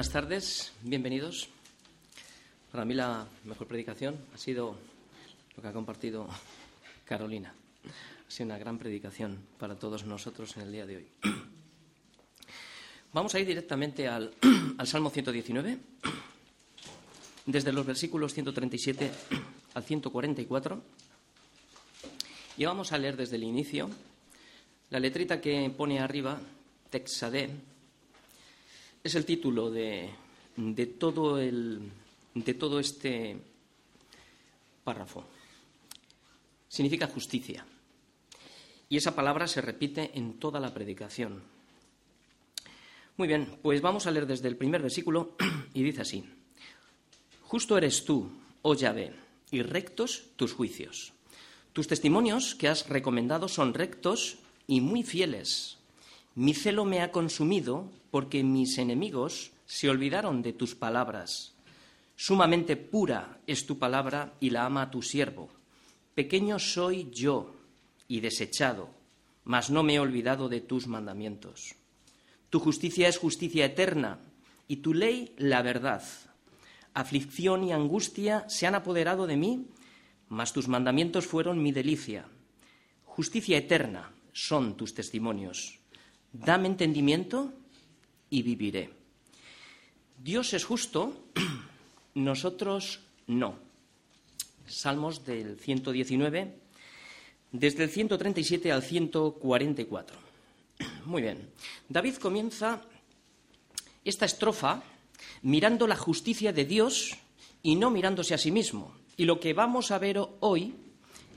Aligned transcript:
Buenas 0.00 0.14
tardes, 0.14 0.72
bienvenidos. 0.80 1.50
Para 2.72 2.86
mí 2.86 2.94
la 2.94 3.26
mejor 3.44 3.66
predicación 3.66 4.16
ha 4.32 4.38
sido 4.38 4.74
lo 5.54 5.62
que 5.62 5.68
ha 5.68 5.74
compartido 5.74 6.26
Carolina. 7.04 7.52
Ha 8.26 8.30
sido 8.30 8.46
una 8.46 8.56
gran 8.56 8.78
predicación 8.78 9.38
para 9.58 9.74
todos 9.74 10.06
nosotros 10.06 10.56
en 10.56 10.62
el 10.62 10.72
día 10.72 10.86
de 10.86 10.96
hoy. 10.96 11.06
Vamos 13.12 13.34
a 13.34 13.40
ir 13.40 13.46
directamente 13.46 14.08
al, 14.08 14.32
al 14.78 14.86
Salmo 14.86 15.10
119, 15.10 15.78
desde 17.44 17.70
los 17.70 17.84
versículos 17.84 18.32
137 18.32 19.10
al 19.74 19.84
144. 19.84 20.82
Y 22.56 22.64
vamos 22.64 22.92
a 22.92 22.96
leer 22.96 23.18
desde 23.18 23.36
el 23.36 23.44
inicio 23.44 23.90
la 24.88 24.98
letrita 24.98 25.42
que 25.42 25.70
pone 25.76 26.00
arriba, 26.00 26.40
Texade, 26.88 27.50
es 29.02 29.14
el 29.14 29.24
título 29.24 29.70
de, 29.70 30.10
de, 30.56 30.86
todo, 30.86 31.38
el, 31.38 31.80
de 32.34 32.54
todo 32.54 32.80
este 32.80 33.36
párrafo. 34.84 35.24
Significa 36.68 37.06
justicia. 37.06 37.64
Y 38.88 38.96
esa 38.96 39.14
palabra 39.14 39.46
se 39.46 39.60
repite 39.60 40.10
en 40.14 40.34
toda 40.34 40.60
la 40.60 40.74
predicación. 40.74 41.42
Muy 43.16 43.28
bien, 43.28 43.58
pues 43.62 43.80
vamos 43.80 44.06
a 44.06 44.10
leer 44.10 44.26
desde 44.26 44.48
el 44.48 44.56
primer 44.56 44.82
versículo 44.82 45.36
y 45.74 45.82
dice 45.82 46.02
así. 46.02 46.24
Justo 47.42 47.76
eres 47.76 48.04
tú, 48.04 48.30
oh 48.62 48.74
Yahvé, 48.74 49.12
y 49.50 49.62
rectos 49.62 50.24
tus 50.36 50.52
juicios. 50.52 51.12
Tus 51.72 51.86
testimonios 51.86 52.54
que 52.54 52.68
has 52.68 52.88
recomendado 52.88 53.48
son 53.48 53.74
rectos 53.74 54.38
y 54.66 54.80
muy 54.80 55.02
fieles. 55.02 55.79
Mi 56.34 56.54
celo 56.54 56.84
me 56.84 57.02
ha 57.02 57.10
consumido 57.10 57.90
porque 58.10 58.44
mis 58.44 58.78
enemigos 58.78 59.52
se 59.66 59.90
olvidaron 59.90 60.42
de 60.42 60.52
tus 60.52 60.74
palabras. 60.74 61.54
Sumamente 62.14 62.76
pura 62.76 63.40
es 63.46 63.66
tu 63.66 63.78
palabra 63.78 64.34
y 64.40 64.50
la 64.50 64.64
ama 64.64 64.90
tu 64.90 65.02
siervo. 65.02 65.48
Pequeño 66.14 66.58
soy 66.58 67.10
yo 67.10 67.56
y 68.06 68.20
desechado, 68.20 68.90
mas 69.44 69.70
no 69.70 69.82
me 69.82 69.94
he 69.94 70.00
olvidado 70.00 70.48
de 70.48 70.60
tus 70.60 70.86
mandamientos. 70.86 71.74
Tu 72.48 72.60
justicia 72.60 73.08
es 73.08 73.18
justicia 73.18 73.64
eterna 73.64 74.20
y 74.68 74.76
tu 74.76 74.94
ley 74.94 75.34
la 75.36 75.62
verdad. 75.62 76.02
Aflicción 76.94 77.64
y 77.64 77.72
angustia 77.72 78.48
se 78.48 78.66
han 78.66 78.74
apoderado 78.76 79.26
de 79.26 79.36
mí, 79.36 79.66
mas 80.28 80.52
tus 80.52 80.68
mandamientos 80.68 81.26
fueron 81.26 81.62
mi 81.62 81.72
delicia. 81.72 82.28
Justicia 83.04 83.58
eterna 83.58 84.12
son 84.32 84.76
tus 84.76 84.94
testimonios. 84.94 85.79
Dame 86.32 86.68
entendimiento 86.68 87.52
y 88.30 88.42
viviré. 88.42 88.90
Dios 90.22 90.52
es 90.54 90.64
justo, 90.64 91.24
nosotros 92.14 93.00
no. 93.26 93.56
Salmos 94.66 95.24
del 95.24 95.58
119, 95.58 96.54
desde 97.52 97.84
el 97.84 97.90
137 97.90 98.70
al 98.70 98.82
144. 98.82 100.16
Muy 101.06 101.22
bien. 101.22 101.50
David 101.88 102.16
comienza 102.16 102.82
esta 104.04 104.26
estrofa 104.26 104.82
mirando 105.42 105.86
la 105.86 105.96
justicia 105.96 106.52
de 106.52 106.64
Dios 106.64 107.16
y 107.62 107.76
no 107.76 107.90
mirándose 107.90 108.34
a 108.34 108.38
sí 108.38 108.50
mismo. 108.50 108.94
Y 109.16 109.24
lo 109.24 109.40
que 109.40 109.52
vamos 109.52 109.90
a 109.90 109.98
ver 109.98 110.20
hoy 110.40 110.74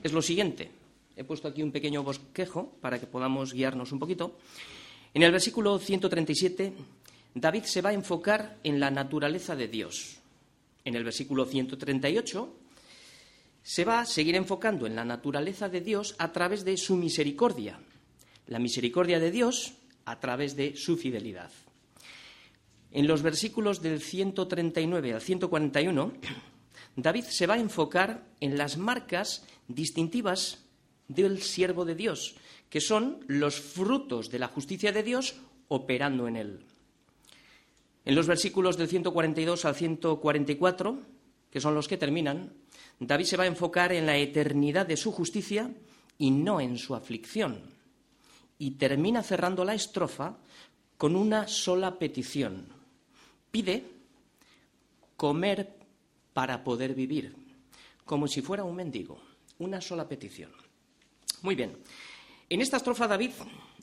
es 0.02 0.12
lo 0.12 0.22
siguiente. 0.22 0.70
He 1.16 1.24
puesto 1.24 1.48
aquí 1.48 1.62
un 1.62 1.72
pequeño 1.72 2.02
bosquejo 2.02 2.72
para 2.80 2.98
que 2.98 3.06
podamos 3.06 3.52
guiarnos 3.52 3.92
un 3.92 3.98
poquito. 3.98 4.36
En 5.14 5.22
el 5.22 5.30
versículo 5.30 5.78
137, 5.78 6.72
David 7.34 7.62
se 7.62 7.80
va 7.80 7.90
a 7.90 7.94
enfocar 7.94 8.58
en 8.64 8.80
la 8.80 8.90
naturaleza 8.90 9.54
de 9.54 9.68
Dios. 9.68 10.18
En 10.84 10.96
el 10.96 11.04
versículo 11.04 11.46
138, 11.46 12.52
se 13.62 13.84
va 13.84 14.00
a 14.00 14.06
seguir 14.06 14.34
enfocando 14.34 14.88
en 14.88 14.96
la 14.96 15.04
naturaleza 15.04 15.68
de 15.68 15.80
Dios 15.82 16.16
a 16.18 16.32
través 16.32 16.64
de 16.64 16.76
su 16.76 16.96
misericordia. 16.96 17.78
La 18.48 18.58
misericordia 18.58 19.20
de 19.20 19.30
Dios 19.30 19.74
a 20.04 20.18
través 20.18 20.56
de 20.56 20.74
su 20.74 20.96
fidelidad. 20.96 21.52
En 22.90 23.06
los 23.06 23.22
versículos 23.22 23.82
del 23.82 24.00
139 24.00 25.14
al 25.14 25.20
141, 25.20 26.12
David 26.96 27.24
se 27.24 27.46
va 27.46 27.54
a 27.54 27.60
enfocar 27.60 28.24
en 28.40 28.58
las 28.58 28.78
marcas 28.78 29.46
distintivas 29.68 30.64
del 31.06 31.40
siervo 31.40 31.84
de 31.84 31.94
Dios, 31.94 32.34
que 32.74 32.80
son 32.80 33.22
los 33.28 33.60
frutos 33.60 34.32
de 34.32 34.40
la 34.40 34.48
justicia 34.48 34.90
de 34.90 35.04
Dios 35.04 35.36
operando 35.68 36.26
en 36.26 36.34
él. 36.34 36.64
En 38.04 38.16
los 38.16 38.26
versículos 38.26 38.76
del 38.76 38.88
142 38.88 39.64
al 39.64 39.76
144, 39.76 40.98
que 41.52 41.60
son 41.60 41.76
los 41.76 41.86
que 41.86 41.98
terminan, 41.98 42.52
David 42.98 43.26
se 43.26 43.36
va 43.36 43.44
a 43.44 43.46
enfocar 43.46 43.92
en 43.92 44.06
la 44.06 44.16
eternidad 44.16 44.86
de 44.86 44.96
su 44.96 45.12
justicia 45.12 45.70
y 46.18 46.32
no 46.32 46.60
en 46.60 46.76
su 46.76 46.96
aflicción. 46.96 47.60
Y 48.58 48.72
termina 48.72 49.22
cerrando 49.22 49.64
la 49.64 49.74
estrofa 49.74 50.36
con 50.98 51.14
una 51.14 51.46
sola 51.46 51.96
petición. 51.96 52.66
Pide 53.52 53.84
comer 55.16 55.76
para 56.32 56.64
poder 56.64 56.92
vivir, 56.92 57.36
como 58.04 58.26
si 58.26 58.42
fuera 58.42 58.64
un 58.64 58.74
mendigo. 58.74 59.22
Una 59.60 59.80
sola 59.80 60.08
petición. 60.08 60.50
Muy 61.42 61.54
bien. 61.54 61.78
En 62.48 62.60
esta 62.60 62.76
estrofa 62.76 63.08
David 63.08 63.30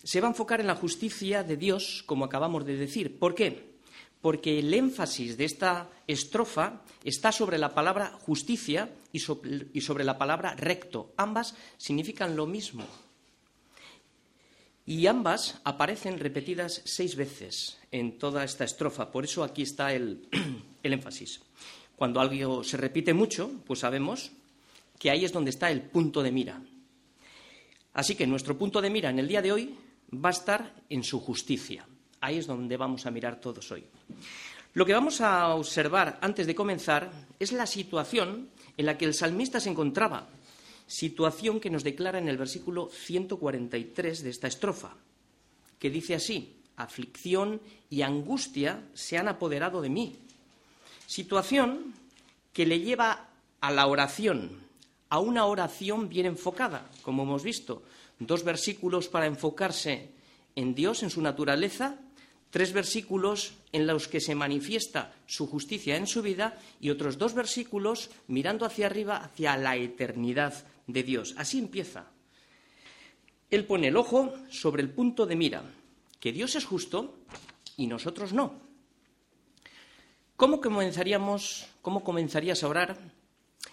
se 0.04 0.22
va 0.22 0.28
a 0.28 0.32
enfocar 0.32 0.62
en 0.62 0.68
la 0.68 0.76
justicia 0.76 1.44
de 1.44 1.58
Dios, 1.58 2.04
como 2.06 2.26
acabamos 2.26 2.66
de 2.66 2.78
decir. 2.78 3.18
¿Por 3.18 3.36
qué? 3.36 3.72
Porque 4.22 4.60
el 4.60 4.74
énfasis 4.74 5.36
de 5.38 5.46
esta 5.46 5.90
estrofa 6.08 6.82
está 7.04 7.32
sobre 7.32 7.58
la 7.58 7.74
palabra 7.74 8.12
justicia 8.22 8.90
y 9.12 9.20
sobre 9.20 10.04
la 10.04 10.18
palabra 10.18 10.54
recto. 10.56 11.14
Ambas 11.18 11.56
significan 11.78 12.36
lo 12.36 12.46
mismo. 12.46 12.86
Y 14.86 15.08
ambas 15.08 15.60
aparecen 15.64 16.20
repetidas 16.20 16.82
seis 16.86 17.16
veces 17.16 17.80
en 17.92 18.18
toda 18.18 18.44
esta 18.44 18.64
estrofa. 18.64 19.12
Por 19.12 19.26
eso 19.26 19.44
aquí 19.44 19.64
está 19.64 19.94
el, 19.94 20.28
el 20.84 20.94
énfasis. 20.94 21.42
Cuando 21.96 22.20
algo 22.20 22.64
se 22.64 22.78
repite 22.78 23.14
mucho, 23.14 23.52
pues 23.66 23.80
sabemos 23.80 24.32
que 25.00 25.10
ahí 25.10 25.26
es 25.26 25.32
donde 25.32 25.52
está 25.52 25.72
el 25.72 25.82
punto 25.82 26.22
de 26.22 26.32
mira. 26.32 26.62
Así 27.94 28.16
que 28.16 28.28
nuestro 28.28 28.57
punto 28.57 28.81
de 28.81 28.90
mira 28.90 29.09
en 29.09 29.19
el 29.19 29.28
día 29.28 29.41
de 29.41 29.52
hoy 29.52 29.75
va 30.13 30.29
a 30.29 30.31
estar 30.31 30.74
en 30.90 31.03
su 31.03 31.19
justicia. 31.19 31.85
Ahí 32.22 32.38
es 32.38 32.47
donde 32.47 32.78
vamos 32.78 33.06
a 33.06 33.12
mirar 33.12 33.40
todos 33.40 33.72
hoy. 33.72 33.84
Lo 34.74 34.85
que 34.85 34.94
vamos 34.94 35.19
a 35.19 35.53
observar 35.56 36.18
antes 36.22 36.47
de 36.47 36.56
comenzar 36.56 37.12
es 37.40 37.52
la 37.52 37.66
situación 37.66 38.50
en 38.78 38.85
la 38.85 38.97
que 38.97 39.06
el 39.06 39.13
salmista 39.13 39.59
se 39.59 39.69
encontraba, 39.69 40.29
situación 40.88 41.59
que 41.59 41.69
nos 41.69 41.84
declara 41.84 42.19
en 42.19 42.29
el 42.29 42.38
versículo 42.38 42.90
143 42.90 44.23
de 44.23 44.29
esta 44.29 44.47
estrofa, 44.47 44.96
que 45.78 45.90
dice 45.90 46.16
así, 46.16 46.56
aflicción 46.78 47.62
y 47.90 48.02
angustia 48.02 48.84
se 48.94 49.18
han 49.18 49.28
apoderado 49.28 49.81
de 49.81 49.90
mí. 49.90 50.16
Situación 51.06 51.94
que 52.53 52.66
le 52.66 52.79
lleva 52.79 53.28
a 53.59 53.72
la 53.72 53.88
oración, 53.88 54.62
a 55.12 55.20
una 55.20 55.46
oración 55.46 56.08
bien 56.08 56.26
enfocada, 56.26 56.90
como 57.04 57.24
hemos 57.24 57.44
visto. 57.44 57.84
Dos 58.18 58.46
versículos 58.46 59.10
para 59.10 59.28
enfocarse 59.28 60.10
en 60.56 60.74
Dios, 60.74 61.04
en 61.04 61.10
su 61.10 61.22
naturaleza, 61.22 62.00
tres 62.50 62.72
versículos 62.72 63.53
en 63.74 63.88
los 63.88 64.08
que 64.08 64.22
se 64.22 64.35
manifiesta 64.35 65.14
su 65.26 65.47
justicia 65.47 65.97
en 65.97 66.08
su 66.08 66.22
vida 66.22 66.58
y 66.80 66.91
otros 66.91 67.18
dos 67.18 67.34
versículos 67.34 68.09
mirando 68.28 68.66
hacia 68.66 68.85
arriba, 68.85 69.18
hacia 69.18 69.58
la 69.58 69.76
eternidad 69.76 70.66
de 70.88 71.03
Dios. 71.03 71.35
Así 71.38 71.59
empieza. 71.59 72.06
Él 73.50 73.66
pone 73.66 73.90
el 73.90 73.97
ojo 73.97 74.34
sobre 74.50 74.82
el 74.82 74.91
punto 74.91 75.26
de 75.26 75.35
mira, 75.35 75.62
que 76.22 76.32
Dios 76.32 76.56
es 76.56 76.64
justo 76.64 77.20
y 77.76 77.88
nosotros 77.88 78.32
no. 78.32 78.62
¿Cómo 80.38 80.62
comenzaríamos, 80.62 81.68
cómo 81.82 82.02
comenzarías 82.02 82.64
a 82.64 82.70
orar 82.70 83.21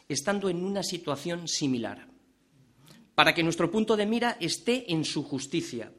estando 0.09 0.49
en 0.49 0.65
una 0.65 0.83
situación 0.83 1.49
similar, 1.49 2.09
para 3.15 3.35
que 3.35 3.43
nuestro 3.43 3.71
punto 3.71 3.97
de 3.97 4.07
mira 4.07 4.37
esté 4.41 4.93
en 4.93 5.05
su 5.05 5.23
justicia. 5.23 5.93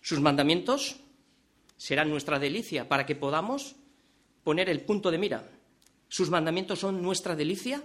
Sus 0.00 0.20
mandamientos 0.20 0.96
serán 1.76 2.08
nuestra 2.08 2.38
delicia, 2.38 2.88
para 2.88 3.04
que 3.04 3.16
podamos 3.16 3.76
poner 4.42 4.68
el 4.70 4.80
punto 4.82 5.10
de 5.10 5.18
mira. 5.18 5.50
Sus 6.08 6.30
mandamientos 6.30 6.78
son 6.78 7.02
nuestra 7.02 7.36
delicia, 7.36 7.82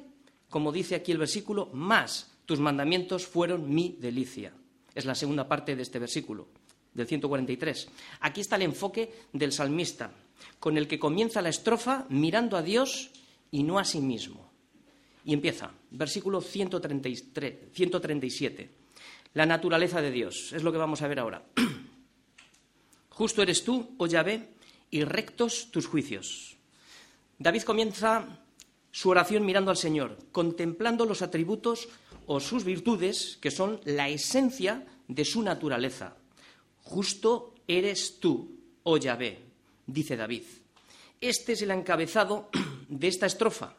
como 0.50 0.72
dice 0.72 0.96
aquí 0.96 1.12
el 1.12 1.18
versículo, 1.18 1.70
más 1.74 2.32
tus 2.46 2.60
mandamientos 2.60 3.26
fueron 3.26 3.74
mi 3.74 3.98
delicia. 4.00 4.54
Es 4.94 5.06
la 5.06 5.16
segunda 5.16 5.48
parte 5.48 5.76
de 5.76 5.82
este 5.82 6.00
versículo, 6.00 6.48
del 6.94 7.08
143. 7.08 7.90
Aquí 8.22 8.42
está 8.42 8.56
el 8.56 8.62
enfoque 8.62 9.12
del 9.34 9.52
salmista, 9.52 10.12
con 10.60 10.78
el 10.78 10.88
que 10.88 11.00
comienza 11.00 11.42
la 11.42 11.50
estrofa 11.50 12.06
mirando 12.10 12.56
a 12.56 12.62
Dios 12.62 13.12
y 13.52 13.64
no 13.64 13.80
a 13.80 13.84
sí 13.84 14.00
mismo. 14.00 14.45
Y 15.26 15.34
empieza, 15.34 15.72
versículo 15.92 16.40
133, 16.40 17.74
137. 17.74 18.70
La 19.34 19.46
naturaleza 19.46 20.02
de 20.02 20.12
Dios, 20.12 20.54
es 20.54 20.64
lo 20.64 20.72
que 20.72 20.78
vamos 20.78 21.02
a 21.02 21.08
ver 21.08 21.20
ahora. 21.20 21.44
Justo 23.10 23.42
eres 23.42 23.64
tú, 23.64 23.96
oh 23.98 24.08
Yahvé, 24.08 24.50
y 24.92 25.04
rectos 25.04 25.72
tus 25.72 25.88
juicios. 25.88 26.56
David 27.38 27.64
comienza 27.64 28.46
su 28.92 29.10
oración 29.10 29.46
mirando 29.46 29.72
al 29.72 29.78
Señor, 29.78 30.18
contemplando 30.32 31.06
los 31.06 31.22
atributos 31.22 31.90
o 32.28 32.40
sus 32.40 32.64
virtudes 32.64 33.38
que 33.42 33.52
son 33.52 33.82
la 33.84 34.08
esencia 34.08 34.86
de 35.08 35.26
su 35.26 35.42
naturaleza. 35.42 36.16
Justo 36.84 37.56
eres 37.68 38.20
tú, 38.20 38.58
oh 38.84 38.98
Yahvé, 38.98 39.40
dice 39.86 40.16
David. 40.16 40.44
Este 41.20 41.54
es 41.54 41.62
el 41.62 41.72
encabezado 41.72 42.50
de 42.88 43.08
esta 43.08 43.26
estrofa. 43.26 43.76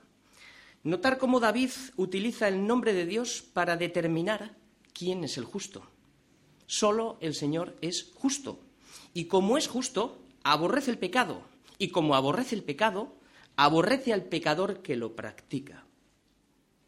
Notar 0.86 1.18
cómo 1.18 1.40
David 1.40 1.70
utiliza 1.96 2.46
el 2.46 2.64
nombre 2.64 2.92
de 2.92 3.06
Dios 3.06 3.42
para 3.42 3.76
determinar 3.76 4.54
quién 4.92 5.24
es 5.24 5.36
el 5.36 5.44
justo. 5.44 5.84
Solo 6.66 7.18
el 7.20 7.34
Señor 7.34 7.74
es 7.80 8.12
justo. 8.14 8.60
Y 9.12 9.24
como 9.24 9.58
es 9.58 9.66
justo, 9.66 10.22
aborrece 10.44 10.92
el 10.92 10.98
pecado. 10.98 11.42
Y 11.76 11.88
como 11.88 12.14
aborrece 12.14 12.54
el 12.54 12.62
pecado, 12.62 13.16
aborrece 13.56 14.12
al 14.12 14.26
pecador 14.26 14.80
que 14.80 14.94
lo 14.94 15.16
practica. 15.16 15.84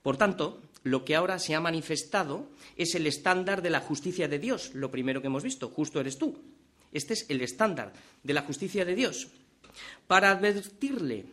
Por 0.05 0.17
tanto, 0.17 0.63
lo 0.85 1.05
que 1.05 1.17
ahora 1.17 1.41
se 1.41 1.57
ha 1.57 1.61
manifestado 1.61 2.47
es 2.77 2.95
el 2.95 3.05
estándar 3.05 3.63
de 3.63 3.71
la 3.71 3.81
justicia 3.81 4.29
de 4.29 4.39
Dios, 4.39 4.77
lo 4.77 4.93
primero 4.93 5.21
que 5.21 5.27
hemos 5.27 5.43
visto, 5.43 5.71
justo 5.71 5.99
eres 5.99 6.19
tú. 6.19 6.39
Este 6.93 7.15
es 7.15 7.27
el 7.29 7.41
estándar 7.41 7.93
de 8.23 8.33
la 8.33 8.43
justicia 8.43 8.85
de 8.85 8.95
Dios. 8.95 9.27
Para 10.07 10.31
advertirle 10.31 11.25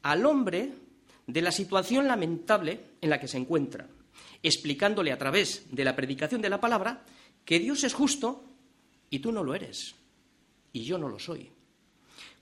al 0.00 0.24
hombre 0.24 0.85
de 1.26 1.42
la 1.42 1.52
situación 1.52 2.06
lamentable 2.06 2.80
en 3.00 3.10
la 3.10 3.20
que 3.20 3.28
se 3.28 3.38
encuentra, 3.38 3.88
explicándole 4.42 5.12
a 5.12 5.18
través 5.18 5.66
de 5.70 5.84
la 5.84 5.96
predicación 5.96 6.40
de 6.40 6.50
la 6.50 6.60
palabra 6.60 7.04
que 7.44 7.58
Dios 7.58 7.84
es 7.84 7.94
justo 7.94 8.44
y 9.10 9.18
tú 9.18 9.32
no 9.32 9.42
lo 9.42 9.54
eres, 9.54 9.94
y 10.72 10.84
yo 10.84 10.98
no 10.98 11.08
lo 11.08 11.18
soy. 11.18 11.50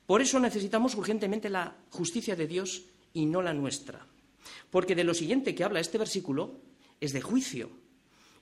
Por 0.06 0.20
eso 0.20 0.38
necesitamos 0.38 0.94
urgentemente 0.94 1.48
la 1.48 1.76
justicia 1.90 2.36
de 2.36 2.46
Dios 2.46 2.82
y 3.12 3.26
no 3.26 3.40
la 3.40 3.54
nuestra. 3.54 4.06
Porque 4.70 4.94
de 4.94 5.04
lo 5.04 5.14
siguiente 5.14 5.54
que 5.54 5.64
habla 5.64 5.80
este 5.80 5.98
versículo 5.98 6.60
es 7.00 7.12
de 7.12 7.22
juicio. 7.22 7.70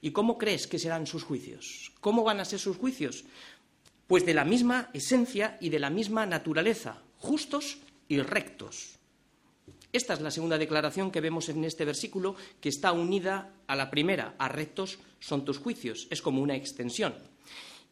¿Y 0.00 0.10
cómo 0.10 0.38
crees 0.38 0.66
que 0.66 0.80
serán 0.80 1.06
sus 1.06 1.22
juicios? 1.22 1.92
¿Cómo 2.00 2.24
van 2.24 2.40
a 2.40 2.44
ser 2.44 2.58
sus 2.58 2.76
juicios? 2.76 3.24
Pues 4.08 4.26
de 4.26 4.34
la 4.34 4.44
misma 4.44 4.90
esencia 4.92 5.56
y 5.60 5.68
de 5.68 5.78
la 5.78 5.90
misma 5.90 6.26
naturaleza, 6.26 7.02
justos 7.18 7.78
y 8.08 8.18
rectos. 8.18 8.98
Esta 9.92 10.14
es 10.14 10.20
la 10.22 10.30
segunda 10.30 10.56
declaración 10.56 11.10
que 11.10 11.20
vemos 11.20 11.50
en 11.50 11.64
este 11.64 11.84
versículo, 11.84 12.34
que 12.60 12.70
está 12.70 12.92
unida 12.92 13.52
a 13.66 13.76
la 13.76 13.90
primera, 13.90 14.34
a 14.38 14.48
rectos 14.48 14.98
son 15.20 15.44
tus 15.44 15.58
juicios, 15.58 16.08
es 16.10 16.22
como 16.22 16.40
una 16.40 16.56
extensión. 16.56 17.14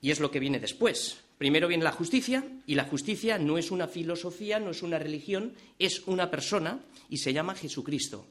Y 0.00 0.10
es 0.10 0.18
lo 0.18 0.30
que 0.30 0.40
viene 0.40 0.58
después. 0.58 1.18
Primero 1.36 1.68
viene 1.68 1.84
la 1.84 1.92
justicia, 1.92 2.42
y 2.66 2.74
la 2.74 2.84
justicia 2.84 3.38
no 3.38 3.58
es 3.58 3.70
una 3.70 3.86
filosofía, 3.86 4.58
no 4.58 4.70
es 4.70 4.82
una 4.82 4.98
religión, 4.98 5.54
es 5.78 6.00
una 6.06 6.30
persona 6.30 6.80
y 7.10 7.18
se 7.18 7.34
llama 7.34 7.54
Jesucristo. 7.54 8.26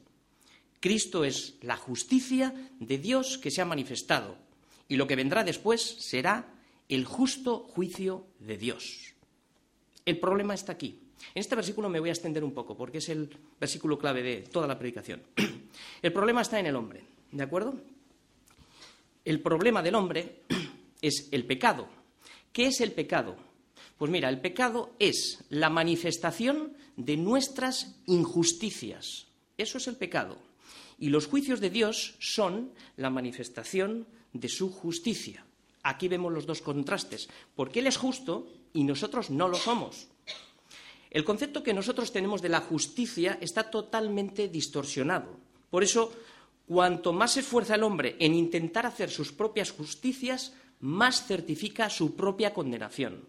Cristo 0.79 1.23
es 1.23 1.55
la 1.61 1.77
justicia 1.77 2.53
de 2.79 2.97
Dios 2.97 3.37
que 3.37 3.51
se 3.51 3.61
ha 3.61 3.65
manifestado, 3.65 4.35
y 4.87 4.95
lo 4.95 5.05
que 5.05 5.15
vendrá 5.15 5.43
después 5.43 5.81
será 5.99 6.55
el 6.87 7.05
justo 7.05 7.59
juicio 7.59 8.25
de 8.39 8.57
Dios. 8.57 9.13
El 10.05 10.19
problema 10.19 10.55
está 10.55 10.71
aquí. 10.71 11.08
En 11.33 11.41
este 11.41 11.55
versículo 11.55 11.89
me 11.89 11.99
voy 11.99 12.09
a 12.09 12.13
extender 12.13 12.43
un 12.43 12.53
poco, 12.53 12.75
porque 12.75 12.99
es 12.99 13.09
el 13.09 13.29
versículo 13.59 13.97
clave 13.97 14.23
de 14.23 14.37
toda 14.41 14.67
la 14.67 14.77
predicación. 14.77 15.21
El 16.01 16.13
problema 16.13 16.41
está 16.41 16.59
en 16.59 16.65
el 16.65 16.75
hombre, 16.75 17.03
¿de 17.31 17.43
acuerdo? 17.43 17.75
El 19.23 19.41
problema 19.41 19.81
del 19.83 19.95
hombre 19.95 20.43
es 21.01 21.29
el 21.31 21.45
pecado. 21.45 21.87
¿Qué 22.51 22.67
es 22.67 22.81
el 22.81 22.93
pecado? 22.93 23.35
Pues 23.97 24.09
mira, 24.09 24.29
el 24.29 24.39
pecado 24.39 24.95
es 24.97 25.43
la 25.49 25.69
manifestación 25.69 26.73
de 26.95 27.17
nuestras 27.17 27.95
injusticias. 28.07 29.27
Eso 29.57 29.77
es 29.77 29.87
el 29.87 29.97
pecado. 29.97 30.37
Y 30.97 31.09
los 31.09 31.27
juicios 31.27 31.59
de 31.59 31.69
Dios 31.69 32.15
son 32.19 32.71
la 32.97 33.09
manifestación 33.09 34.07
de 34.33 34.49
su 34.49 34.71
justicia. 34.71 35.45
Aquí 35.83 36.07
vemos 36.07 36.33
los 36.33 36.45
dos 36.45 36.61
contrastes, 36.61 37.29
porque 37.55 37.79
Él 37.79 37.87
es 37.87 37.97
justo 37.97 38.47
y 38.73 38.83
nosotros 38.83 39.29
no 39.29 39.47
lo 39.47 39.55
somos. 39.55 40.07
El 41.11 41.23
concepto 41.23 41.63
que 41.63 41.73
nosotros 41.73 42.11
tenemos 42.11 42.41
de 42.41 42.49
la 42.49 42.61
justicia 42.61 43.37
está 43.41 43.69
totalmente 43.69 44.47
distorsionado. 44.47 45.37
Por 45.69 45.83
eso, 45.83 46.13
cuanto 46.67 47.13
más 47.13 47.33
se 47.33 47.39
esfuerza 47.39 47.75
el 47.75 47.83
hombre 47.83 48.15
en 48.19 48.35
intentar 48.35 48.85
hacer 48.85 49.09
sus 49.09 49.31
propias 49.31 49.71
justicias, 49.71 50.53
más 50.81 51.25
certifica 51.25 51.89
su 51.89 52.15
propia 52.15 52.53
condenación. 52.53 53.25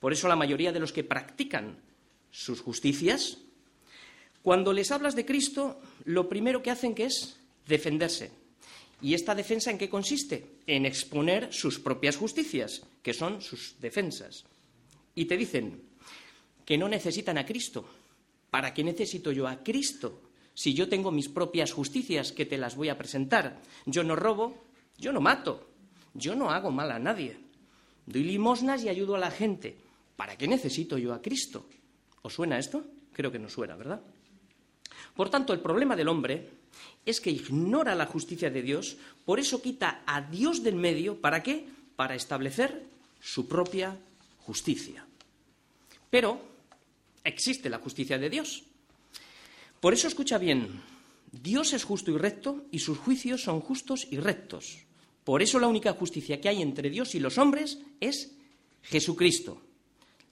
Por 0.00 0.12
eso 0.12 0.28
la 0.28 0.36
mayoría 0.36 0.72
de 0.72 0.80
los 0.80 0.92
que 0.92 1.04
practican 1.04 1.78
sus 2.30 2.60
justicias, 2.60 3.38
cuando 4.42 4.72
les 4.72 4.90
hablas 4.90 5.14
de 5.14 5.26
Cristo, 5.26 5.80
lo 6.04 6.28
primero 6.28 6.62
que 6.62 6.70
hacen 6.70 6.94
que 6.94 7.04
es 7.04 7.38
defenderse. 7.66 8.32
¿Y 9.02 9.14
esta 9.14 9.34
defensa 9.34 9.70
en 9.70 9.78
qué 9.78 9.88
consiste? 9.88 10.56
En 10.66 10.86
exponer 10.86 11.52
sus 11.52 11.78
propias 11.78 12.16
justicias, 12.16 12.82
que 13.02 13.14
son 13.14 13.40
sus 13.42 13.76
defensas. 13.80 14.44
Y 15.14 15.26
te 15.26 15.36
dicen, 15.36 15.82
que 16.64 16.78
no 16.78 16.88
necesitan 16.88 17.38
a 17.38 17.46
Cristo. 17.46 17.84
¿Para 18.50 18.74
qué 18.74 18.82
necesito 18.82 19.32
yo 19.32 19.46
a 19.46 19.62
Cristo? 19.62 20.20
Si 20.54 20.74
yo 20.74 20.88
tengo 20.88 21.10
mis 21.10 21.28
propias 21.28 21.72
justicias 21.72 22.32
que 22.32 22.46
te 22.46 22.58
las 22.58 22.76
voy 22.76 22.88
a 22.88 22.98
presentar. 22.98 23.60
Yo 23.86 24.04
no 24.04 24.16
robo, 24.16 24.62
yo 24.98 25.12
no 25.12 25.20
mato, 25.20 25.68
yo 26.14 26.34
no 26.34 26.50
hago 26.50 26.70
mal 26.70 26.90
a 26.90 26.98
nadie. 26.98 27.38
Doy 28.06 28.24
limosnas 28.24 28.82
y 28.84 28.88
ayudo 28.88 29.14
a 29.14 29.20
la 29.20 29.30
gente. 29.30 29.76
¿Para 30.16 30.36
qué 30.36 30.48
necesito 30.48 30.98
yo 30.98 31.14
a 31.14 31.22
Cristo? 31.22 31.66
¿Os 32.22 32.34
suena 32.34 32.58
esto? 32.58 32.84
Creo 33.12 33.32
que 33.32 33.38
no 33.38 33.48
suena, 33.48 33.76
¿verdad? 33.76 34.02
Por 35.14 35.30
tanto, 35.30 35.52
el 35.52 35.60
problema 35.60 35.96
del 35.96 36.08
hombre 36.08 36.50
es 37.04 37.20
que 37.20 37.30
ignora 37.30 37.94
la 37.94 38.06
justicia 38.06 38.50
de 38.50 38.62
Dios, 38.62 38.96
por 39.24 39.40
eso 39.40 39.62
quita 39.62 40.02
a 40.06 40.20
Dios 40.20 40.62
del 40.62 40.74
medio, 40.74 41.20
¿para 41.20 41.42
qué? 41.42 41.66
Para 41.96 42.14
establecer 42.14 42.84
su 43.20 43.48
propia 43.48 43.96
justicia. 44.38 45.06
Pero 46.10 46.40
existe 47.24 47.70
la 47.70 47.78
justicia 47.78 48.18
de 48.18 48.30
Dios. 48.30 48.64
Por 49.80 49.94
eso 49.94 50.08
escucha 50.08 50.38
bien, 50.38 50.82
Dios 51.32 51.72
es 51.72 51.84
justo 51.84 52.10
y 52.10 52.18
recto 52.18 52.64
y 52.70 52.80
sus 52.80 52.98
juicios 52.98 53.42
son 53.42 53.60
justos 53.60 54.06
y 54.10 54.18
rectos. 54.18 54.78
Por 55.24 55.42
eso 55.42 55.58
la 55.58 55.68
única 55.68 55.92
justicia 55.92 56.40
que 56.40 56.48
hay 56.48 56.60
entre 56.62 56.90
Dios 56.90 57.14
y 57.14 57.20
los 57.20 57.38
hombres 57.38 57.78
es 58.00 58.32
Jesucristo. 58.82 59.62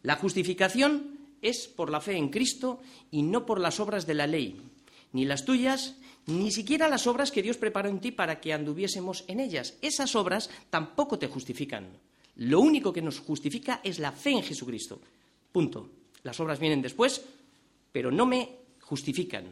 La 0.03 0.17
justificación 0.17 1.19
es 1.43 1.69
por 1.69 1.91
la 1.91 2.01
fe 2.01 2.17
en 2.17 2.31
Cristo 2.31 2.81
y 3.11 3.23
no 3.23 3.47
por 3.47 3.61
las 3.61 3.81
obras 3.81 4.07
de 4.07 4.15
la 4.15 4.27
ley, 4.27 4.61
ni 5.13 5.25
las 5.25 5.45
tuyas, 5.45 5.97
ni 6.27 6.51
siquiera 6.51 6.89
las 6.89 7.07
obras 7.07 7.31
que 7.31 7.43
Dios 7.43 7.57
preparó 7.57 7.89
en 7.89 8.01
ti 8.01 8.13
para 8.13 8.41
que 8.41 8.53
anduviésemos 8.53 9.25
en 9.29 9.41
ellas. 9.41 9.79
Esas 9.83 10.15
obras 10.15 10.51
tampoco 10.71 11.19
te 11.19 11.29
justifican. 11.29 11.89
Lo 12.37 12.61
único 12.61 12.93
que 12.93 13.03
nos 13.03 13.19
justifica 13.19 13.81
es 13.83 13.99
la 13.99 14.13
fe 14.13 14.31
en 14.31 14.43
Jesucristo. 14.43 15.01
Punto. 15.53 15.98
Las 16.29 16.41
obras 16.41 16.61
vienen 16.61 16.83
después, 16.83 17.25
pero 17.91 18.11
no 18.11 18.27
me 18.27 18.51
justifican. 18.83 19.47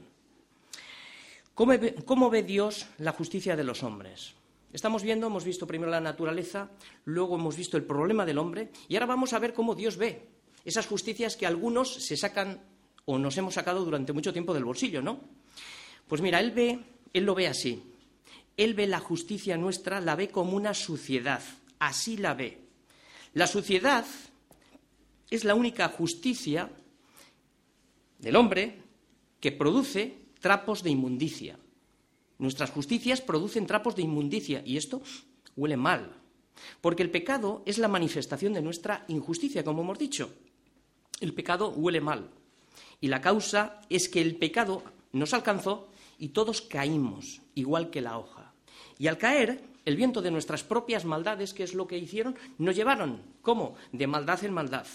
¿Cómo 1.54 2.28
ve, 2.28 2.42
Dios 2.42 2.86
la 2.98 3.12
justicia 3.12 3.56
de 3.56 3.64
los 3.64 3.82
hombres? 3.82 4.34
Estamos 4.74 5.02
viendo, 5.02 5.26
hemos 5.26 5.42
visto 5.42 5.66
primero 5.66 5.90
la 5.90 6.02
naturaleza, 6.02 6.68
luego 7.06 7.36
hemos 7.36 7.56
visto 7.56 7.78
el 7.78 7.84
problema 7.84 8.26
del 8.26 8.36
hombre 8.36 8.72
y 8.88 8.94
ahora 8.94 9.06
vamos 9.06 9.32
a 9.32 9.38
ver 9.38 9.54
cómo 9.54 9.74
Dios 9.74 9.96
ve 9.96 10.28
esas 10.66 10.86
justicias 10.86 11.34
que 11.34 11.46
algunos 11.46 11.94
se 11.94 12.14
sacan 12.14 12.60
o 13.06 13.16
nos 13.16 13.38
hemos 13.38 13.54
sacado 13.54 13.82
durante 13.82 14.12
mucho 14.12 14.34
tiempo 14.34 14.52
del 14.52 14.66
bolsillo, 14.66 15.00
¿no? 15.00 15.18
Pues 16.06 16.20
mira, 16.20 16.40
él 16.40 16.50
ve, 16.50 16.78
él 17.14 17.24
lo 17.24 17.34
ve 17.34 17.46
así. 17.48 17.82
Él 18.54 18.74
ve 18.74 18.86
la 18.86 19.00
justicia 19.00 19.56
nuestra, 19.56 20.02
la 20.02 20.14
ve 20.14 20.28
como 20.28 20.54
una 20.54 20.74
suciedad, 20.74 21.40
así 21.78 22.18
la 22.18 22.34
ve. 22.34 22.58
La 23.32 23.46
suciedad 23.46 24.04
es 25.30 25.44
la 25.44 25.54
única 25.54 25.88
justicia 25.88 26.70
del 28.18 28.36
hombre 28.36 28.82
que 29.40 29.52
produce 29.52 30.26
trapos 30.40 30.82
de 30.82 30.90
inmundicia. 30.90 31.58
Nuestras 32.38 32.70
justicias 32.70 33.20
producen 33.20 33.66
trapos 33.66 33.96
de 33.96 34.02
inmundicia 34.02 34.62
y 34.64 34.76
esto 34.76 35.02
huele 35.56 35.76
mal, 35.76 36.12
porque 36.80 37.02
el 37.02 37.10
pecado 37.10 37.62
es 37.66 37.78
la 37.78 37.88
manifestación 37.88 38.52
de 38.52 38.62
nuestra 38.62 39.04
injusticia, 39.08 39.64
como 39.64 39.82
hemos 39.82 39.98
dicho. 39.98 40.30
El 41.20 41.32
pecado 41.32 41.70
huele 41.70 42.00
mal 42.00 42.30
y 43.00 43.08
la 43.08 43.20
causa 43.20 43.80
es 43.88 44.08
que 44.08 44.20
el 44.20 44.36
pecado 44.36 44.82
nos 45.12 45.32
alcanzó 45.34 45.88
y 46.18 46.28
todos 46.28 46.60
caímos, 46.60 47.40
igual 47.54 47.90
que 47.90 48.00
la 48.00 48.18
hoja. 48.18 48.52
Y 48.98 49.06
al 49.06 49.18
caer, 49.18 49.62
el 49.84 49.96
viento 49.96 50.22
de 50.22 50.30
nuestras 50.30 50.62
propias 50.62 51.04
maldades, 51.04 51.54
que 51.54 51.62
es 51.62 51.74
lo 51.74 51.86
que 51.86 51.98
hicieron, 51.98 52.36
nos 52.58 52.76
llevaron, 52.76 53.22
¿cómo? 53.42 53.76
De 53.92 54.06
maldad 54.06 54.44
en 54.44 54.52
maldad. 54.52 54.86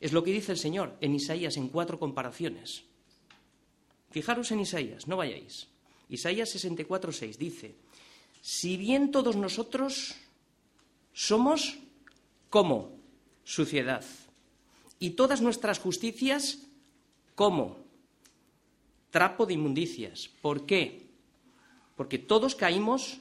Es 0.00 0.12
lo 0.12 0.24
que 0.24 0.32
dice 0.32 0.52
el 0.52 0.58
Señor 0.58 0.96
en 1.00 1.14
Isaías 1.14 1.56
en 1.56 1.68
cuatro 1.68 1.98
comparaciones. 1.98 2.84
Fijaros 4.10 4.50
en 4.50 4.60
Isaías, 4.60 5.06
no 5.06 5.16
vayáis. 5.16 5.68
Isaías 6.08 6.48
64, 6.50 7.12
6 7.12 7.38
dice, 7.38 7.76
si 8.40 8.76
bien 8.76 9.12
todos 9.12 9.36
nosotros 9.36 10.16
somos 11.12 11.78
como 12.48 12.98
suciedad, 13.44 14.04
y 15.00 15.10
todas 15.10 15.40
nuestras 15.40 15.80
justicias 15.80 16.58
como 17.34 17.78
trapo 19.10 19.46
de 19.46 19.54
inmundicias. 19.54 20.28
¿Por 20.42 20.66
qué? 20.66 21.08
Porque 21.96 22.18
todos 22.18 22.54
caímos, 22.54 23.18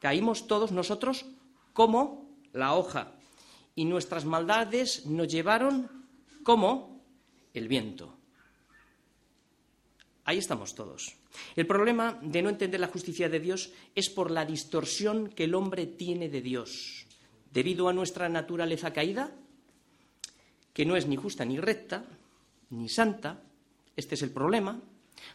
caímos 0.00 0.48
todos 0.48 0.72
nosotros 0.72 1.26
como 1.74 2.26
la 2.52 2.74
hoja, 2.74 3.12
y 3.76 3.84
nuestras 3.84 4.24
maldades 4.24 5.06
nos 5.06 5.28
llevaron 5.28 5.99
como 6.42 7.04
el 7.54 7.68
viento. 7.68 8.16
Ahí 10.24 10.38
estamos 10.38 10.74
todos. 10.74 11.16
El 11.56 11.66
problema 11.66 12.18
de 12.22 12.42
no 12.42 12.48
entender 12.48 12.80
la 12.80 12.88
justicia 12.88 13.28
de 13.28 13.40
Dios 13.40 13.72
es 13.94 14.10
por 14.10 14.30
la 14.30 14.44
distorsión 14.44 15.28
que 15.28 15.44
el 15.44 15.54
hombre 15.54 15.86
tiene 15.86 16.28
de 16.28 16.40
Dios. 16.40 17.06
Debido 17.52 17.88
a 17.88 17.92
nuestra 17.92 18.28
naturaleza 18.28 18.92
caída, 18.92 19.32
que 20.72 20.84
no 20.84 20.96
es 20.96 21.06
ni 21.06 21.16
justa 21.16 21.44
ni 21.44 21.58
recta, 21.58 22.04
ni 22.70 22.88
santa, 22.88 23.42
este 23.96 24.14
es 24.14 24.22
el 24.22 24.30
problema, 24.30 24.80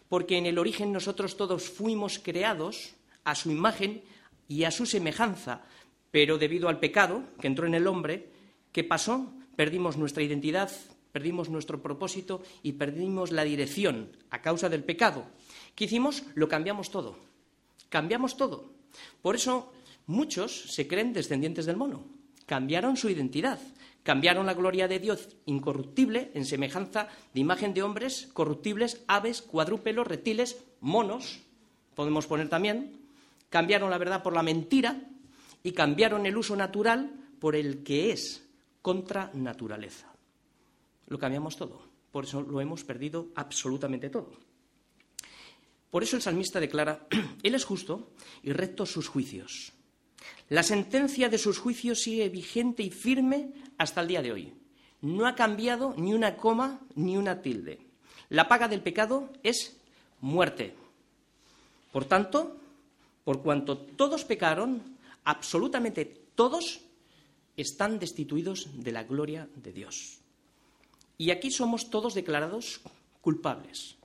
porque 0.07 0.37
en 0.37 0.45
el 0.45 0.57
origen 0.57 0.91
nosotros 0.91 1.37
todos 1.37 1.69
fuimos 1.69 2.19
creados 2.19 2.95
a 3.23 3.35
su 3.35 3.51
imagen 3.51 4.01
y 4.47 4.63
a 4.63 4.71
su 4.71 4.85
semejanza, 4.85 5.63
pero 6.11 6.37
debido 6.37 6.69
al 6.69 6.79
pecado 6.79 7.23
que 7.39 7.47
entró 7.47 7.67
en 7.67 7.75
el 7.75 7.87
hombre, 7.87 8.29
¿qué 8.71 8.83
pasó? 8.83 9.33
Perdimos 9.55 9.97
nuestra 9.97 10.23
identidad, 10.23 10.71
perdimos 11.15 11.47
nuestro 11.47 11.81
propósito 11.81 12.43
y 12.61 12.73
perdimos 12.73 13.31
la 13.31 13.45
dirección 13.45 14.09
a 14.31 14.41
causa 14.41 14.67
del 14.67 14.83
pecado. 14.83 15.23
¿Qué 15.73 15.85
hicimos? 15.85 16.23
Lo 16.35 16.49
cambiamos 16.49 16.91
todo. 16.91 17.15
Cambiamos 17.87 18.35
todo. 18.35 18.73
Por 19.21 19.37
eso 19.37 19.71
muchos 20.07 20.73
se 20.73 20.89
creen 20.89 21.13
descendientes 21.13 21.65
del 21.65 21.77
mono. 21.77 22.03
Cambiaron 22.45 22.97
su 22.97 23.09
identidad. 23.09 23.61
Cambiaron 24.03 24.45
la 24.45 24.55
gloria 24.55 24.89
de 24.89 24.99
Dios 24.99 25.29
incorruptible 25.45 26.31
en 26.33 26.43
semejanza 26.43 27.07
de 27.33 27.39
imagen 27.39 27.73
de 27.73 27.83
hombres 27.83 28.27
corruptibles, 28.33 29.01
aves, 29.07 29.41
cuadrúpedos, 29.41 30.05
reptiles, 30.05 30.65
monos, 30.81 31.39
podemos 31.95 32.27
poner 32.27 32.49
también. 32.49 32.99
Cambiaron 33.49 33.89
la 33.89 33.97
verdad 33.97 34.21
por 34.21 34.33
la 34.33 34.43
mentira 34.43 34.99
y 35.63 35.71
cambiaron 35.71 36.25
el 36.25 36.35
uso 36.35 36.57
natural 36.57 37.09
por 37.39 37.55
el 37.55 37.83
que 37.85 38.11
es 38.11 38.45
contra 38.81 39.31
naturaleza. 39.33 40.14
Lo 41.07 41.19
cambiamos 41.19 41.57
todo. 41.57 41.81
Por 42.11 42.25
eso 42.25 42.41
lo 42.41 42.61
hemos 42.61 42.83
perdido 42.83 43.27
absolutamente 43.35 44.09
todo. 44.09 44.31
Por 45.91 46.03
eso 46.03 46.15
el 46.15 46.21
salmista 46.21 46.59
declara, 46.59 47.07
Él 47.43 47.55
es 47.55 47.65
justo 47.65 48.11
y 48.43 48.51
recto 48.51 48.85
sus 48.85 49.07
juicios. 49.07 49.73
La 50.49 50.63
sentencia 50.63 51.29
de 51.29 51.37
sus 51.37 51.57
juicios 51.57 52.01
sigue 52.01 52.29
vigente 52.29 52.83
y 52.83 52.91
firme 52.91 53.51
hasta 53.77 54.01
el 54.01 54.07
día 54.07 54.21
de 54.21 54.31
hoy. 54.31 54.53
No 55.01 55.27
ha 55.27 55.35
cambiado 55.35 55.93
ni 55.97 56.13
una 56.13 56.35
coma 56.35 56.81
ni 56.95 57.17
una 57.17 57.41
tilde. 57.41 57.79
La 58.29 58.47
paga 58.47 58.67
del 58.67 58.81
pecado 58.81 59.31
es 59.43 59.77
muerte. 60.21 60.75
Por 61.91 62.05
tanto, 62.05 62.57
por 63.23 63.41
cuanto 63.41 63.77
todos 63.77 64.25
pecaron, 64.25 64.97
absolutamente 65.23 66.05
todos 66.35 66.81
están 67.57 67.99
destituidos 67.99 68.69
de 68.83 68.91
la 68.91 69.03
gloria 69.03 69.47
de 69.55 69.71
Dios. 69.71 70.19
Y 71.17 71.31
aquí 71.31 71.51
somos 71.51 71.89
todos 71.89 72.13
declarados 72.13 72.81
culpables. 73.21 73.95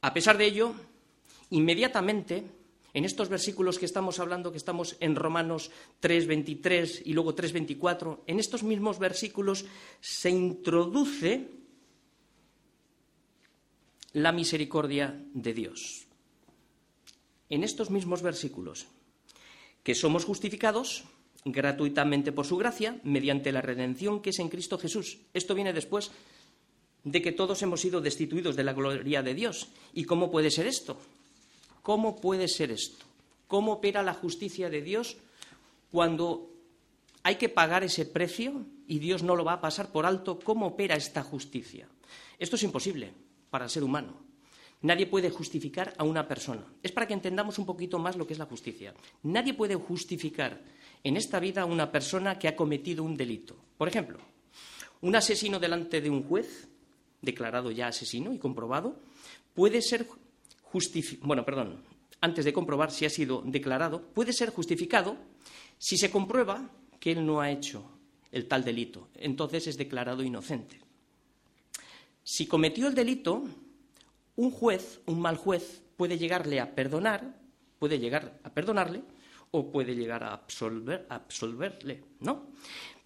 A 0.00 0.12
pesar 0.12 0.38
de 0.38 0.46
ello, 0.46 0.74
inmediatamente, 1.50 2.44
en 2.92 3.04
estos 3.04 3.28
versículos 3.28 3.78
que 3.78 3.86
estamos 3.86 4.18
hablando, 4.18 4.50
que 4.50 4.58
estamos 4.58 4.96
en 5.00 5.14
Romanos 5.14 5.70
3.23 6.02 7.02
y 7.04 7.12
luego 7.12 7.36
3.24, 7.36 8.20
en 8.26 8.40
estos 8.40 8.62
mismos 8.62 8.98
versículos 8.98 9.64
se 10.00 10.30
introduce 10.30 11.48
la 14.12 14.32
misericordia 14.32 15.22
de 15.34 15.54
Dios. 15.54 16.06
En 17.48 17.62
estos 17.62 17.90
mismos 17.90 18.22
versículos, 18.22 18.86
que 19.82 19.94
somos 19.94 20.24
justificados 20.24 21.04
gratuitamente 21.44 22.32
por 22.32 22.46
su 22.46 22.56
gracia, 22.56 22.98
mediante 23.02 23.52
la 23.52 23.62
redención 23.62 24.20
que 24.20 24.30
es 24.30 24.38
en 24.38 24.48
Cristo 24.48 24.78
Jesús. 24.78 25.18
Esto 25.32 25.54
viene 25.54 25.72
después 25.72 26.10
de 27.04 27.22
que 27.22 27.32
todos 27.32 27.62
hemos 27.62 27.80
sido 27.80 28.00
destituidos 28.00 28.56
de 28.56 28.64
la 28.64 28.72
gloria 28.72 29.22
de 29.22 29.34
Dios. 29.34 29.68
¿Y 29.94 30.04
cómo 30.04 30.30
puede 30.30 30.50
ser 30.50 30.66
esto? 30.66 30.98
¿Cómo 31.82 32.20
puede 32.20 32.48
ser 32.48 32.70
esto? 32.70 33.06
¿Cómo 33.48 33.72
opera 33.72 34.02
la 34.02 34.14
justicia 34.14 34.68
de 34.68 34.82
Dios 34.82 35.16
cuando 35.90 36.50
hay 37.22 37.36
que 37.36 37.48
pagar 37.48 37.84
ese 37.84 38.06
precio 38.06 38.66
y 38.86 38.98
Dios 38.98 39.22
no 39.22 39.34
lo 39.34 39.44
va 39.44 39.54
a 39.54 39.60
pasar 39.60 39.90
por 39.90 40.06
alto? 40.06 40.38
¿Cómo 40.38 40.66
opera 40.66 40.94
esta 40.94 41.22
justicia? 41.22 41.88
Esto 42.38 42.56
es 42.56 42.62
imposible 42.62 43.12
para 43.50 43.64
el 43.64 43.70
ser 43.70 43.82
humano. 43.82 44.14
Nadie 44.82 45.06
puede 45.06 45.30
justificar 45.30 45.92
a 45.98 46.04
una 46.04 46.26
persona. 46.26 46.64
Es 46.82 46.92
para 46.92 47.06
que 47.06 47.12
entendamos 47.12 47.58
un 47.58 47.66
poquito 47.66 47.98
más 47.98 48.16
lo 48.16 48.26
que 48.26 48.32
es 48.32 48.38
la 48.38 48.46
justicia. 48.46 48.94
Nadie 49.24 49.52
puede 49.52 49.74
justificar 49.74 50.62
en 51.02 51.16
esta 51.16 51.40
vida 51.40 51.64
una 51.64 51.90
persona 51.90 52.38
que 52.38 52.48
ha 52.48 52.56
cometido 52.56 53.04
un 53.04 53.16
delito. 53.16 53.56
Por 53.76 53.88
ejemplo, 53.88 54.18
un 55.00 55.16
asesino 55.16 55.58
delante 55.58 56.00
de 56.00 56.10
un 56.10 56.22
juez 56.24 56.68
declarado 57.22 57.70
ya 57.70 57.88
asesino 57.88 58.32
y 58.32 58.38
comprobado, 58.38 58.96
puede 59.54 59.82
ser 59.82 60.06
justificado, 60.62 61.26
bueno, 61.26 61.44
perdón, 61.44 61.82
antes 62.20 62.44
de 62.44 62.52
comprobar 62.52 62.90
si 62.90 63.04
ha 63.04 63.10
sido 63.10 63.42
declarado, 63.44 64.02
puede 64.02 64.32
ser 64.32 64.50
justificado 64.50 65.16
si 65.78 65.96
se 65.96 66.10
comprueba 66.10 66.70
que 66.98 67.12
él 67.12 67.24
no 67.24 67.40
ha 67.40 67.50
hecho 67.50 67.90
el 68.30 68.46
tal 68.46 68.64
delito. 68.64 69.08
Entonces 69.14 69.66
es 69.66 69.76
declarado 69.76 70.22
inocente. 70.22 70.80
Si 72.22 72.46
cometió 72.46 72.88
el 72.88 72.94
delito, 72.94 73.44
un 74.36 74.50
juez, 74.50 75.00
un 75.06 75.20
mal 75.20 75.36
juez, 75.36 75.82
puede 75.96 76.18
llegarle 76.18 76.60
a 76.60 76.74
perdonar, 76.74 77.38
puede 77.78 77.98
llegar 77.98 78.38
a 78.44 78.50
perdonarle 78.50 79.02
o 79.52 79.70
puede 79.70 79.94
llegar 79.94 80.22
a 80.22 80.32
absolver, 80.32 81.06
a 81.08 81.16
absolverle, 81.16 82.04
¿no? 82.20 82.50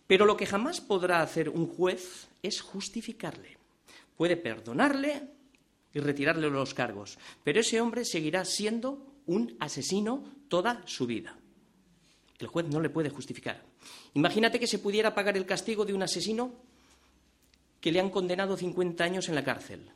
Pero 0.06 0.26
lo 0.26 0.36
que 0.36 0.46
jamás 0.46 0.80
podrá 0.80 1.22
hacer 1.22 1.48
un 1.48 1.66
juez 1.66 2.28
es 2.42 2.60
justificarle 2.60 3.56
puede 4.16 4.36
perdonarle 4.36 5.28
y 5.92 6.00
retirarle 6.00 6.50
los 6.50 6.74
cargos, 6.74 7.18
pero 7.42 7.60
ese 7.60 7.80
hombre 7.80 8.04
seguirá 8.04 8.44
siendo 8.44 9.14
un 9.26 9.56
asesino 9.60 10.24
toda 10.48 10.82
su 10.86 11.06
vida. 11.06 11.38
El 12.38 12.48
juez 12.48 12.66
no 12.66 12.80
le 12.80 12.90
puede 12.90 13.10
justificar. 13.10 13.64
Imagínate 14.14 14.58
que 14.58 14.66
se 14.66 14.78
pudiera 14.78 15.14
pagar 15.14 15.36
el 15.36 15.46
castigo 15.46 15.84
de 15.84 15.94
un 15.94 16.02
asesino 16.02 16.52
que 17.80 17.92
le 17.92 18.00
han 18.00 18.10
condenado 18.10 18.56
50 18.56 19.04
años 19.04 19.28
en 19.28 19.34
la 19.34 19.44
cárcel 19.44 19.90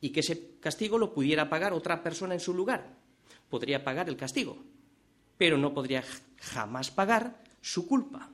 y 0.00 0.10
que 0.10 0.20
ese 0.20 0.58
castigo 0.60 0.98
lo 0.98 1.12
pudiera 1.12 1.48
pagar 1.48 1.72
otra 1.72 2.02
persona 2.02 2.34
en 2.34 2.40
su 2.40 2.54
lugar. 2.54 2.96
Podría 3.48 3.82
pagar 3.82 4.08
el 4.08 4.16
castigo, 4.16 4.62
pero 5.40 5.56
no 5.56 5.72
podría 5.72 6.04
jamás 6.36 6.90
pagar 6.90 7.40
su 7.62 7.88
culpa. 7.88 8.28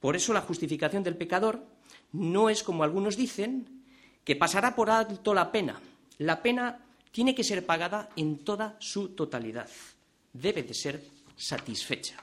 Por 0.00 0.16
eso 0.16 0.32
la 0.32 0.40
justificación 0.40 1.02
del 1.02 1.18
pecador 1.18 1.66
no 2.12 2.48
es 2.48 2.62
como 2.62 2.82
algunos 2.82 3.14
dicen, 3.14 3.84
que 4.24 4.34
pasará 4.34 4.74
por 4.74 4.88
alto 4.88 5.34
la 5.34 5.52
pena. 5.52 5.78
La 6.16 6.40
pena 6.40 6.80
tiene 7.10 7.34
que 7.34 7.44
ser 7.44 7.66
pagada 7.66 8.08
en 8.16 8.38
toda 8.38 8.74
su 8.78 9.10
totalidad. 9.10 9.68
Debe 10.32 10.62
de 10.62 10.72
ser 10.72 11.04
satisfecha. 11.36 12.16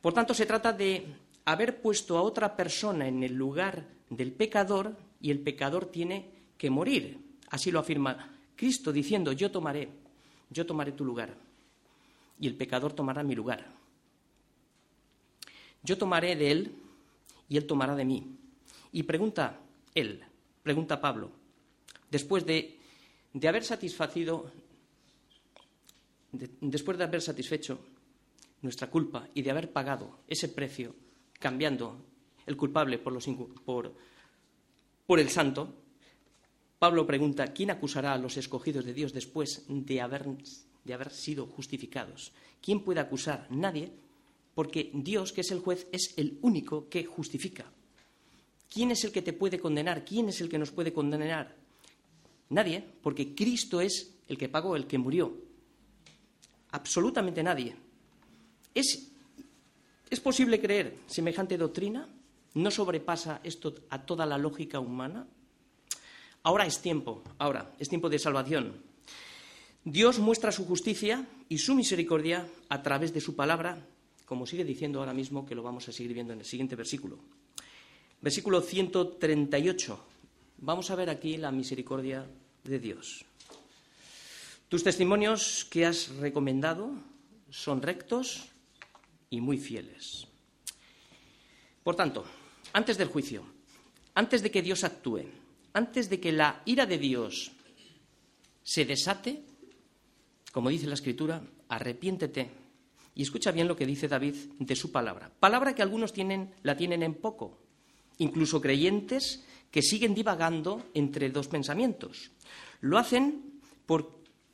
Por 0.00 0.14
tanto, 0.14 0.32
se 0.32 0.46
trata 0.46 0.72
de 0.72 1.04
haber 1.46 1.82
puesto 1.82 2.16
a 2.16 2.22
otra 2.22 2.54
persona 2.54 3.08
en 3.08 3.24
el 3.24 3.34
lugar 3.34 3.82
del 4.08 4.30
pecador 4.30 4.96
y 5.20 5.32
el 5.32 5.40
pecador 5.40 5.86
tiene 5.86 6.30
que 6.56 6.70
morir. 6.70 7.18
Así 7.50 7.72
lo 7.72 7.80
afirma 7.80 8.38
Cristo 8.54 8.92
diciendo, 8.92 9.32
yo 9.32 9.50
tomaré, 9.50 9.88
yo 10.48 10.64
tomaré 10.64 10.92
tu 10.92 11.04
lugar 11.04 11.34
y 12.38 12.46
el 12.46 12.56
pecador 12.56 12.92
tomará 12.92 13.22
mi 13.22 13.34
lugar. 13.34 13.72
Yo 15.82 15.98
tomaré 15.98 16.34
de 16.36 16.50
él 16.50 16.74
y 17.48 17.56
él 17.56 17.66
tomará 17.66 17.94
de 17.94 18.04
mí. 18.04 18.36
Y 18.92 19.02
pregunta 19.02 19.60
él, 19.94 20.22
pregunta 20.62 21.00
Pablo, 21.00 21.30
después 22.10 22.46
de, 22.46 22.78
haber 23.46 23.64
satisfacido, 23.64 24.50
después 26.32 26.96
de 26.96 27.04
haber 27.04 27.20
satisfecho 27.20 27.78
nuestra 28.62 28.88
culpa 28.88 29.28
y 29.34 29.42
de 29.42 29.50
haber 29.50 29.72
pagado 29.72 30.20
ese 30.26 30.48
precio, 30.48 30.94
cambiando 31.38 31.96
el 32.46 32.56
culpable 32.56 32.98
por, 32.98 33.12
los, 33.12 33.28
por, 33.64 33.94
por 35.06 35.20
el 35.20 35.28
santo, 35.28 35.74
Pablo 36.78 37.06
pregunta, 37.06 37.52
¿quién 37.52 37.70
acusará 37.70 38.12
a 38.12 38.18
los 38.18 38.36
escogidos 38.36 38.84
de 38.84 38.94
Dios 38.94 39.12
después 39.12 39.64
de 39.68 40.00
haber, 40.00 40.26
de 40.84 40.94
haber 40.94 41.10
sido 41.10 41.46
justificados? 41.46 42.32
¿Quién 42.60 42.80
puede 42.80 43.00
acusar? 43.00 43.46
Nadie, 43.50 43.90
porque 44.54 44.90
Dios, 44.94 45.32
que 45.32 45.40
es 45.40 45.50
el 45.50 45.60
juez, 45.60 45.86
es 45.92 46.14
el 46.16 46.38
único 46.42 46.88
que 46.88 47.04
justifica. 47.04 47.64
¿Quién 48.68 48.90
es 48.90 49.04
el 49.04 49.12
que 49.12 49.22
te 49.22 49.32
puede 49.32 49.58
condenar? 49.58 50.04
¿Quién 50.04 50.28
es 50.28 50.40
el 50.40 50.48
que 50.48 50.58
nos 50.58 50.70
puede 50.70 50.92
condenar? 50.92 51.54
Nadie, 52.50 52.84
porque 53.02 53.34
Cristo 53.34 53.80
es 53.80 54.14
el 54.28 54.38
que 54.38 54.48
pagó, 54.48 54.76
el 54.76 54.86
que 54.86 54.98
murió. 54.98 55.32
Absolutamente 56.70 57.42
nadie. 57.42 57.74
¿Es, 58.74 59.10
¿Es 60.10 60.20
posible 60.20 60.60
creer 60.60 60.98
semejante 61.06 61.56
doctrina? 61.56 62.08
¿No 62.54 62.70
sobrepasa 62.70 63.40
esto 63.44 63.74
a 63.90 64.04
toda 64.04 64.26
la 64.26 64.38
lógica 64.38 64.80
humana? 64.80 65.26
Ahora 66.42 66.66
es 66.66 66.80
tiempo, 66.80 67.22
ahora 67.38 67.72
es 67.78 67.88
tiempo 67.88 68.08
de 68.08 68.18
salvación. 68.18 68.74
Dios 69.84 70.18
muestra 70.18 70.50
su 70.50 70.64
justicia 70.64 71.26
y 71.50 71.58
su 71.58 71.74
misericordia 71.74 72.48
a 72.70 72.82
través 72.82 73.12
de 73.12 73.20
su 73.20 73.36
palabra, 73.36 73.86
como 74.24 74.46
sigue 74.46 74.64
diciendo 74.64 74.98
ahora 74.98 75.12
mismo 75.12 75.44
que 75.44 75.54
lo 75.54 75.62
vamos 75.62 75.86
a 75.88 75.92
seguir 75.92 76.14
viendo 76.14 76.32
en 76.32 76.38
el 76.38 76.46
siguiente 76.46 76.74
versículo. 76.74 77.18
Versículo 78.22 78.62
138. 78.62 80.00
Vamos 80.58 80.90
a 80.90 80.94
ver 80.94 81.10
aquí 81.10 81.36
la 81.36 81.52
misericordia 81.52 82.26
de 82.64 82.78
Dios. 82.78 83.26
Tus 84.70 84.82
testimonios 84.82 85.66
que 85.66 85.84
has 85.84 86.08
recomendado 86.16 86.90
son 87.50 87.82
rectos 87.82 88.46
y 89.28 89.42
muy 89.42 89.58
fieles. 89.58 90.26
Por 91.82 91.94
tanto, 91.94 92.24
antes 92.72 92.96
del 92.96 93.08
juicio, 93.08 93.44
antes 94.14 94.42
de 94.42 94.50
que 94.50 94.62
Dios 94.62 94.82
actúe, 94.82 95.26
antes 95.74 96.08
de 96.08 96.18
que 96.20 96.32
la 96.32 96.62
ira 96.64 96.86
de 96.86 96.96
Dios 96.96 97.52
se 98.62 98.86
desate, 98.86 99.44
como 100.54 100.70
dice 100.70 100.86
la 100.86 100.94
Escritura, 100.94 101.42
arrepiéntete 101.68 102.48
y 103.12 103.22
escucha 103.22 103.50
bien 103.50 103.66
lo 103.66 103.74
que 103.74 103.84
dice 103.84 104.06
David 104.06 104.36
de 104.60 104.76
su 104.76 104.92
palabra. 104.92 105.28
Palabra 105.40 105.74
que 105.74 105.82
algunos 105.82 106.12
tienen, 106.12 106.54
la 106.62 106.76
tienen 106.76 107.02
en 107.02 107.14
poco, 107.14 107.58
incluso 108.18 108.60
creyentes 108.60 109.44
que 109.72 109.82
siguen 109.82 110.14
divagando 110.14 110.90
entre 110.94 111.28
dos 111.30 111.48
pensamientos. 111.48 112.30
Lo 112.80 112.98
hacen, 112.98 113.58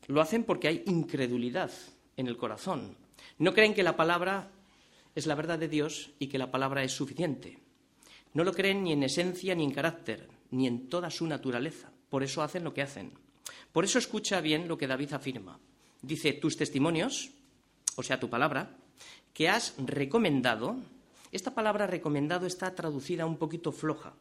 lo 0.07 0.23
hacen 0.23 0.45
porque 0.45 0.69
hay 0.69 0.85
incredulidad 0.87 1.71
en 2.17 2.29
el 2.29 2.39
corazón. 2.39 2.97
No 3.37 3.53
creen 3.53 3.75
que 3.75 3.83
la 3.83 3.95
palabra 3.95 4.51
es 5.15 5.27
la 5.27 5.35
verdad 5.35 5.59
de 5.59 5.69
Dios 5.69 6.13
y 6.19 6.29
que 6.29 6.39
la 6.39 6.51
palabra 6.51 6.83
es 6.83 6.93
suficiente. 6.93 7.59
No 8.33 8.43
lo 8.43 8.55
creen 8.55 8.85
ni 8.85 8.95
en 8.95 9.03
esencia 9.03 9.55
ni 9.55 9.65
en 9.65 9.73
carácter, 9.73 10.31
ni 10.51 10.67
en 10.67 10.89
toda 10.89 11.11
su 11.11 11.27
naturaleza. 11.27 11.93
Por 12.09 12.23
eso 12.23 12.41
hacen 12.41 12.65
lo 12.65 12.73
que 12.73 12.81
hacen. 12.81 13.13
Por 13.71 13.85
eso 13.85 13.99
escucha 13.99 14.41
bien 14.41 14.67
lo 14.67 14.79
que 14.79 14.87
David 14.87 15.13
afirma. 15.13 15.61
Dice, 16.03 16.33
tus 16.33 16.57
testimonios, 16.57 17.31
o 17.97 18.03
sea, 18.03 18.19
tu 18.19 18.31
palabra, 18.31 18.77
que 19.35 19.49
has 19.49 19.75
recomendado, 19.79 20.77
esta 21.33 21.55
palabra 21.55 21.87
recomendado 21.87 22.47
está 22.47 22.75
traducida 22.75 23.27
un 23.27 23.37
poquito 23.37 23.73
floja. 23.73 24.15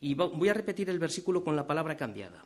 Y 0.00 0.14
voy 0.14 0.48
a 0.48 0.54
repetir 0.54 0.90
el 0.90 0.98
versículo 0.98 1.44
con 1.44 1.56
la 1.56 1.66
palabra 1.66 1.96
cambiada. 1.96 2.44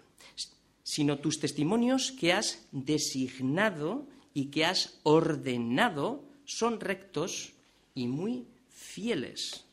Sino 0.83 1.19
tus 1.19 1.41
testimonios 1.41 2.13
que 2.13 2.33
has 2.33 2.67
designado 2.71 4.07
y 4.35 4.47
que 4.47 4.65
has 4.65 5.01
ordenado 5.03 6.23
son 6.45 6.81
rectos 6.81 7.55
y 7.95 8.07
muy 8.07 8.47
fieles. 8.69 9.65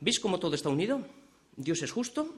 ¿Veis 0.00 0.18
cómo 0.18 0.40
todo 0.40 0.54
está 0.54 0.70
unido? 0.70 1.06
Dios 1.56 1.82
es 1.82 1.92
justo. 1.92 2.34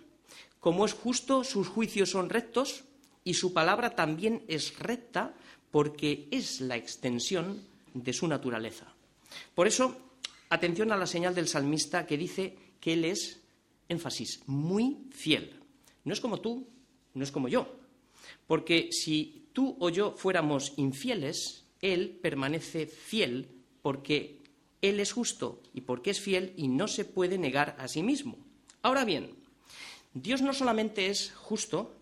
Como 0.61 0.85
es 0.85 0.93
justo, 0.93 1.45
sus 1.45 1.69
juicios 1.69 2.11
son 2.11 2.29
rectos 2.29 2.85
y 3.25 3.35
su 3.35 3.53
palabra 3.53 3.97
también 3.97 4.45
es 4.49 4.79
recta 4.79 5.35
porque 5.71 6.29
es 6.31 6.61
la 6.61 6.77
extensión 6.77 7.61
de 7.95 8.13
su 8.13 8.29
naturaleza. 8.29 8.87
Por 9.55 9.67
eso, 9.67 9.97
atención 10.51 10.93
a 10.93 10.97
la 10.97 11.07
señal 11.07 11.35
del 11.35 11.49
salmista 11.49 12.07
que 12.07 12.19
dice 12.19 12.57
que 12.81 12.93
él 12.93 13.05
es, 13.07 13.41
énfasis, 13.89 14.43
muy 14.47 14.99
fiel. 15.11 15.59
No 16.05 16.13
es 16.13 16.21
como 16.21 16.41
tú, 16.41 16.69
no 17.15 17.25
es 17.25 17.33
como 17.33 17.49
yo. 17.49 17.81
Porque 18.47 18.91
si 18.93 19.49
tú 19.53 19.77
o 19.81 19.89
yo 19.89 20.13
fuéramos 20.17 20.75
infieles, 20.77 21.65
Él 21.81 22.19
permanece 22.23 22.87
fiel 22.87 23.49
porque 23.83 24.41
Él 24.83 25.01
es 25.01 25.13
justo 25.13 25.63
y 25.73 25.83
porque 25.83 26.11
es 26.11 26.21
fiel 26.21 26.53
y 26.57 26.69
no 26.69 26.89
se 26.89 27.05
puede 27.05 27.39
negar 27.39 27.77
a 27.79 27.89
sí 27.89 28.03
mismo. 28.03 28.37
Ahora 28.83 29.05
bien, 29.05 29.31
Dios 30.13 30.43
no 30.43 30.53
solamente 30.53 31.09
es 31.09 31.33
justo, 31.33 31.95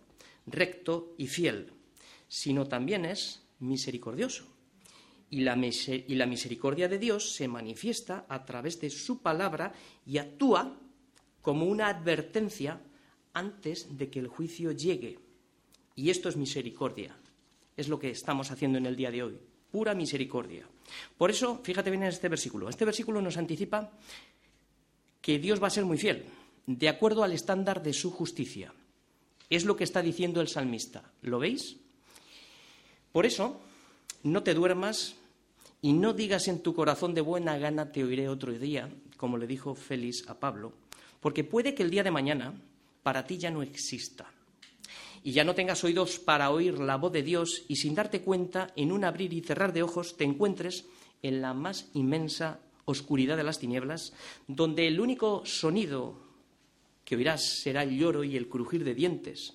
recto 0.46 1.14
y 1.18 1.26
fiel, 1.26 1.72
sino 2.28 2.66
también 2.66 3.04
es 3.04 3.42
misericordioso. 3.60 4.46
Y 5.30 5.40
la, 5.40 5.56
y 5.56 6.14
la, 6.14 6.26
misericordia 6.26 6.88
de 6.88 6.98
Dios 6.98 7.34
se 7.34 7.48
manifiesta 7.48 8.26
a 8.28 8.44
través 8.44 8.80
de 8.80 8.90
su 8.90 9.22
palabra 9.22 9.72
y 10.04 10.18
actúa 10.18 10.78
como 11.40 11.66
una 11.66 11.88
advertencia 11.88 12.82
antes 13.32 13.96
de 13.96 14.10
que 14.10 14.18
el 14.18 14.28
juicio 14.28 14.72
llegue. 14.72 15.18
Y 15.96 16.10
esto 16.10 16.28
es 16.28 16.36
misericordia 16.36 17.16
es 17.76 17.88
lo 17.88 17.98
que 17.98 18.10
estamos 18.10 18.50
haciendo 18.50 18.78
en 18.78 18.86
el 18.86 18.96
día 18.96 19.10
de 19.10 19.22
hoy. 19.22 19.38
Pura 19.70 19.94
misericordia. 19.94 20.66
Por 21.16 21.30
eso, 21.30 21.60
fíjate 21.62 21.90
bien 21.90 22.02
en 22.02 22.10
este 22.10 22.28
versículo. 22.28 22.68
Este 22.68 22.84
versículo 22.84 23.22
nos 23.22 23.36
anticipa 23.36 23.92
que 25.20 25.38
Dios 25.38 25.62
va 25.62 25.68
a 25.68 25.70
ser 25.70 25.84
muy 25.84 25.98
fiel, 25.98 26.24
de 26.66 26.88
acuerdo 26.88 27.22
al 27.22 27.32
estándar 27.32 27.82
de 27.82 27.92
su 27.92 28.10
justicia. 28.10 28.74
Es 29.52 29.66
lo 29.66 29.76
que 29.76 29.84
está 29.84 30.00
diciendo 30.00 30.40
el 30.40 30.48
salmista. 30.48 31.04
¿Lo 31.20 31.38
veis? 31.38 31.76
Por 33.12 33.26
eso, 33.26 33.60
no 34.22 34.42
te 34.42 34.54
duermas 34.54 35.14
y 35.82 35.92
no 35.92 36.14
digas 36.14 36.48
en 36.48 36.60
tu 36.60 36.74
corazón 36.74 37.12
de 37.12 37.20
buena 37.20 37.58
gana 37.58 37.92
te 37.92 38.02
oiré 38.02 38.30
otro 38.30 38.50
día, 38.50 38.88
como 39.18 39.36
le 39.36 39.46
dijo 39.46 39.74
Félix 39.74 40.26
a 40.26 40.40
Pablo, 40.40 40.72
porque 41.20 41.44
puede 41.44 41.74
que 41.74 41.82
el 41.82 41.90
día 41.90 42.02
de 42.02 42.10
mañana 42.10 42.54
para 43.02 43.26
ti 43.26 43.36
ya 43.36 43.50
no 43.50 43.60
exista 43.62 44.32
y 45.22 45.32
ya 45.32 45.44
no 45.44 45.54
tengas 45.54 45.84
oídos 45.84 46.18
para 46.18 46.50
oír 46.50 46.78
la 46.78 46.96
voz 46.96 47.12
de 47.12 47.22
Dios 47.22 47.64
y 47.68 47.76
sin 47.76 47.94
darte 47.94 48.22
cuenta, 48.22 48.72
en 48.74 48.90
un 48.90 49.04
abrir 49.04 49.34
y 49.34 49.42
cerrar 49.42 49.74
de 49.74 49.82
ojos, 49.82 50.16
te 50.16 50.24
encuentres 50.24 50.86
en 51.20 51.42
la 51.42 51.52
más 51.52 51.90
inmensa 51.92 52.58
oscuridad 52.86 53.36
de 53.36 53.44
las 53.44 53.58
tinieblas, 53.58 54.14
donde 54.48 54.88
el 54.88 54.98
único 54.98 55.44
sonido 55.44 56.21
que 57.04 57.16
oirás 57.16 57.60
será 57.60 57.82
el 57.82 57.98
lloro 57.98 58.24
y 58.24 58.36
el 58.36 58.48
crujir 58.48 58.84
de 58.84 58.94
dientes. 58.94 59.54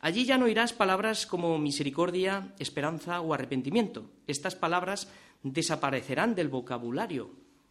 Allí 0.00 0.24
ya 0.24 0.38
no 0.38 0.44
oirás 0.44 0.72
palabras 0.72 1.26
como 1.26 1.58
misericordia, 1.58 2.54
esperanza 2.58 3.20
o 3.20 3.34
arrepentimiento. 3.34 4.10
Estas 4.26 4.54
palabras 4.54 5.08
desaparecerán 5.42 6.34
del 6.34 6.48
vocabulario, 6.48 7.30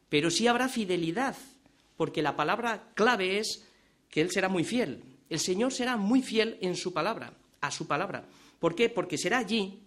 pero 0.09 0.29
sí 0.29 0.47
habrá 0.47 0.69
fidelidad, 0.69 1.35
porque 1.97 2.21
la 2.21 2.35
palabra 2.35 2.91
clave 2.93 3.39
es 3.39 3.67
que 4.09 4.21
Él 4.21 4.31
será 4.31 4.49
muy 4.49 4.63
fiel, 4.63 5.03
el 5.29 5.39
Señor 5.39 5.73
será 5.73 5.97
muy 5.97 6.21
fiel 6.21 6.57
en 6.61 6.75
su 6.75 6.93
palabra, 6.93 7.33
a 7.61 7.71
su 7.71 7.87
palabra. 7.87 8.25
¿Por 8.59 8.75
qué? 8.75 8.89
Porque 8.89 9.17
será 9.17 9.39
allí 9.39 9.81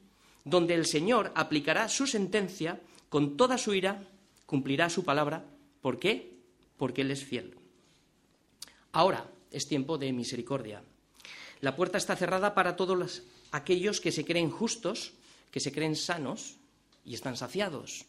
donde 0.44 0.74
el 0.74 0.86
Señor 0.86 1.32
aplicará 1.34 1.88
su 1.88 2.06
sentencia 2.06 2.80
con 3.08 3.36
toda 3.36 3.58
su 3.58 3.74
ira, 3.74 4.04
cumplirá 4.46 4.88
su 4.88 5.04
palabra. 5.04 5.44
¿Por 5.80 5.98
qué? 5.98 6.38
Porque 6.76 7.02
Él 7.02 7.10
es 7.10 7.24
fiel. 7.24 7.57
Ahora 8.98 9.30
es 9.52 9.68
tiempo 9.68 9.96
de 9.96 10.12
misericordia. 10.12 10.82
La 11.60 11.76
puerta 11.76 11.98
está 11.98 12.16
cerrada 12.16 12.52
para 12.52 12.74
todos 12.74 13.22
aquellos 13.52 14.00
que 14.00 14.10
se 14.10 14.24
creen 14.24 14.50
justos, 14.50 15.12
que 15.52 15.60
se 15.60 15.70
creen 15.70 15.94
sanos 15.94 16.56
y 17.04 17.14
están 17.14 17.36
saciados. 17.36 18.06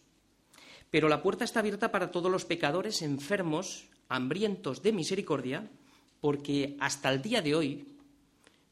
Pero 0.89 1.07
la 1.07 1.21
puerta 1.21 1.45
está 1.45 1.59
abierta 1.59 1.91
para 1.91 2.09
todos 2.09 2.31
los 2.31 2.43
pecadores 2.43 3.03
enfermos, 3.03 3.85
hambrientos 4.07 4.81
de 4.81 4.91
misericordia, 4.91 5.69
porque 6.21 6.75
hasta 6.79 7.13
el 7.13 7.21
día 7.21 7.43
de 7.43 7.53
hoy 7.53 7.85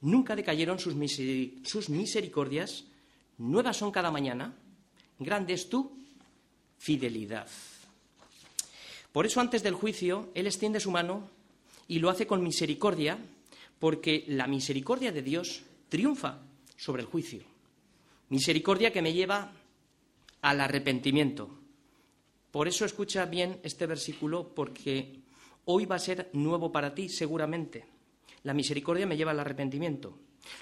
nunca 0.01 0.35
decayeron 0.35 0.79
sus, 0.79 0.95
misericordias, 0.95 2.85
nuevas 3.37 3.77
son 3.77 3.91
cada 3.91 4.09
mañana, 4.09 4.55
grande 5.19 5.53
es 5.53 5.69
tu 5.69 5.95
fidelidad. 6.79 7.47
Por 9.11 9.27
eso 9.27 9.39
antes 9.39 9.61
del 9.61 9.75
juicio 9.75 10.31
Él 10.33 10.47
extiende 10.47 10.79
su 10.79 10.89
mano 10.89 11.36
y 11.87 11.99
lo 11.99 12.09
hace 12.09 12.27
con 12.27 12.43
misericordia, 12.43 13.17
porque 13.79 14.25
la 14.27 14.47
misericordia 14.47 15.11
de 15.11 15.21
Dios 15.21 15.63
triunfa 15.89 16.41
sobre 16.75 17.01
el 17.01 17.07
juicio. 17.07 17.43
Misericordia 18.29 18.91
que 18.91 19.01
me 19.01 19.13
lleva 19.13 19.51
al 20.41 20.61
arrepentimiento. 20.61 21.59
Por 22.51 22.67
eso 22.67 22.85
escucha 22.85 23.25
bien 23.25 23.59
este 23.63 23.85
versículo, 23.85 24.53
porque 24.53 25.21
Hoy 25.69 25.85
va 25.85 25.97
a 25.97 25.99
ser 25.99 26.29
nuevo 26.31 26.71
para 26.71 26.95
ti, 26.95 27.09
seguramente. 27.09 27.83
La 28.43 28.53
misericordia 28.53 29.05
me 29.05 29.17
lleva 29.17 29.31
al 29.31 29.39
arrepentimiento. 29.41 30.17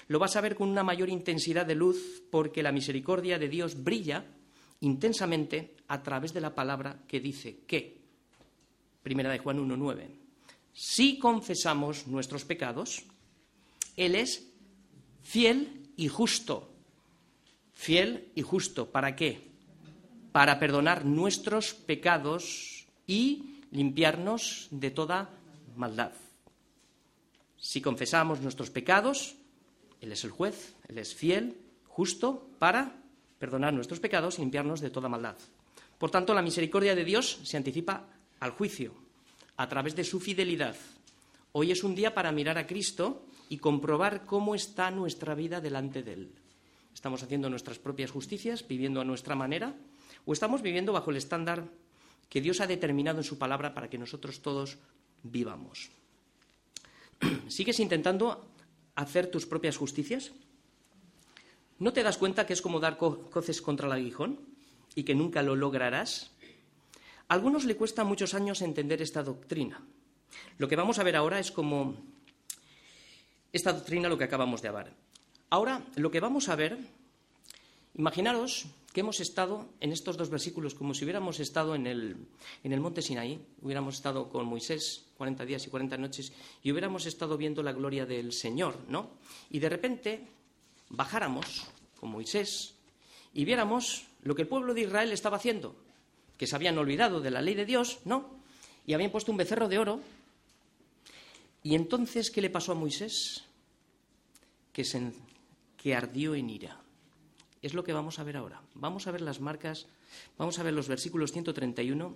Lo 0.08 0.18
vas 0.18 0.34
a 0.34 0.40
ver 0.40 0.56
con 0.56 0.68
una 0.68 0.82
mayor 0.82 1.08
intensidad 1.08 1.64
de 1.64 1.76
luz 1.76 2.24
porque 2.28 2.60
la 2.60 2.72
misericordia 2.72 3.38
de 3.38 3.48
Dios 3.48 3.84
brilla 3.84 4.24
intensamente 4.80 5.76
a 5.86 6.02
través 6.02 6.34
de 6.34 6.40
la 6.40 6.56
palabra 6.56 7.04
que 7.06 7.20
dice 7.20 7.60
que, 7.68 8.00
primera 9.04 9.30
de 9.30 9.38
Juan 9.38 9.60
1.9, 9.60 10.08
si 10.76 11.18
confesamos 11.18 12.06
nuestros 12.06 12.44
pecados, 12.44 13.02
Él 13.96 14.14
es 14.14 14.46
fiel 15.22 15.88
y 15.96 16.08
justo. 16.08 16.70
Fiel 17.72 18.30
y 18.34 18.42
justo. 18.42 18.90
¿Para 18.90 19.16
qué? 19.16 19.40
Para 20.32 20.58
perdonar 20.58 21.06
nuestros 21.06 21.72
pecados 21.72 22.86
y 23.06 23.62
limpiarnos 23.70 24.68
de 24.70 24.90
toda 24.90 25.30
maldad. 25.76 26.12
Si 27.56 27.80
confesamos 27.80 28.42
nuestros 28.42 28.68
pecados, 28.68 29.34
Él 30.02 30.12
es 30.12 30.24
el 30.24 30.30
juez, 30.30 30.74
Él 30.88 30.98
es 30.98 31.14
fiel, 31.14 31.56
justo, 31.88 32.50
para 32.58 33.00
perdonar 33.38 33.72
nuestros 33.72 33.98
pecados 33.98 34.36
y 34.36 34.42
limpiarnos 34.42 34.82
de 34.82 34.90
toda 34.90 35.08
maldad. 35.08 35.36
Por 35.96 36.10
tanto, 36.10 36.34
la 36.34 36.42
misericordia 36.42 36.94
de 36.94 37.04
Dios 37.06 37.40
se 37.44 37.56
anticipa 37.56 38.10
al 38.40 38.50
juicio 38.50 39.05
a 39.56 39.68
través 39.68 39.96
de 39.96 40.04
su 40.04 40.20
fidelidad. 40.20 40.76
Hoy 41.52 41.72
es 41.72 41.82
un 41.84 41.94
día 41.94 42.14
para 42.14 42.32
mirar 42.32 42.58
a 42.58 42.66
Cristo 42.66 43.24
y 43.48 43.58
comprobar 43.58 44.26
cómo 44.26 44.54
está 44.54 44.90
nuestra 44.90 45.34
vida 45.34 45.60
delante 45.60 46.02
de 46.02 46.12
Él. 46.12 46.32
¿Estamos 46.92 47.22
haciendo 47.22 47.50
nuestras 47.50 47.78
propias 47.78 48.10
justicias, 48.10 48.66
viviendo 48.66 49.00
a 49.00 49.04
nuestra 49.04 49.34
manera? 49.34 49.74
¿O 50.24 50.32
estamos 50.32 50.62
viviendo 50.62 50.92
bajo 50.92 51.10
el 51.10 51.16
estándar 51.16 51.64
que 52.28 52.40
Dios 52.40 52.60
ha 52.60 52.66
determinado 52.66 53.18
en 53.18 53.24
su 53.24 53.38
palabra 53.38 53.74
para 53.74 53.88
que 53.88 53.98
nosotros 53.98 54.40
todos 54.40 54.78
vivamos? 55.22 55.90
¿Sigues 57.48 57.80
intentando 57.80 58.48
hacer 58.94 59.30
tus 59.30 59.46
propias 59.46 59.76
justicias? 59.76 60.32
¿No 61.78 61.92
te 61.92 62.02
das 62.02 62.16
cuenta 62.16 62.46
que 62.46 62.54
es 62.54 62.62
como 62.62 62.80
dar 62.80 62.96
coces 62.96 63.60
contra 63.60 63.86
el 63.86 63.92
aguijón 63.92 64.40
y 64.94 65.04
que 65.04 65.14
nunca 65.14 65.42
lo 65.42 65.54
lograrás? 65.54 66.32
Algunos 67.28 67.64
le 67.64 67.76
cuesta 67.76 68.04
muchos 68.04 68.34
años 68.34 68.62
entender 68.62 69.02
esta 69.02 69.22
doctrina. 69.22 69.82
Lo 70.58 70.68
que 70.68 70.76
vamos 70.76 70.98
a 70.98 71.02
ver 71.02 71.16
ahora 71.16 71.40
es 71.40 71.50
como 71.50 71.96
esta 73.52 73.72
doctrina 73.72 74.08
lo 74.08 74.18
que 74.18 74.24
acabamos 74.24 74.62
de 74.62 74.68
hablar. 74.68 74.92
Ahora, 75.50 75.82
lo 75.96 76.10
que 76.10 76.20
vamos 76.20 76.48
a 76.48 76.56
ver, 76.56 76.78
imaginaros 77.94 78.66
que 78.92 79.00
hemos 79.00 79.20
estado 79.20 79.68
en 79.80 79.92
estos 79.92 80.16
dos 80.16 80.30
versículos 80.30 80.74
como 80.74 80.94
si 80.94 81.04
hubiéramos 81.04 81.40
estado 81.40 81.74
en 81.74 81.86
el, 81.86 82.16
en 82.64 82.72
el 82.72 82.80
monte 82.80 83.02
Sinaí, 83.02 83.38
hubiéramos 83.60 83.96
estado 83.96 84.28
con 84.28 84.46
Moisés 84.46 85.04
40 85.16 85.44
días 85.44 85.66
y 85.66 85.70
40 85.70 85.96
noches 85.98 86.32
y 86.62 86.72
hubiéramos 86.72 87.06
estado 87.06 87.36
viendo 87.36 87.62
la 87.62 87.72
gloria 87.72 88.06
del 88.06 88.32
Señor, 88.32 88.78
¿no? 88.88 89.10
Y 89.50 89.58
de 89.58 89.68
repente 89.68 90.26
bajáramos 90.88 91.66
con 92.00 92.10
Moisés 92.10 92.74
y 93.34 93.44
viéramos 93.44 94.06
lo 94.22 94.34
que 94.34 94.42
el 94.42 94.48
pueblo 94.48 94.74
de 94.74 94.82
Israel 94.82 95.12
estaba 95.12 95.36
haciendo, 95.36 95.76
que 96.38 96.46
se 96.46 96.56
habían 96.56 96.78
olvidado 96.78 97.20
de 97.20 97.30
la 97.30 97.42
ley 97.42 97.54
de 97.54 97.64
Dios, 97.64 98.00
¿no? 98.04 98.28
Y 98.86 98.94
habían 98.94 99.10
puesto 99.10 99.32
un 99.32 99.38
becerro 99.38 99.68
de 99.68 99.78
oro. 99.78 100.00
Y 101.62 101.74
entonces, 101.74 102.30
¿qué 102.30 102.40
le 102.40 102.50
pasó 102.50 102.72
a 102.72 102.76
Moisés? 102.76 103.44
Que, 104.72 104.84
se, 104.84 105.12
que 105.76 105.94
ardió 105.94 106.34
en 106.34 106.50
ira. 106.50 106.80
Es 107.62 107.74
lo 107.74 107.82
que 107.82 107.92
vamos 107.92 108.18
a 108.18 108.24
ver 108.24 108.36
ahora. 108.36 108.60
Vamos 108.74 109.06
a 109.06 109.10
ver 109.10 109.22
las 109.22 109.40
marcas, 109.40 109.86
vamos 110.38 110.58
a 110.58 110.62
ver 110.62 110.74
los 110.74 110.88
versículos 110.88 111.32
131, 111.32 112.14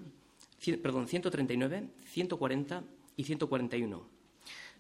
perdón, 0.83 1.09
139, 1.09 1.89
140 2.05 2.85
y 3.17 3.25
141. 3.25 4.07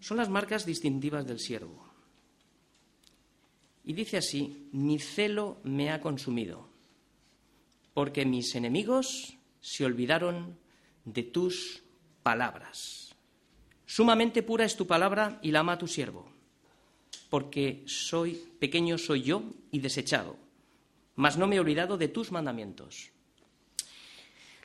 Son 0.00 0.16
las 0.16 0.28
marcas 0.28 0.64
distintivas 0.64 1.26
del 1.26 1.40
siervo. 1.40 1.90
Y 3.84 3.92
dice 3.92 4.18
así, 4.18 4.68
mi 4.72 4.98
celo 4.98 5.58
me 5.64 5.90
ha 5.90 6.00
consumido, 6.00 6.68
porque 8.00 8.24
mis 8.24 8.54
enemigos 8.54 9.36
se 9.60 9.84
olvidaron 9.84 10.58
de 11.04 11.22
tus 11.22 11.82
palabras. 12.22 13.14
Sumamente 13.84 14.42
pura 14.42 14.64
es 14.64 14.74
tu 14.74 14.86
palabra 14.86 15.38
y 15.42 15.50
la 15.50 15.60
ama 15.60 15.76
tu 15.76 15.86
siervo, 15.86 16.32
porque 17.28 17.82
soy 17.84 18.42
pequeño 18.58 18.96
soy 18.96 19.20
yo 19.20 19.42
y 19.70 19.80
desechado, 19.80 20.38
mas 21.14 21.36
no 21.36 21.46
me 21.46 21.56
he 21.56 21.60
olvidado 21.60 21.98
de 21.98 22.08
tus 22.08 22.32
mandamientos. 22.32 23.10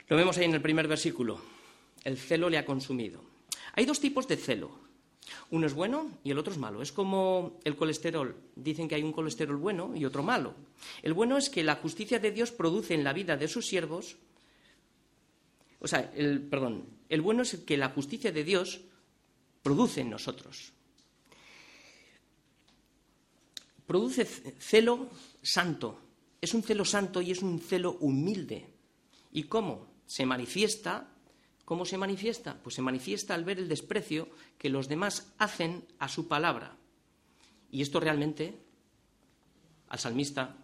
Lo 0.08 0.16
vemos 0.16 0.38
ahí 0.38 0.46
en 0.46 0.54
el 0.54 0.62
primer 0.62 0.88
versículo. 0.88 1.38
El 2.04 2.16
celo 2.16 2.48
le 2.48 2.56
ha 2.56 2.64
consumido. 2.64 3.22
Hay 3.74 3.84
dos 3.84 4.00
tipos 4.00 4.26
de 4.28 4.38
celo. 4.38 4.85
Uno 5.50 5.66
es 5.66 5.74
bueno 5.74 6.10
y 6.24 6.30
el 6.30 6.38
otro 6.38 6.52
es 6.52 6.58
malo. 6.58 6.82
Es 6.82 6.92
como 6.92 7.58
el 7.64 7.76
colesterol. 7.76 8.36
Dicen 8.54 8.88
que 8.88 8.94
hay 8.94 9.02
un 9.02 9.12
colesterol 9.12 9.56
bueno 9.56 9.94
y 9.94 10.04
otro 10.04 10.22
malo. 10.22 10.54
El 11.02 11.14
bueno 11.14 11.36
es 11.36 11.50
que 11.50 11.64
la 11.64 11.76
justicia 11.76 12.18
de 12.18 12.32
Dios 12.32 12.52
produce 12.52 12.94
en 12.94 13.04
la 13.04 13.12
vida 13.12 13.36
de 13.36 13.48
sus 13.48 13.66
siervos. 13.66 14.16
O 15.80 15.88
sea, 15.88 16.12
el, 16.14 16.42
perdón, 16.42 16.84
el 17.08 17.20
bueno 17.20 17.42
es 17.42 17.56
que 17.58 17.76
la 17.76 17.90
justicia 17.90 18.32
de 18.32 18.44
Dios 18.44 18.80
produce 19.62 20.00
en 20.00 20.10
nosotros. 20.10 20.72
Produce 23.86 24.24
celo 24.24 25.08
santo. 25.42 26.00
Es 26.40 26.54
un 26.54 26.62
celo 26.62 26.84
santo 26.84 27.22
y 27.22 27.30
es 27.30 27.42
un 27.42 27.60
celo 27.60 27.96
humilde. 28.00 28.66
¿Y 29.32 29.44
cómo? 29.44 29.86
Se 30.06 30.26
manifiesta 30.26 31.15
¿Cómo 31.66 31.84
se 31.84 31.98
manifiesta? 31.98 32.62
Pues 32.62 32.76
se 32.76 32.80
manifiesta 32.80 33.34
al 33.34 33.44
ver 33.44 33.58
el 33.58 33.68
desprecio 33.68 34.28
que 34.56 34.70
los 34.70 34.88
demás 34.88 35.34
hacen 35.36 35.84
a 35.98 36.08
su 36.08 36.28
palabra. 36.28 36.76
Y 37.72 37.82
esto 37.82 37.98
realmente 37.98 38.54
al 39.88 39.98
salmista 39.98 40.56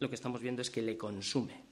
lo 0.00 0.10
que 0.10 0.14
estamos 0.14 0.42
viendo 0.42 0.60
es 0.60 0.70
que 0.70 0.82
le 0.82 0.98
consume. 0.98 1.64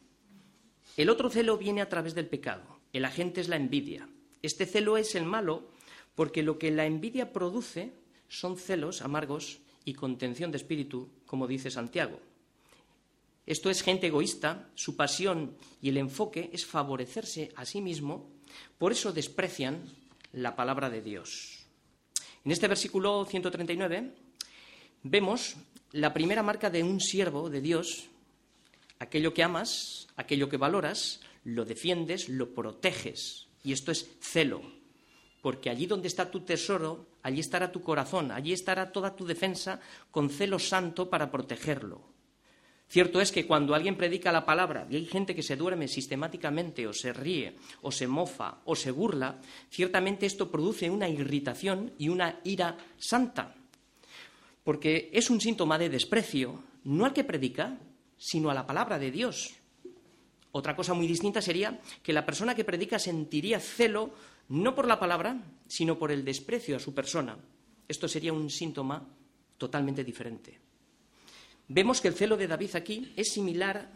El 0.96 1.10
otro 1.10 1.28
celo 1.28 1.58
viene 1.58 1.82
a 1.82 1.88
través 1.90 2.14
del 2.14 2.28
pecado. 2.28 2.80
El 2.94 3.04
agente 3.04 3.42
es 3.42 3.48
la 3.48 3.56
envidia. 3.56 4.08
Este 4.40 4.64
celo 4.64 4.96
es 4.96 5.14
el 5.14 5.26
malo 5.26 5.68
porque 6.14 6.42
lo 6.42 6.58
que 6.58 6.70
la 6.70 6.86
envidia 6.86 7.34
produce 7.34 7.92
son 8.26 8.56
celos 8.56 9.02
amargos 9.02 9.58
y 9.84 9.92
contención 9.92 10.50
de 10.50 10.56
espíritu, 10.56 11.10
como 11.26 11.46
dice 11.46 11.70
Santiago. 11.70 12.20
Esto 13.48 13.70
es 13.70 13.80
gente 13.80 14.08
egoísta, 14.08 14.68
su 14.74 14.94
pasión 14.94 15.56
y 15.80 15.88
el 15.88 15.96
enfoque 15.96 16.50
es 16.52 16.66
favorecerse 16.66 17.50
a 17.56 17.64
sí 17.64 17.80
mismo 17.80 18.28
por 18.76 18.92
eso 18.92 19.12
desprecian 19.12 19.82
la 20.32 20.54
palabra 20.54 20.90
de 20.90 21.00
Dios. 21.00 21.64
En 22.44 22.52
este 22.52 22.68
versículo 22.68 23.24
139 23.24 24.12
vemos 25.02 25.56
la 25.92 26.12
primera 26.12 26.42
marca 26.42 26.68
de 26.68 26.82
un 26.82 27.00
siervo 27.00 27.48
de 27.48 27.60
Dios, 27.60 28.08
aquello 28.98 29.32
que 29.32 29.42
amas, 29.42 30.08
aquello 30.16 30.50
que 30.50 30.58
valoras, 30.58 31.20
lo 31.44 31.64
defiendes, 31.64 32.28
lo 32.28 32.54
proteges. 32.54 33.48
Y 33.64 33.72
esto 33.72 33.92
es 33.92 34.10
celo, 34.20 34.60
porque 35.40 35.70
allí 35.70 35.86
donde 35.86 36.08
está 36.08 36.30
tu 36.30 36.40
tesoro, 36.40 37.06
allí 37.22 37.40
estará 37.40 37.72
tu 37.72 37.80
corazón, 37.80 38.30
allí 38.30 38.52
estará 38.52 38.92
toda 38.92 39.16
tu 39.16 39.24
defensa 39.24 39.80
con 40.10 40.28
celo 40.28 40.58
santo 40.58 41.08
para 41.08 41.30
protegerlo. 41.30 42.17
Cierto 42.88 43.20
es 43.20 43.30
que 43.32 43.46
cuando 43.46 43.74
alguien 43.74 43.96
predica 43.96 44.32
la 44.32 44.46
palabra 44.46 44.86
y 44.88 44.96
hay 44.96 45.04
gente 45.04 45.34
que 45.34 45.42
se 45.42 45.56
duerme 45.56 45.88
sistemáticamente 45.88 46.86
o 46.86 46.94
se 46.94 47.12
ríe 47.12 47.56
o 47.82 47.92
se 47.92 48.06
mofa 48.06 48.62
o 48.64 48.74
se 48.74 48.90
burla, 48.90 49.40
ciertamente 49.68 50.24
esto 50.24 50.50
produce 50.50 50.88
una 50.88 51.06
irritación 51.06 51.92
y 51.98 52.08
una 52.08 52.40
ira 52.44 52.78
santa, 52.96 53.54
porque 54.64 55.10
es 55.12 55.28
un 55.28 55.38
síntoma 55.38 55.78
de 55.78 55.90
desprecio 55.90 56.64
no 56.84 57.04
al 57.04 57.12
que 57.12 57.24
predica, 57.24 57.78
sino 58.16 58.48
a 58.48 58.54
la 58.54 58.66
palabra 58.66 58.98
de 58.98 59.10
Dios. 59.10 59.54
Otra 60.52 60.74
cosa 60.74 60.94
muy 60.94 61.06
distinta 61.06 61.42
sería 61.42 61.78
que 62.02 62.14
la 62.14 62.24
persona 62.24 62.54
que 62.54 62.64
predica 62.64 62.98
sentiría 62.98 63.60
celo 63.60 64.14
no 64.48 64.74
por 64.74 64.86
la 64.86 64.98
palabra, 64.98 65.36
sino 65.66 65.98
por 65.98 66.10
el 66.10 66.24
desprecio 66.24 66.76
a 66.76 66.80
su 66.80 66.94
persona. 66.94 67.36
Esto 67.86 68.08
sería 68.08 68.32
un 68.32 68.48
síntoma 68.48 69.06
totalmente 69.58 70.02
diferente. 70.02 70.67
Vemos 71.68 72.00
que 72.00 72.08
el 72.08 72.14
celo 72.14 72.36
de 72.36 72.46
David 72.46 72.74
aquí 72.74 73.12
es 73.14 73.32
similar 73.32 73.90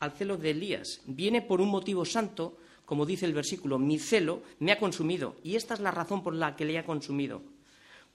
al 0.00 0.12
celo 0.12 0.36
de 0.36 0.50
Elías. 0.50 1.00
Viene 1.06 1.42
por 1.42 1.60
un 1.60 1.68
motivo 1.68 2.04
santo, 2.04 2.58
como 2.84 3.06
dice 3.06 3.24
el 3.24 3.34
versículo, 3.34 3.78
mi 3.78 3.98
celo 3.98 4.42
me 4.58 4.72
ha 4.72 4.78
consumido. 4.78 5.36
Y 5.44 5.54
esta 5.54 5.74
es 5.74 5.80
la 5.80 5.92
razón 5.92 6.22
por 6.22 6.34
la 6.34 6.56
que 6.56 6.64
le 6.64 6.78
ha 6.78 6.84
consumido. 6.84 7.42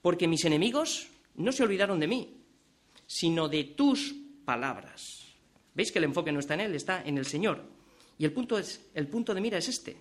Porque 0.02 0.28
mis 0.28 0.44
enemigos 0.44 1.08
no 1.36 1.50
se 1.50 1.62
olvidaron 1.62 1.98
de 1.98 2.08
mí, 2.08 2.36
sino 3.06 3.48
de 3.48 3.64
tus 3.64 4.14
palabras. 4.44 5.24
¿Veis 5.74 5.90
que 5.90 5.98
el 5.98 6.04
enfoque 6.04 6.32
no 6.32 6.40
está 6.40 6.54
en 6.54 6.60
él, 6.60 6.74
está 6.74 7.02
en 7.02 7.16
el 7.16 7.26
Señor? 7.26 7.62
Y 8.18 8.24
el 8.24 8.32
punto, 8.32 8.58
es, 8.58 8.80
el 8.94 9.08
punto 9.08 9.34
de 9.34 9.40
mira 9.40 9.58
es 9.58 9.68
este. 9.68 9.96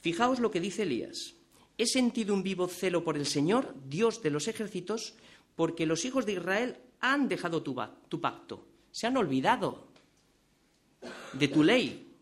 Fijaos 0.00 0.38
lo 0.38 0.50
que 0.50 0.60
dice 0.60 0.82
Elías. 0.82 1.34
He 1.76 1.86
sentido 1.86 2.32
un 2.32 2.42
vivo 2.42 2.68
celo 2.68 3.02
por 3.02 3.16
el 3.16 3.26
Señor, 3.26 3.74
Dios 3.88 4.22
de 4.22 4.30
los 4.30 4.46
ejércitos, 4.46 5.14
porque 5.56 5.86
los 5.86 6.04
hijos 6.04 6.24
de 6.26 6.34
Israel 6.34 6.76
han 7.12 7.28
dejado 7.28 7.62
tu, 7.62 7.74
pacto, 7.74 8.66
se 8.90 9.06
han 9.06 9.16
olvidado 9.16 9.88
de 11.34 11.48
tu 11.48 11.62
ley, 11.62 12.16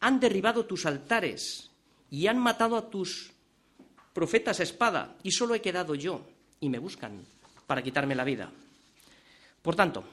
han 0.00 0.20
derribado 0.20 0.66
tus 0.66 0.84
altares 0.84 1.70
y 2.10 2.26
han 2.26 2.38
matado 2.38 2.76
a 2.76 2.90
tus 2.90 3.32
profetas 4.12 4.60
a 4.60 4.64
espada, 4.64 5.16
y 5.22 5.30
solo 5.30 5.54
he 5.54 5.62
quedado 5.62 5.94
yo, 5.94 6.26
y 6.60 6.68
me 6.68 6.78
buscan 6.78 7.24
para 7.66 7.82
quitarme 7.82 8.14
la 8.14 8.24
vida. 8.24 8.52
Por 9.62 9.76
tanto, 9.76 10.04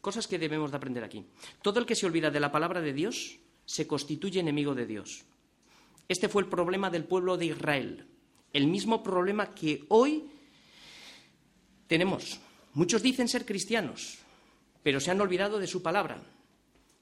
cosas 0.00 0.26
que 0.26 0.38
debemos 0.38 0.70
de 0.70 0.76
aprender 0.78 1.04
aquí. 1.04 1.26
Todo 1.60 1.80
el 1.80 1.86
que 1.86 1.96
se 1.96 2.06
olvida 2.06 2.30
de 2.30 2.40
la 2.40 2.52
palabra 2.52 2.80
de 2.80 2.94
Dios 2.94 3.38
se 3.66 3.86
constituye 3.86 4.40
enemigo 4.40 4.74
de 4.74 4.86
Dios. 4.86 5.24
Este 6.08 6.28
fue 6.28 6.42
el 6.42 6.48
problema 6.48 6.88
del 6.88 7.04
pueblo 7.04 7.36
de 7.36 7.46
Israel, 7.46 8.06
el 8.52 8.66
mismo 8.68 9.02
problema 9.02 9.54
que 9.54 9.84
hoy 9.88 10.30
tenemos. 11.86 12.40
Muchos 12.72 13.02
dicen 13.02 13.26
ser 13.26 13.46
cristianos, 13.46 14.18
pero 14.82 15.00
se 15.00 15.10
han 15.10 15.20
olvidado 15.20 15.58
de 15.58 15.66
su 15.66 15.82
palabra. 15.82 16.22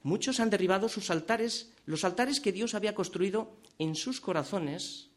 Muchos 0.03 0.41
han 0.41 0.49
derribado 0.49 0.89
sus 0.89 1.11
altares, 1.11 1.73
los 1.85 2.05
altares 2.05 2.41
que 2.41 2.53
Dios 2.53 2.75
había 2.75 2.95
construido 2.95 3.53
en 3.79 3.95
sus 3.95 4.21
corazones, 4.21 5.11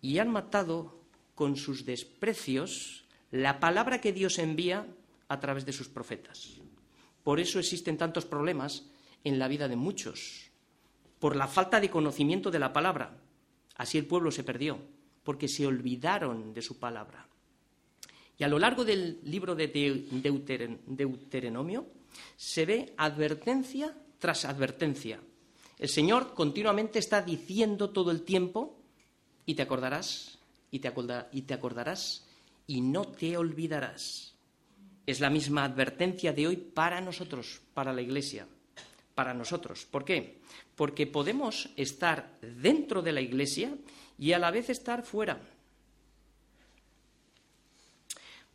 y 0.00 0.18
han 0.18 0.30
matado 0.30 1.00
con 1.34 1.56
sus 1.56 1.84
desprecios 1.84 3.04
la 3.30 3.60
palabra 3.60 4.00
que 4.00 4.12
Dios 4.12 4.38
envía 4.38 4.86
a 5.28 5.40
través 5.40 5.66
de 5.66 5.72
sus 5.72 5.88
profetas. 5.88 6.54
Por 7.22 7.40
eso 7.40 7.58
existen 7.58 7.98
tantos 7.98 8.24
problemas 8.24 8.84
en 9.24 9.38
la 9.38 9.48
vida 9.48 9.68
de 9.68 9.76
muchos, 9.76 10.50
por 11.18 11.36
la 11.36 11.48
falta 11.48 11.80
de 11.80 11.90
conocimiento 11.90 12.50
de 12.50 12.60
la 12.60 12.72
palabra. 12.72 13.18
Así 13.76 13.98
el 13.98 14.06
pueblo 14.06 14.30
se 14.30 14.44
perdió, 14.44 14.78
porque 15.24 15.48
se 15.48 15.66
olvidaron 15.66 16.54
de 16.54 16.62
su 16.62 16.78
palabra. 16.78 17.26
Y 18.38 18.44
a 18.44 18.48
lo 18.48 18.58
largo 18.58 18.84
del 18.84 19.20
libro 19.24 19.54
de 19.54 19.68
Deuteronomio 20.86 21.86
se 22.36 22.66
ve 22.66 22.94
advertencia 22.96 23.96
tras 24.18 24.44
advertencia. 24.44 25.20
El 25.78 25.88
Señor 25.88 26.34
continuamente 26.34 26.98
está 26.98 27.22
diciendo 27.22 27.90
todo 27.90 28.10
el 28.10 28.22
tiempo, 28.22 28.78
y 29.44 29.54
te 29.54 29.62
acordarás, 29.62 30.38
y 30.70 30.80
te, 30.80 30.88
acordarás, 30.88 32.24
y 32.66 32.80
no 32.80 33.04
te 33.04 33.36
olvidarás. 33.36 34.34
Es 35.06 35.20
la 35.20 35.30
misma 35.30 35.64
advertencia 35.64 36.32
de 36.32 36.46
hoy 36.48 36.56
para 36.56 37.00
nosotros, 37.00 37.60
para 37.74 37.92
la 37.92 38.02
Iglesia, 38.02 38.46
para 39.14 39.34
nosotros. 39.34 39.86
¿Por 39.86 40.04
qué? 40.04 40.40
Porque 40.74 41.06
podemos 41.06 41.70
estar 41.76 42.38
dentro 42.40 43.02
de 43.02 43.12
la 43.12 43.20
Iglesia 43.20 43.74
y 44.18 44.32
a 44.32 44.38
la 44.38 44.50
vez 44.50 44.68
estar 44.70 45.04
fuera. 45.04 45.40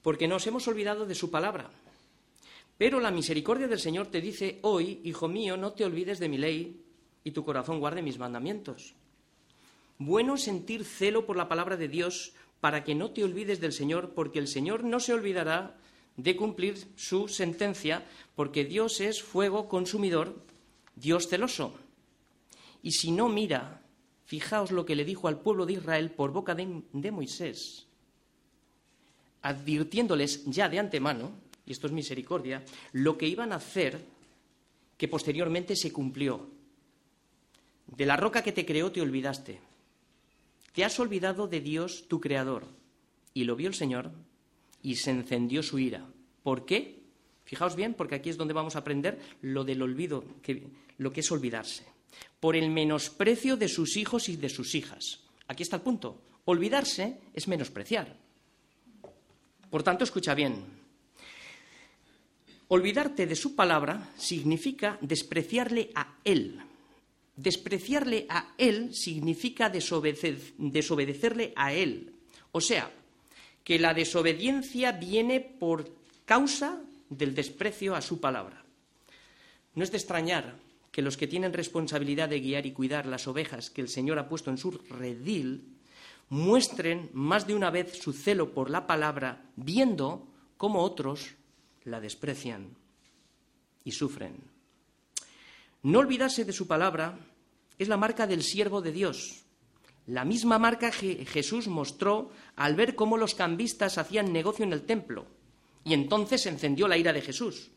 Porque 0.02 0.28
nos 0.28 0.46
hemos 0.48 0.68
olvidado 0.68 1.06
de 1.06 1.16
su 1.16 1.30
palabra. 1.30 1.70
Pero 2.78 3.00
la 3.00 3.12
misericordia 3.12 3.68
del 3.68 3.80
Señor 3.80 4.08
te 4.08 4.22
dice 4.22 4.60
hoy, 4.64 5.02
hijo 5.04 5.28
mío, 5.28 5.56
no 5.58 5.74
te 5.74 5.86
olvides 5.86 6.20
de 6.20 6.30
mi 6.30 6.38
ley 6.38 6.84
y 7.24 7.32
tu 7.32 7.46
corazón 7.46 7.80
guarde 7.80 8.02
mis 8.02 8.18
mandamientos. 8.18 8.96
Bueno 10.00 10.36
sentir 10.38 10.84
celo 10.84 11.28
por 11.28 11.38
la 11.38 11.48
palabra 11.48 11.78
de 11.78 11.88
Dios 11.88 12.34
para 12.60 12.84
que 12.84 12.96
no 12.96 13.12
te 13.12 13.24
olvides 13.24 13.60
del 13.60 13.74
Señor, 13.74 14.14
porque 14.16 14.40
el 14.40 14.48
Señor 14.48 14.84
no 14.84 15.00
se 15.00 15.14
olvidará 15.14 15.78
de 16.18 16.36
cumplir 16.36 16.78
su 16.96 17.28
sentencia, 17.28 18.04
porque 18.36 18.66
Dios 18.66 19.00
es 19.00 19.22
fuego 19.22 19.68
consumidor, 19.68 20.44
Dios 20.96 21.28
celoso. 21.28 21.76
Y 22.82 22.94
si 22.94 23.12
no 23.12 23.30
mira, 23.30 23.84
fijaos 24.26 24.72
lo 24.72 24.86
que 24.86 24.96
le 24.96 25.06
dijo 25.06 25.28
al 25.28 25.40
pueblo 25.40 25.66
de 25.66 25.74
Israel 25.74 26.12
por 26.12 26.32
boca 26.32 26.56
de, 26.56 26.82
de 26.94 27.12
Moisés, 27.12 27.88
advirtiéndoles 29.42 30.46
ya 30.46 30.70
de 30.70 30.80
antemano, 30.80 31.32
y 31.66 31.72
esto 31.72 31.88
es 31.88 31.94
misericordia, 31.94 32.64
lo 32.92 33.18
que 33.18 33.28
iban 33.28 33.52
a 33.52 33.56
hacer 33.58 34.00
que 34.98 35.08
posteriormente 35.08 35.76
se 35.76 35.92
cumplió. 35.92 36.48
De 37.88 38.06
la 38.06 38.18
roca 38.18 38.44
que 38.44 38.52
te 38.52 38.66
creó 38.66 38.92
te 38.92 39.02
olvidaste. 39.02 39.60
Te 40.74 40.86
has 40.86 41.00
olvidado 41.00 41.48
de 41.48 41.60
Dios, 41.60 42.06
tu 42.08 42.22
creador. 42.22 42.68
Y 43.34 43.44
lo 43.44 43.56
vio 43.56 43.68
el 43.68 43.74
Señor 43.74 44.12
y 44.84 44.96
se 44.96 45.12
encendió 45.12 45.64
su 45.64 45.80
ira. 45.80 46.06
¿Por 46.44 46.66
qué? 46.66 47.02
Fijaos 47.46 47.76
bien, 47.76 47.94
porque 47.94 48.16
aquí 48.16 48.30
es 48.30 48.38
donde 48.38 48.54
vamos 48.54 48.76
a 48.76 48.80
aprender 48.80 49.20
lo 49.42 49.64
del 49.64 49.82
olvido, 49.82 50.24
lo 50.98 51.12
que 51.12 51.20
es 51.20 51.32
olvidarse. 51.32 51.86
Por 52.40 52.56
el 52.56 52.70
menosprecio 52.70 53.58
de 53.58 53.68
sus 53.68 53.98
hijos 53.98 54.30
y 54.30 54.38
de 54.38 54.50
sus 54.50 54.76
hijas. 54.76 55.22
Aquí 55.48 55.64
está 55.64 55.76
el 55.78 55.82
punto. 55.82 56.22
Olvidarse 56.46 57.18
es 57.34 57.48
menospreciar. 57.48 58.16
Por 59.72 59.82
tanto, 59.82 60.04
escucha 60.04 60.36
bien. 60.36 60.64
Olvidarte 62.68 63.26
de 63.26 63.36
su 63.36 63.56
palabra 63.56 64.12
significa 64.18 64.98
despreciarle 65.02 65.92
a 65.96 66.18
Él. 66.24 66.60
Despreciarle 67.36 68.28
a 68.30 68.54
Él 68.58 68.94
significa 68.94 69.70
desobedecerle 69.70 71.54
a 71.56 71.74
Él. 71.74 72.14
O 72.52 72.62
sea, 72.62 72.92
que 73.64 73.80
la 73.80 73.94
desobediencia 73.94 74.92
viene 74.92 75.40
por 75.40 75.90
causa 76.26 76.82
del 77.10 77.34
desprecio 77.34 77.96
a 77.96 78.02
su 78.02 78.20
palabra. 78.20 78.64
No 79.76 79.84
es 79.84 79.92
de 79.92 79.98
extrañar 79.98 80.56
que 80.92 81.02
los 81.02 81.16
que 81.16 81.28
tienen 81.28 81.54
responsabilidad 81.54 82.28
de 82.28 82.42
guiar 82.42 82.66
y 82.66 82.74
cuidar 82.74 83.06
las 83.06 83.28
ovejas 83.28 83.70
que 83.70 83.82
el 83.82 83.88
Señor 83.88 84.20
ha 84.20 84.28
puesto 84.28 84.50
en 84.50 84.58
su 84.58 84.72
redil 84.72 85.71
muestren 86.32 87.10
más 87.12 87.46
de 87.46 87.54
una 87.54 87.70
vez 87.70 88.00
su 88.02 88.14
celo 88.14 88.54
por 88.54 88.70
la 88.70 88.88
palabra, 88.88 89.44
viendo 89.58 90.30
cómo 90.56 90.82
otros 90.82 91.36
la 91.84 92.00
desprecian 92.00 92.70
y 93.84 93.92
sufren. 93.92 94.38
No 95.84 96.00
olvidarse 96.00 96.46
de 96.46 96.54
su 96.54 96.68
palabra 96.68 97.20
es 97.78 97.90
la 97.90 97.98
marca 97.98 98.28
del 98.28 98.44
siervo 98.44 98.82
de 98.82 98.94
Dios, 98.94 99.44
la 100.08 100.24
misma 100.24 100.58
marca 100.58 100.90
que 100.90 101.26
Jesús 101.26 101.68
mostró 101.68 102.32
al 102.56 102.76
ver 102.76 102.96
cómo 102.96 103.18
los 103.18 103.36
cambistas 103.36 103.98
hacían 103.98 104.32
negocio 104.32 104.64
en 104.64 104.72
el 104.72 104.84
templo. 104.84 105.26
Y 105.84 105.94
entonces 105.94 106.46
encendió 106.46 106.88
la 106.88 106.96
ira 106.96 107.12
de 107.12 107.22
Jesús, 107.22 107.72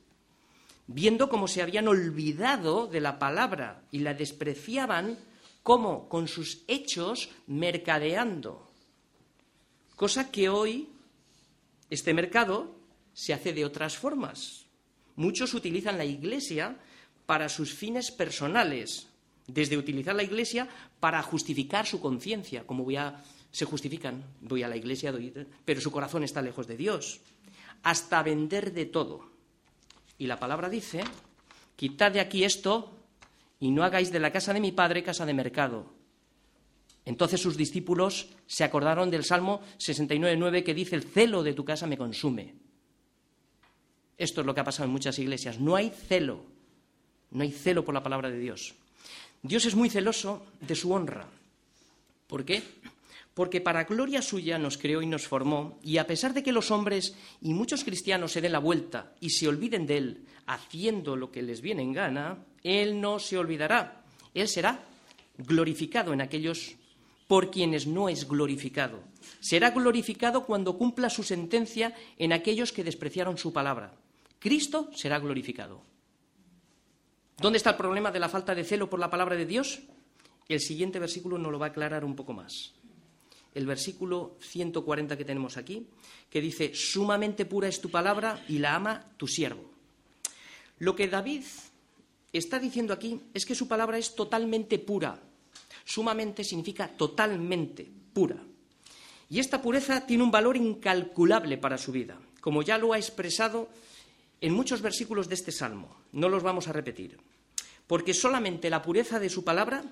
viendo 0.87 1.29
cómo 1.29 1.49
se 1.49 1.61
habían 1.61 1.89
olvidado 1.89 2.87
de 2.87 3.01
la 3.01 3.19
palabra 3.19 3.83
y 3.91 3.99
la 3.99 4.15
despreciaban 4.15 5.19
como 5.65 6.09
con 6.11 6.29
sus 6.29 6.63
hechos 6.69 7.31
mercadeando. 7.49 8.71
Cosa 9.97 10.31
que 10.31 10.51
hoy 10.51 10.91
este 11.89 12.13
mercado 12.13 12.77
se 13.15 13.33
hace 13.33 13.53
de 13.55 13.65
otras 13.65 13.97
formas. 13.97 14.67
Muchos 15.17 15.55
utilizan 15.55 15.97
la 15.97 16.05
iglesia 16.05 16.77
para 17.25 17.49
sus 17.49 17.73
fines 17.73 18.11
personales, 18.11 19.09
desde 19.47 19.79
utilizar 19.79 20.15
la 20.15 20.23
iglesia 20.23 20.69
para 21.01 21.23
justificar 21.23 21.87
su 21.87 21.99
conciencia, 21.99 22.67
como 22.67 22.85
voy 22.85 22.97
a, 22.97 23.25
se 23.51 23.65
justifican, 23.65 24.23
voy 24.43 24.63
a 24.65 24.69
la 24.69 24.77
iglesia, 24.77 25.15
pero 25.65 25.81
su 25.81 25.91
corazón 25.91 26.25
está 26.25 26.43
lejos 26.43 26.67
de 26.67 26.77
Dios, 26.77 27.21
hasta 27.83 28.23
vender 28.23 28.75
de 28.75 28.85
todo. 28.85 29.31
Y 30.19 30.27
la 30.27 30.39
palabra 30.39 30.69
dice, 30.69 31.03
quitad 31.77 32.13
de 32.13 32.21
aquí 32.21 32.45
esto 32.45 33.04
y 33.61 33.71
no 33.71 33.85
hagáis 33.85 34.13
de 34.13 34.21
la 34.21 34.33
casa 34.33 34.53
de 34.53 34.61
mi 34.61 34.73
padre 34.73 35.03
casa 35.03 35.27
de 35.27 35.35
mercado. 35.35 35.93
Entonces 37.05 37.41
sus 37.41 37.57
discípulos 37.57 38.29
se 38.47 38.65
acordaron 38.65 39.11
del 39.11 39.25
Salmo 39.25 39.61
69.9 39.79 40.65
que 40.65 40.75
dice, 40.75 40.97
el 40.97 41.03
celo 41.05 41.43
de 41.43 41.53
tu 41.53 41.65
casa 41.65 41.87
me 41.87 41.99
consume. 41.99 42.55
Esto 44.17 44.41
es 44.41 44.47
lo 44.47 44.55
que 44.55 44.61
ha 44.61 44.65
pasado 44.65 44.87
en 44.87 44.93
muchas 44.93 45.19
iglesias. 45.19 45.61
No 45.61 45.77
hay 45.77 45.91
celo, 45.91 46.45
no 47.31 47.43
hay 47.43 47.51
celo 47.51 47.85
por 47.85 47.95
la 47.95 48.03
palabra 48.03 48.31
de 48.31 48.39
Dios. 48.39 48.75
Dios 49.43 49.67
es 49.67 49.75
muy 49.75 49.91
celoso 49.91 50.47
de 50.61 50.75
su 50.75 50.93
honra. 50.93 51.29
¿Por 52.27 52.45
qué? 52.45 52.63
Porque 53.35 53.61
para 53.61 53.85
gloria 53.85 54.23
suya 54.23 54.59
nos 54.59 54.79
creó 54.79 55.03
y 55.03 55.07
nos 55.07 55.27
formó, 55.27 55.79
y 55.83 55.99
a 55.99 56.07
pesar 56.07 56.33
de 56.33 56.43
que 56.43 56.53
los 56.53 56.71
hombres 56.71 57.17
y 57.41 57.53
muchos 57.53 57.83
cristianos 57.83 58.33
se 58.33 58.41
den 58.41 58.53
la 58.53 58.61
vuelta 58.61 59.13
y 59.21 59.31
se 59.31 59.49
olviden 59.49 59.87
de 59.87 59.97
Él 59.97 60.25
haciendo 60.47 61.17
lo 61.17 61.33
que 61.33 61.43
les 61.43 61.61
viene 61.61 61.83
en 61.83 61.93
gana, 61.93 62.45
Él 62.63 63.01
no 63.01 63.19
se 63.19 63.37
olvidará. 63.37 64.05
Él 64.35 64.49
será 64.49 64.85
glorificado 65.37 66.13
en 66.13 66.21
aquellos 66.21 66.77
por 67.27 67.51
quienes 67.51 67.87
no 67.87 68.09
es 68.09 68.29
glorificado. 68.29 69.03
Será 69.41 69.71
glorificado 69.71 70.45
cuando 70.45 70.77
cumpla 70.79 71.11
su 71.11 71.23
sentencia 71.23 71.95
en 72.19 72.33
aquellos 72.33 72.73
que 72.73 72.85
despreciaron 72.85 73.39
su 73.39 73.53
palabra. 73.53 73.95
Cristo 74.39 74.91
será 74.95 75.19
glorificado. 75.19 75.83
¿Dónde 77.39 77.57
está 77.57 77.71
el 77.71 77.77
problema 77.77 78.13
de 78.13 78.21
la 78.21 78.29
falta 78.29 78.55
de 78.55 78.63
celo 78.63 78.89
por 78.89 79.01
la 79.01 79.11
palabra 79.11 79.37
de 79.37 79.47
Dios? 79.47 79.81
El 80.49 80.61
siguiente 80.61 80.99
versículo 80.99 81.39
nos 81.39 81.51
lo 81.51 81.59
va 81.59 81.67
a 81.67 81.69
aclarar 81.71 82.05
un 82.05 82.15
poco 82.15 82.33
más. 82.33 82.75
El 83.55 83.67
versículo 83.67 84.37
140 84.41 85.17
que 85.17 85.25
tenemos 85.25 85.57
aquí, 85.57 85.87
que 86.29 86.41
dice, 86.41 86.75
sumamente 86.75 87.45
pura 87.45 87.69
es 87.69 87.81
tu 87.81 87.91
palabra 87.91 88.45
y 88.49 88.59
la 88.59 88.75
ama 88.75 89.13
tu 89.17 89.29
siervo. 89.29 89.71
Lo 90.79 90.97
que 90.97 91.09
David 91.09 91.45
está 92.33 92.59
diciendo 92.59 92.93
aquí 92.93 93.21
es 93.33 93.47
que 93.47 93.55
su 93.55 93.69
palabra 93.69 93.97
es 93.97 94.15
totalmente 94.15 94.79
pura. 94.79 95.21
Sumamente 95.85 96.43
significa 96.43 96.89
totalmente 96.89 97.89
pura. 98.13 98.43
Y 99.31 99.39
esta 99.39 99.63
pureza 99.63 100.07
tiene 100.07 100.25
un 100.25 100.31
valor 100.31 100.57
incalculable 100.57 101.59
para 101.59 101.79
su 101.79 101.93
vida, 101.93 102.19
como 102.41 102.63
ya 102.63 102.79
lo 102.79 102.93
ha 102.93 102.99
expresado 102.99 103.69
en 104.41 104.53
muchos 104.53 104.83
versículos 104.83 105.29
de 105.29 105.37
este 105.37 105.53
salmo. 105.53 105.97
No 106.13 106.29
los 106.29 106.43
vamos 106.43 106.69
a 106.69 106.73
repetir. 106.73 107.19
Porque 107.87 108.15
solamente 108.15 108.71
la 108.71 108.83
pureza 108.83 109.19
de 109.21 109.31
su 109.31 109.45
palabra 109.45 109.85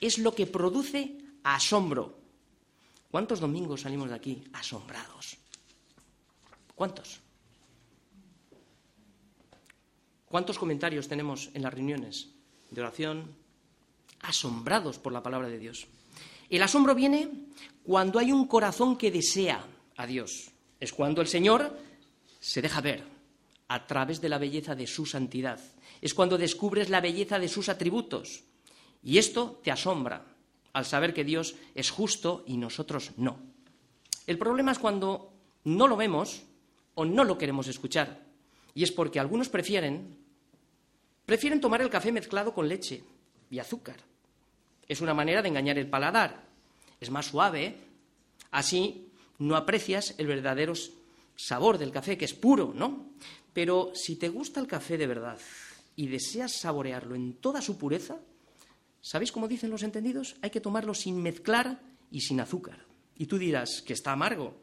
es 0.00 0.18
lo 0.18 0.34
que 0.34 0.46
produce 0.46 1.18
asombro. 1.44 2.21
¿Cuántos 3.12 3.40
domingos 3.40 3.82
salimos 3.82 4.08
de 4.08 4.16
aquí 4.16 4.42
asombrados? 4.54 5.36
¿Cuántos? 6.74 7.20
¿Cuántos 10.24 10.58
comentarios 10.58 11.08
tenemos 11.08 11.50
en 11.52 11.60
las 11.60 11.74
reuniones 11.74 12.30
de 12.70 12.80
oración 12.80 13.36
asombrados 14.22 14.98
por 14.98 15.12
la 15.12 15.22
palabra 15.22 15.48
de 15.48 15.58
Dios? 15.58 15.86
El 16.48 16.62
asombro 16.62 16.94
viene 16.94 17.28
cuando 17.84 18.18
hay 18.18 18.32
un 18.32 18.46
corazón 18.46 18.96
que 18.96 19.10
desea 19.10 19.62
a 19.98 20.06
Dios. 20.06 20.50
Es 20.80 20.94
cuando 20.94 21.20
el 21.20 21.28
Señor 21.28 21.78
se 22.40 22.62
deja 22.62 22.80
ver, 22.80 23.04
a 23.68 23.86
través 23.86 24.22
de 24.22 24.30
la 24.30 24.38
belleza 24.38 24.74
de 24.74 24.86
su 24.86 25.04
santidad. 25.04 25.60
Es 26.00 26.14
cuando 26.14 26.38
descubres 26.38 26.88
la 26.88 27.02
belleza 27.02 27.38
de 27.38 27.48
sus 27.48 27.68
atributos. 27.68 28.42
Y 29.02 29.18
esto 29.18 29.60
te 29.62 29.70
asombra 29.70 30.31
al 30.72 30.84
saber 30.84 31.12
que 31.14 31.24
Dios 31.24 31.54
es 31.74 31.90
justo 31.90 32.44
y 32.46 32.56
nosotros 32.56 33.12
no. 33.16 33.38
El 34.26 34.38
problema 34.38 34.72
es 34.72 34.78
cuando 34.78 35.32
no 35.64 35.88
lo 35.88 35.96
vemos 35.96 36.42
o 36.94 37.04
no 37.04 37.24
lo 37.24 37.38
queremos 37.38 37.68
escuchar. 37.68 38.20
Y 38.74 38.82
es 38.82 38.92
porque 38.92 39.20
algunos 39.20 39.48
prefieren 39.48 40.16
prefieren 41.26 41.60
tomar 41.60 41.80
el 41.82 41.90
café 41.90 42.12
mezclado 42.12 42.52
con 42.52 42.68
leche 42.68 43.02
y 43.50 43.58
azúcar 43.58 43.96
Es 44.88 45.00
una 45.00 45.14
manera 45.14 45.42
de 45.42 45.48
engañar 45.48 45.78
el 45.78 45.88
paladar. 45.88 46.42
Es 47.00 47.10
más 47.10 47.26
suave. 47.26 47.76
Así 48.50 49.08
no 49.38 49.56
aprecias 49.56 50.14
el 50.18 50.26
verdadero 50.26 50.74
sabor 51.36 51.78
del 51.78 51.90
café, 51.90 52.18
que 52.18 52.26
es 52.26 52.34
puro, 52.34 52.72
¿no? 52.74 53.06
Pero 53.52 53.92
si 53.94 54.16
te 54.16 54.28
gusta 54.28 54.60
el 54.60 54.66
café 54.66 54.98
de 54.98 55.06
verdad 55.06 55.38
y 55.96 56.06
deseas 56.06 56.52
saborearlo 56.52 57.14
en 57.14 57.34
toda 57.34 57.60
su 57.60 57.78
pureza, 57.78 58.18
¿sabéis 59.02 59.30
cómo 59.30 59.48
dicen 59.48 59.70
los 59.70 59.82
entendidos? 59.82 60.36
Hay 60.40 60.48
que 60.48 60.60
tomarlo 60.60 60.94
sin 60.94 61.22
mezclar 61.22 61.78
y 62.10 62.22
sin 62.22 62.40
azúcar. 62.40 62.86
Y 63.18 63.26
tú 63.26 63.36
dirás 63.36 63.82
que 63.82 63.92
está 63.92 64.12
amargo, 64.12 64.56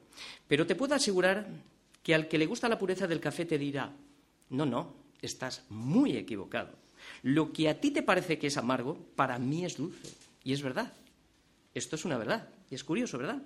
pero 0.47 0.65
te 0.65 0.75
puedo 0.75 0.95
asegurar 0.95 1.47
que 2.01 2.15
al 2.15 2.27
que 2.27 2.39
le 2.39 2.47
gusta 2.47 2.67
la 2.67 2.79
pureza 2.79 3.05
del 3.05 3.19
café 3.19 3.45
te 3.45 3.59
dirá, 3.59 3.93
no, 4.49 4.65
no, 4.65 4.95
estás 5.21 5.63
muy 5.69 6.17
equivocado. 6.17 6.71
Lo 7.23 7.53
que 7.53 7.69
a 7.69 7.79
ti 7.79 7.91
te 7.91 8.01
parece 8.01 8.39
que 8.39 8.47
es 8.47 8.57
amargo, 8.57 8.97
para 9.15 9.37
mí 9.37 9.65
es 9.65 9.77
dulce. 9.77 10.09
Y 10.43 10.53
es 10.53 10.61
verdad. 10.61 10.91
Esto 11.73 11.95
es 11.95 12.05
una 12.05 12.17
verdad. 12.17 12.47
Y 12.71 12.75
es 12.75 12.83
curioso, 12.83 13.17
¿verdad? 13.17 13.41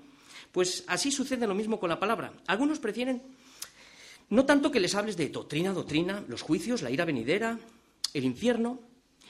Pues 0.52 0.84
así 0.88 1.12
sucede 1.12 1.48
lo 1.48 1.56
mismo 1.56 1.80
con 1.80 1.90
la 1.90 2.00
palabra. 2.00 2.34
Algunos 2.48 2.80
prefieren 2.80 3.22
no 4.30 4.46
tanto 4.46 4.72
que 4.72 4.80
les 4.80 4.96
hables 4.96 5.18
de 5.18 5.30
doctrina, 5.30 5.74
doctrina, 5.74 6.24
los 6.28 6.42
juicios, 6.42 6.82
la 6.82 6.92
ira 6.92 7.06
venidera, 7.06 7.60
el 8.14 8.24
infierno. 8.24 8.80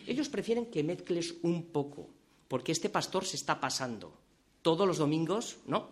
Ellos 0.07 0.29
prefieren 0.29 0.67
que 0.67 0.83
mezcles 0.83 1.35
un 1.43 1.71
poco, 1.71 2.09
porque 2.47 2.71
este 2.71 2.89
pastor 2.89 3.25
se 3.25 3.35
está 3.35 3.59
pasando. 3.59 4.17
Todos 4.61 4.87
los 4.87 4.97
domingos, 4.97 5.57
¿no? 5.65 5.89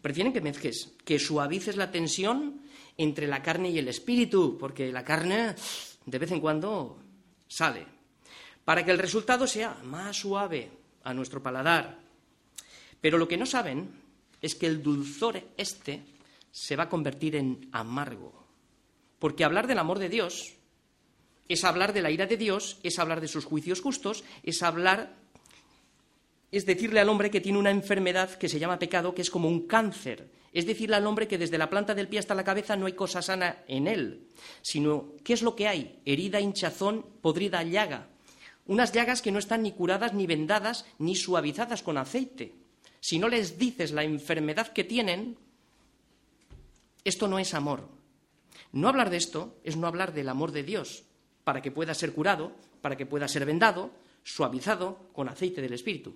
Prefieren 0.00 0.32
que 0.32 0.40
mezcles, 0.40 0.94
que 1.04 1.18
suavices 1.18 1.76
la 1.76 1.90
tensión 1.90 2.62
entre 2.96 3.26
la 3.26 3.42
carne 3.42 3.70
y 3.70 3.78
el 3.78 3.88
espíritu, 3.88 4.58
porque 4.58 4.90
la 4.90 5.04
carne 5.04 5.54
de 6.06 6.18
vez 6.18 6.32
en 6.32 6.40
cuando 6.40 6.98
sale, 7.46 7.86
para 8.64 8.84
que 8.84 8.90
el 8.90 8.98
resultado 8.98 9.46
sea 9.46 9.78
más 9.84 10.16
suave 10.16 10.70
a 11.04 11.14
nuestro 11.14 11.42
paladar. 11.42 12.00
Pero 13.00 13.18
lo 13.18 13.28
que 13.28 13.36
no 13.36 13.46
saben 13.46 13.90
es 14.40 14.54
que 14.54 14.66
el 14.66 14.82
dulzor 14.82 15.40
este 15.56 16.02
se 16.50 16.76
va 16.76 16.84
a 16.84 16.88
convertir 16.88 17.36
en 17.36 17.68
amargo. 17.72 18.46
Porque 19.18 19.44
hablar 19.44 19.66
del 19.66 19.78
amor 19.78 19.98
de 19.98 20.08
Dios 20.08 20.54
es 21.52 21.64
hablar 21.64 21.92
de 21.92 22.02
la 22.02 22.10
ira 22.10 22.26
de 22.26 22.36
Dios, 22.36 22.78
es 22.82 22.98
hablar 22.98 23.20
de 23.20 23.28
sus 23.28 23.44
juicios 23.44 23.80
justos, 23.80 24.24
es 24.42 24.62
hablar, 24.62 25.14
es 26.50 26.66
decirle 26.66 27.00
al 27.00 27.08
hombre 27.08 27.30
que 27.30 27.40
tiene 27.40 27.58
una 27.58 27.70
enfermedad 27.70 28.30
que 28.30 28.48
se 28.48 28.58
llama 28.58 28.78
pecado, 28.78 29.14
que 29.14 29.22
es 29.22 29.30
como 29.30 29.48
un 29.48 29.66
cáncer. 29.66 30.28
Es 30.52 30.66
decirle 30.66 30.96
al 30.96 31.06
hombre 31.06 31.28
que 31.28 31.38
desde 31.38 31.56
la 31.56 31.70
planta 31.70 31.94
del 31.94 32.08
pie 32.08 32.18
hasta 32.18 32.34
la 32.34 32.44
cabeza 32.44 32.76
no 32.76 32.86
hay 32.86 32.92
cosa 32.92 33.22
sana 33.22 33.64
en 33.68 33.86
él, 33.86 34.28
sino 34.60 35.14
¿qué 35.24 35.32
es 35.32 35.42
lo 35.42 35.56
que 35.56 35.66
hay? 35.66 35.98
Herida, 36.04 36.40
hinchazón, 36.40 37.06
podrida 37.22 37.62
llaga. 37.62 38.08
Unas 38.66 38.92
llagas 38.92 39.22
que 39.22 39.32
no 39.32 39.38
están 39.38 39.62
ni 39.62 39.72
curadas, 39.72 40.12
ni 40.12 40.26
vendadas, 40.26 40.84
ni 40.98 41.16
suavizadas 41.16 41.82
con 41.82 41.96
aceite. 41.96 42.52
Si 43.00 43.18
no 43.18 43.28
les 43.28 43.58
dices 43.58 43.92
la 43.92 44.04
enfermedad 44.04 44.68
que 44.68 44.84
tienen, 44.84 45.36
esto 47.02 47.28
no 47.28 47.38
es 47.38 47.54
amor. 47.54 47.88
No 48.72 48.88
hablar 48.88 49.10
de 49.10 49.16
esto 49.16 49.56
es 49.64 49.76
no 49.76 49.86
hablar 49.86 50.12
del 50.12 50.28
amor 50.28 50.52
de 50.52 50.62
Dios, 50.62 51.04
para 51.44 51.60
que 51.60 51.70
pueda 51.70 51.94
ser 51.94 52.12
curado, 52.12 52.52
para 52.80 52.96
que 52.96 53.06
pueda 53.06 53.28
ser 53.28 53.44
vendado, 53.44 53.90
suavizado 54.22 55.08
con 55.12 55.28
aceite 55.28 55.60
del 55.60 55.72
Espíritu. 55.72 56.14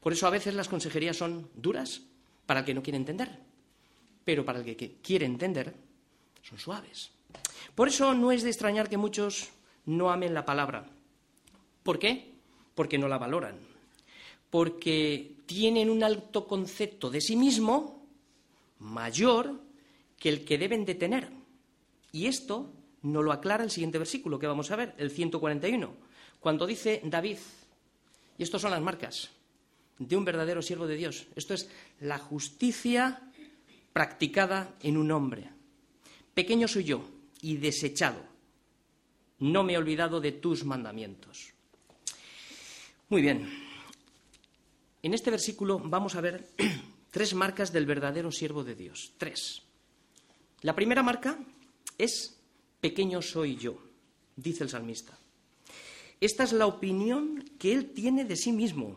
Por 0.00 0.12
eso 0.12 0.26
a 0.26 0.30
veces 0.30 0.54
las 0.54 0.68
consejerías 0.68 1.16
son 1.16 1.50
duras 1.54 2.02
para 2.46 2.60
el 2.60 2.66
que 2.66 2.74
no 2.74 2.82
quiere 2.82 2.96
entender, 2.96 3.38
pero 4.24 4.44
para 4.44 4.60
el 4.60 4.76
que 4.76 4.96
quiere 5.02 5.26
entender 5.26 5.74
son 6.42 6.58
suaves. 6.58 7.10
Por 7.74 7.88
eso 7.88 8.14
no 8.14 8.32
es 8.32 8.42
de 8.42 8.50
extrañar 8.50 8.88
que 8.88 8.96
muchos 8.96 9.50
no 9.84 10.10
amen 10.10 10.34
la 10.34 10.44
palabra. 10.44 10.86
¿Por 11.82 11.98
qué? 11.98 12.32
Porque 12.74 12.98
no 12.98 13.08
la 13.08 13.18
valoran, 13.18 13.58
porque 14.50 15.36
tienen 15.46 15.90
un 15.90 16.02
alto 16.02 16.46
concepto 16.46 17.10
de 17.10 17.20
sí 17.20 17.36
mismo 17.36 18.06
mayor 18.78 19.60
que 20.18 20.28
el 20.28 20.44
que 20.44 20.58
deben 20.58 20.84
de 20.84 20.94
tener. 20.94 21.30
Y 22.12 22.26
esto 22.26 22.72
no 23.06 23.22
lo 23.22 23.32
aclara 23.32 23.64
el 23.64 23.70
siguiente 23.70 23.98
versículo 23.98 24.38
que 24.38 24.46
vamos 24.46 24.70
a 24.70 24.76
ver, 24.76 24.94
el 24.98 25.10
141, 25.10 25.94
cuando 26.40 26.66
dice 26.66 27.00
David, 27.04 27.38
y 28.36 28.42
estas 28.42 28.60
son 28.60 28.72
las 28.72 28.82
marcas 28.82 29.30
de 29.98 30.16
un 30.16 30.24
verdadero 30.24 30.60
siervo 30.60 30.86
de 30.86 30.96
Dios, 30.96 31.26
esto 31.36 31.54
es 31.54 31.70
la 32.00 32.18
justicia 32.18 33.30
practicada 33.92 34.74
en 34.82 34.96
un 34.96 35.10
hombre. 35.12 35.48
Pequeño 36.34 36.68
soy 36.68 36.84
yo 36.84 37.08
y 37.40 37.56
desechado, 37.56 38.22
no 39.38 39.62
me 39.62 39.74
he 39.74 39.78
olvidado 39.78 40.20
de 40.20 40.32
tus 40.32 40.64
mandamientos. 40.64 41.52
Muy 43.08 43.22
bien, 43.22 43.48
en 45.02 45.14
este 45.14 45.30
versículo 45.30 45.78
vamos 45.78 46.16
a 46.16 46.20
ver 46.20 46.48
tres 47.12 47.34
marcas 47.34 47.72
del 47.72 47.86
verdadero 47.86 48.32
siervo 48.32 48.64
de 48.64 48.74
Dios. 48.74 49.12
Tres. 49.16 49.62
La 50.62 50.74
primera 50.74 51.04
marca 51.04 51.38
es 51.96 52.35
pequeño 52.80 53.22
soy 53.22 53.56
yo, 53.56 53.78
dice 54.36 54.64
el 54.64 54.70
salmista. 54.70 55.18
Esta 56.20 56.44
es 56.44 56.52
la 56.52 56.66
opinión 56.66 57.44
que 57.58 57.72
él 57.72 57.90
tiene 57.92 58.24
de 58.24 58.36
sí 58.36 58.52
mismo. 58.52 58.96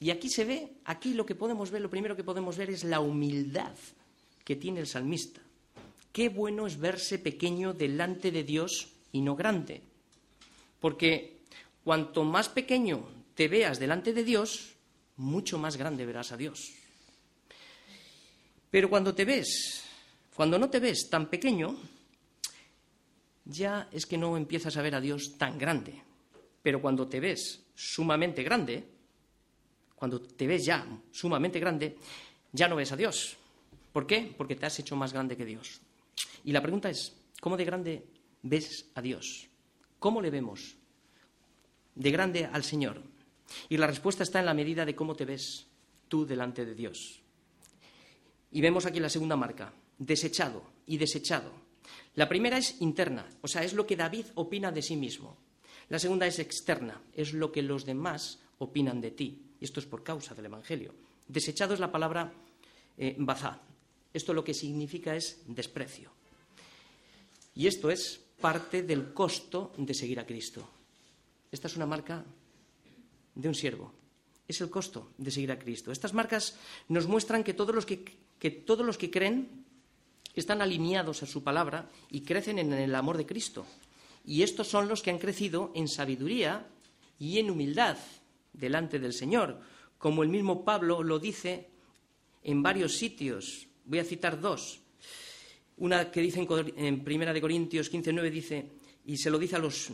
Y 0.00 0.10
aquí 0.10 0.28
se 0.28 0.44
ve, 0.44 0.72
aquí 0.84 1.14
lo 1.14 1.24
que 1.24 1.34
podemos 1.34 1.70
ver, 1.70 1.80
lo 1.80 1.90
primero 1.90 2.16
que 2.16 2.24
podemos 2.24 2.56
ver 2.56 2.70
es 2.70 2.84
la 2.84 3.00
humildad 3.00 3.74
que 4.44 4.56
tiene 4.56 4.80
el 4.80 4.86
salmista. 4.86 5.40
Qué 6.12 6.28
bueno 6.28 6.66
es 6.66 6.78
verse 6.78 7.18
pequeño 7.18 7.72
delante 7.72 8.30
de 8.30 8.44
Dios 8.44 8.88
y 9.12 9.20
no 9.20 9.34
grande. 9.34 9.80
Porque 10.80 11.38
cuanto 11.82 12.24
más 12.24 12.48
pequeño 12.48 13.08
te 13.34 13.48
veas 13.48 13.78
delante 13.78 14.12
de 14.12 14.24
Dios, 14.24 14.74
mucho 15.16 15.58
más 15.58 15.76
grande 15.76 16.06
verás 16.06 16.32
a 16.32 16.36
Dios. 16.36 16.72
Pero 18.70 18.90
cuando 18.90 19.14
te 19.14 19.24
ves, 19.24 19.82
cuando 20.34 20.58
no 20.58 20.68
te 20.68 20.80
ves 20.80 21.08
tan 21.08 21.30
pequeño, 21.30 21.76
ya 23.44 23.88
es 23.92 24.06
que 24.06 24.18
no 24.18 24.36
empiezas 24.36 24.76
a 24.76 24.82
ver 24.82 24.94
a 24.94 25.00
Dios 25.00 25.36
tan 25.36 25.58
grande. 25.58 26.02
Pero 26.62 26.80
cuando 26.80 27.06
te 27.06 27.20
ves 27.20 27.62
sumamente 27.74 28.42
grande, 28.42 28.84
cuando 29.94 30.20
te 30.20 30.46
ves 30.46 30.64
ya 30.64 30.86
sumamente 31.10 31.60
grande, 31.60 31.96
ya 32.52 32.68
no 32.68 32.76
ves 32.76 32.92
a 32.92 32.96
Dios. 32.96 33.36
¿Por 33.92 34.06
qué? 34.06 34.34
Porque 34.36 34.56
te 34.56 34.66
has 34.66 34.78
hecho 34.78 34.96
más 34.96 35.12
grande 35.12 35.36
que 35.36 35.44
Dios. 35.44 35.80
Y 36.44 36.52
la 36.52 36.62
pregunta 36.62 36.90
es, 36.90 37.14
¿cómo 37.40 37.56
de 37.56 37.64
grande 37.64 38.06
ves 38.42 38.90
a 38.94 39.02
Dios? 39.02 39.48
¿Cómo 39.98 40.20
le 40.20 40.30
vemos 40.30 40.76
de 41.94 42.10
grande 42.10 42.46
al 42.46 42.64
Señor? 42.64 43.02
Y 43.68 43.76
la 43.76 43.86
respuesta 43.86 44.22
está 44.22 44.40
en 44.40 44.46
la 44.46 44.54
medida 44.54 44.84
de 44.84 44.94
cómo 44.94 45.14
te 45.14 45.24
ves 45.24 45.66
tú 46.08 46.26
delante 46.26 46.64
de 46.64 46.74
Dios. 46.74 47.20
Y 48.50 48.60
vemos 48.60 48.86
aquí 48.86 49.00
la 49.00 49.08
segunda 49.08 49.36
marca, 49.36 49.72
desechado 49.98 50.62
y 50.86 50.96
desechado. 50.96 51.63
La 52.14 52.28
primera 52.28 52.58
es 52.58 52.80
interna, 52.80 53.28
o 53.42 53.48
sea, 53.48 53.64
es 53.64 53.72
lo 53.72 53.86
que 53.86 53.96
David 53.96 54.26
opina 54.34 54.70
de 54.70 54.82
sí 54.82 54.96
mismo. 54.96 55.36
La 55.88 55.98
segunda 55.98 56.26
es 56.26 56.38
externa, 56.38 57.00
es 57.12 57.32
lo 57.32 57.52
que 57.52 57.62
los 57.62 57.84
demás 57.84 58.38
opinan 58.58 59.00
de 59.00 59.10
ti. 59.10 59.42
Y 59.60 59.64
esto 59.64 59.80
es 59.80 59.86
por 59.86 60.02
causa 60.02 60.34
del 60.34 60.46
Evangelio. 60.46 60.94
Desechado 61.28 61.74
es 61.74 61.80
la 61.80 61.92
palabra 61.92 62.32
eh, 62.96 63.16
bazá. 63.18 63.60
Esto 64.12 64.32
lo 64.32 64.44
que 64.44 64.54
significa 64.54 65.16
es 65.16 65.42
desprecio. 65.46 66.10
Y 67.54 67.66
esto 67.66 67.90
es 67.90 68.20
parte 68.40 68.82
del 68.82 69.12
costo 69.12 69.72
de 69.76 69.94
seguir 69.94 70.20
a 70.20 70.26
Cristo. 70.26 70.68
Esta 71.50 71.68
es 71.68 71.76
una 71.76 71.86
marca 71.86 72.24
de 73.34 73.48
un 73.48 73.54
siervo. 73.54 73.92
Es 74.46 74.60
el 74.60 74.70
costo 74.70 75.12
de 75.18 75.30
seguir 75.30 75.50
a 75.52 75.58
Cristo. 75.58 75.90
Estas 75.90 76.14
marcas 76.14 76.56
nos 76.88 77.06
muestran 77.06 77.44
que 77.44 77.54
todos 77.54 77.74
los 77.74 77.86
que 77.86 78.04
que 78.44 78.50
todos 78.50 78.84
los 78.84 78.98
que 78.98 79.10
creen 79.10 79.63
están 80.40 80.62
alineados 80.62 81.22
a 81.22 81.26
su 81.26 81.42
palabra 81.42 81.90
y 82.10 82.22
crecen 82.22 82.58
en 82.58 82.72
el 82.72 82.94
amor 82.94 83.16
de 83.16 83.26
Cristo. 83.26 83.66
Y 84.24 84.42
estos 84.42 84.68
son 84.68 84.88
los 84.88 85.02
que 85.02 85.10
han 85.10 85.18
crecido 85.18 85.72
en 85.74 85.88
sabiduría 85.88 86.66
y 87.18 87.38
en 87.38 87.50
humildad 87.50 87.98
delante 88.52 88.98
del 88.98 89.12
Señor, 89.12 89.60
como 89.98 90.22
el 90.22 90.28
mismo 90.28 90.64
Pablo 90.64 91.02
lo 91.02 91.18
dice 91.18 91.68
en 92.42 92.62
varios 92.62 92.96
sitios. 92.96 93.66
Voy 93.84 93.98
a 93.98 94.04
citar 94.04 94.40
dos. 94.40 94.80
Una 95.76 96.10
que 96.10 96.20
dice 96.20 96.46
en 96.76 97.04
Primera 97.04 97.32
de 97.32 97.40
Corintios 97.40 97.92
15:9 97.92 98.30
dice 98.30 98.70
y 99.06 99.16
se 99.16 99.30
lo 99.30 99.38
dice 99.38 99.56
a 99.56 99.58
los 99.58 99.90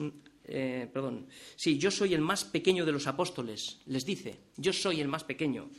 eh, 0.52 0.88
perdón, 0.92 1.28
sí, 1.54 1.78
yo 1.78 1.92
soy 1.92 2.12
el 2.12 2.20
más 2.20 2.44
pequeño 2.44 2.84
de 2.84 2.90
los 2.90 3.06
apóstoles, 3.06 3.78
les 3.86 4.04
dice, 4.04 4.36
yo 4.56 4.72
soy 4.72 5.00
el 5.00 5.06
más 5.06 5.22
pequeño. 5.22 5.70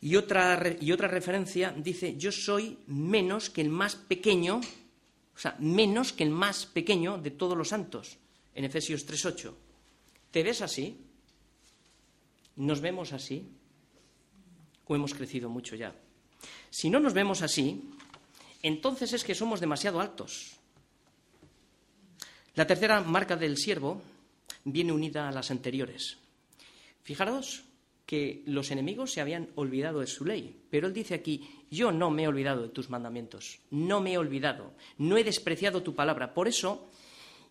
Y 0.00 0.16
otra, 0.16 0.76
y 0.80 0.92
otra 0.92 1.08
referencia 1.08 1.74
dice, 1.76 2.16
yo 2.16 2.32
soy 2.32 2.78
menos 2.86 3.50
que 3.50 3.60
el 3.60 3.68
más 3.68 3.96
pequeño, 3.96 4.56
o 4.56 5.38
sea, 5.38 5.56
menos 5.58 6.12
que 6.12 6.24
el 6.24 6.30
más 6.30 6.64
pequeño 6.66 7.18
de 7.18 7.30
todos 7.30 7.56
los 7.56 7.68
santos, 7.68 8.16
en 8.54 8.64
Efesios 8.64 9.06
3.8. 9.06 9.52
¿Te 10.30 10.42
ves 10.42 10.62
así? 10.62 10.96
¿Nos 12.56 12.80
vemos 12.80 13.12
así? 13.12 13.46
¿O 14.86 14.96
hemos 14.96 15.14
crecido 15.14 15.48
mucho 15.48 15.76
ya? 15.76 15.94
Si 16.70 16.88
no 16.88 16.98
nos 16.98 17.12
vemos 17.12 17.42
así, 17.42 17.90
entonces 18.62 19.12
es 19.12 19.24
que 19.24 19.34
somos 19.34 19.60
demasiado 19.60 20.00
altos. 20.00 20.56
La 22.54 22.66
tercera 22.66 23.00
marca 23.00 23.36
del 23.36 23.56
siervo 23.56 24.02
viene 24.64 24.92
unida 24.92 25.28
a 25.28 25.32
las 25.32 25.50
anteriores. 25.50 26.18
Fijaros 27.02 27.64
que 28.10 28.42
los 28.46 28.72
enemigos 28.72 29.12
se 29.12 29.20
habían 29.20 29.50
olvidado 29.54 30.00
de 30.00 30.08
su 30.08 30.24
ley, 30.24 30.64
pero 30.68 30.88
él 30.88 30.92
dice 30.92 31.14
aquí, 31.14 31.48
yo 31.70 31.92
no 31.92 32.10
me 32.10 32.24
he 32.24 32.26
olvidado 32.26 32.62
de 32.62 32.70
tus 32.70 32.90
mandamientos, 32.90 33.60
no 33.70 34.00
me 34.00 34.14
he 34.14 34.18
olvidado, 34.18 34.72
no 34.98 35.16
he 35.16 35.22
despreciado 35.22 35.84
tu 35.84 35.94
palabra. 35.94 36.34
Por 36.34 36.48
eso, 36.48 36.90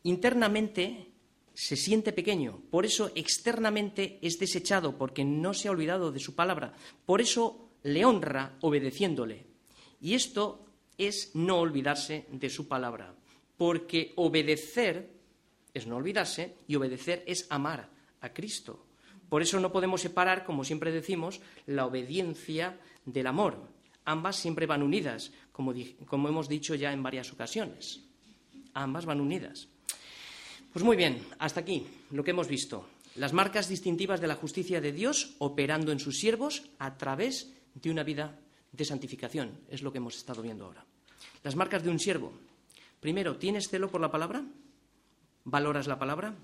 internamente 0.04 1.12
se 1.54 1.78
siente 1.78 2.12
pequeño, 2.12 2.62
por 2.72 2.86
eso 2.86 3.10
externamente 3.16 4.20
es 4.22 4.38
desechado, 4.38 4.98
porque 4.98 5.24
no 5.24 5.54
se 5.54 5.70
ha 5.70 5.72
olvidado 5.72 6.12
de 6.12 6.20
su 6.20 6.36
palabra, 6.36 6.74
por 7.06 7.22
eso 7.22 7.70
le 7.84 8.04
honra 8.04 8.58
obedeciéndole. 8.60 9.46
Y 10.02 10.14
esto 10.14 10.66
es 10.98 11.34
no 11.36 11.60
olvidarse 11.60 12.26
de 12.34 12.50
su 12.50 12.68
palabra, 12.68 13.16
porque 13.56 14.12
obedecer 14.18 15.10
es 15.74 15.88
no 15.88 15.96
olvidarse 15.96 16.58
y 16.68 16.76
obedecer 16.76 17.24
es 17.28 17.48
amar 17.50 17.90
a 18.20 18.34
Cristo. 18.34 18.89
Por 19.30 19.42
eso 19.42 19.60
no 19.60 19.72
podemos 19.72 20.02
separar, 20.02 20.44
como 20.44 20.64
siempre 20.64 20.92
decimos, 20.92 21.40
la 21.68 21.86
obediencia 21.86 22.80
del 23.06 23.28
amor. 23.28 23.58
Ambas 24.06 24.38
siempre 24.38 24.66
van 24.66 24.82
unidas, 24.82 25.32
como, 25.52 25.74
hemos 26.28 26.50
dicho 26.50 26.74
ya 26.74 26.92
en 26.92 27.04
varias 27.04 27.32
ocasiones. 27.32 28.02
Ambas 28.74 29.06
van 29.06 29.22
unidas. 29.22 29.68
Pues 30.74 30.84
muy 30.84 30.98
bien, 30.98 31.22
hasta 31.38 31.60
aquí 31.60 31.86
lo 32.12 32.24
que 32.24 32.32
hemos 32.32 32.48
visto. 32.48 32.88
Las 33.16 33.34
marcas 33.34 33.70
distintivas 33.70 34.22
de 34.22 34.28
la 34.28 34.36
justicia 34.36 34.82
de 34.82 34.92
Dios 34.92 35.36
operando 35.40 35.92
en 35.92 36.00
sus 36.00 36.18
siervos 36.18 36.64
a 36.80 36.98
través 36.98 37.54
de 37.76 37.92
una 37.92 38.04
vida 38.04 38.40
de 38.72 38.86
santificación. 38.86 39.60
Es 39.70 39.82
lo 39.82 39.92
que 39.92 39.98
hemos 39.98 40.16
estado 40.16 40.42
viendo 40.42 40.66
ahora. 40.66 40.86
Las 41.44 41.56
marcas 41.56 41.84
de 41.84 41.90
un 41.90 42.00
siervo. 42.00 42.34
Primero, 43.00 43.38
¿tienes 43.38 43.70
celo 43.70 43.90
por 43.90 44.02
la 44.02 44.12
palabra? 44.12 44.44
¿Valoras 45.44 45.88
la 45.88 46.00
palabra? 46.00 46.36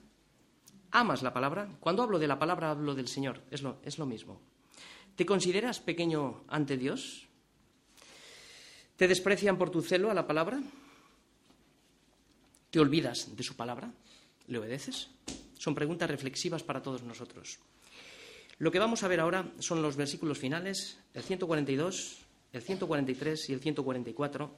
¿Amas 0.96 1.24
la 1.24 1.34
palabra? 1.34 1.68
Cuando 1.82 2.04
hablo 2.04 2.18
de 2.18 2.26
la 2.26 2.40
palabra 2.40 2.72
hablo 2.72 2.96
del 2.96 3.10
Señor. 3.10 3.42
Es 3.52 3.62
lo, 3.62 3.80
es 3.84 3.98
lo 3.98 4.06
mismo. 4.06 4.40
¿Te 5.18 5.26
consideras 5.26 5.82
pequeño 5.82 6.46
ante 6.48 6.78
Dios? 6.78 7.28
¿Te 8.96 9.06
desprecian 9.06 9.58
por 9.58 9.72
tu 9.72 9.82
celo 9.82 10.10
a 10.10 10.14
la 10.14 10.26
palabra? 10.26 10.64
¿Te 12.70 12.80
olvidas 12.80 13.36
de 13.36 13.44
su 13.44 13.58
palabra? 13.58 13.92
¿Le 14.48 14.58
obedeces? 14.58 15.10
Son 15.58 15.76
preguntas 15.76 16.10
reflexivas 16.10 16.64
para 16.64 16.82
todos 16.82 17.04
nosotros. 17.04 17.60
Lo 18.58 18.72
que 18.72 18.80
vamos 18.80 19.04
a 19.04 19.10
ver 19.10 19.20
ahora 19.20 19.52
son 19.60 19.82
los 19.82 19.98
versículos 19.98 20.38
finales, 20.38 20.98
el 21.14 21.24
142, 21.24 22.20
el 22.54 22.62
143 22.62 23.50
y 23.50 23.52
el 23.52 23.60
144, 23.60 24.56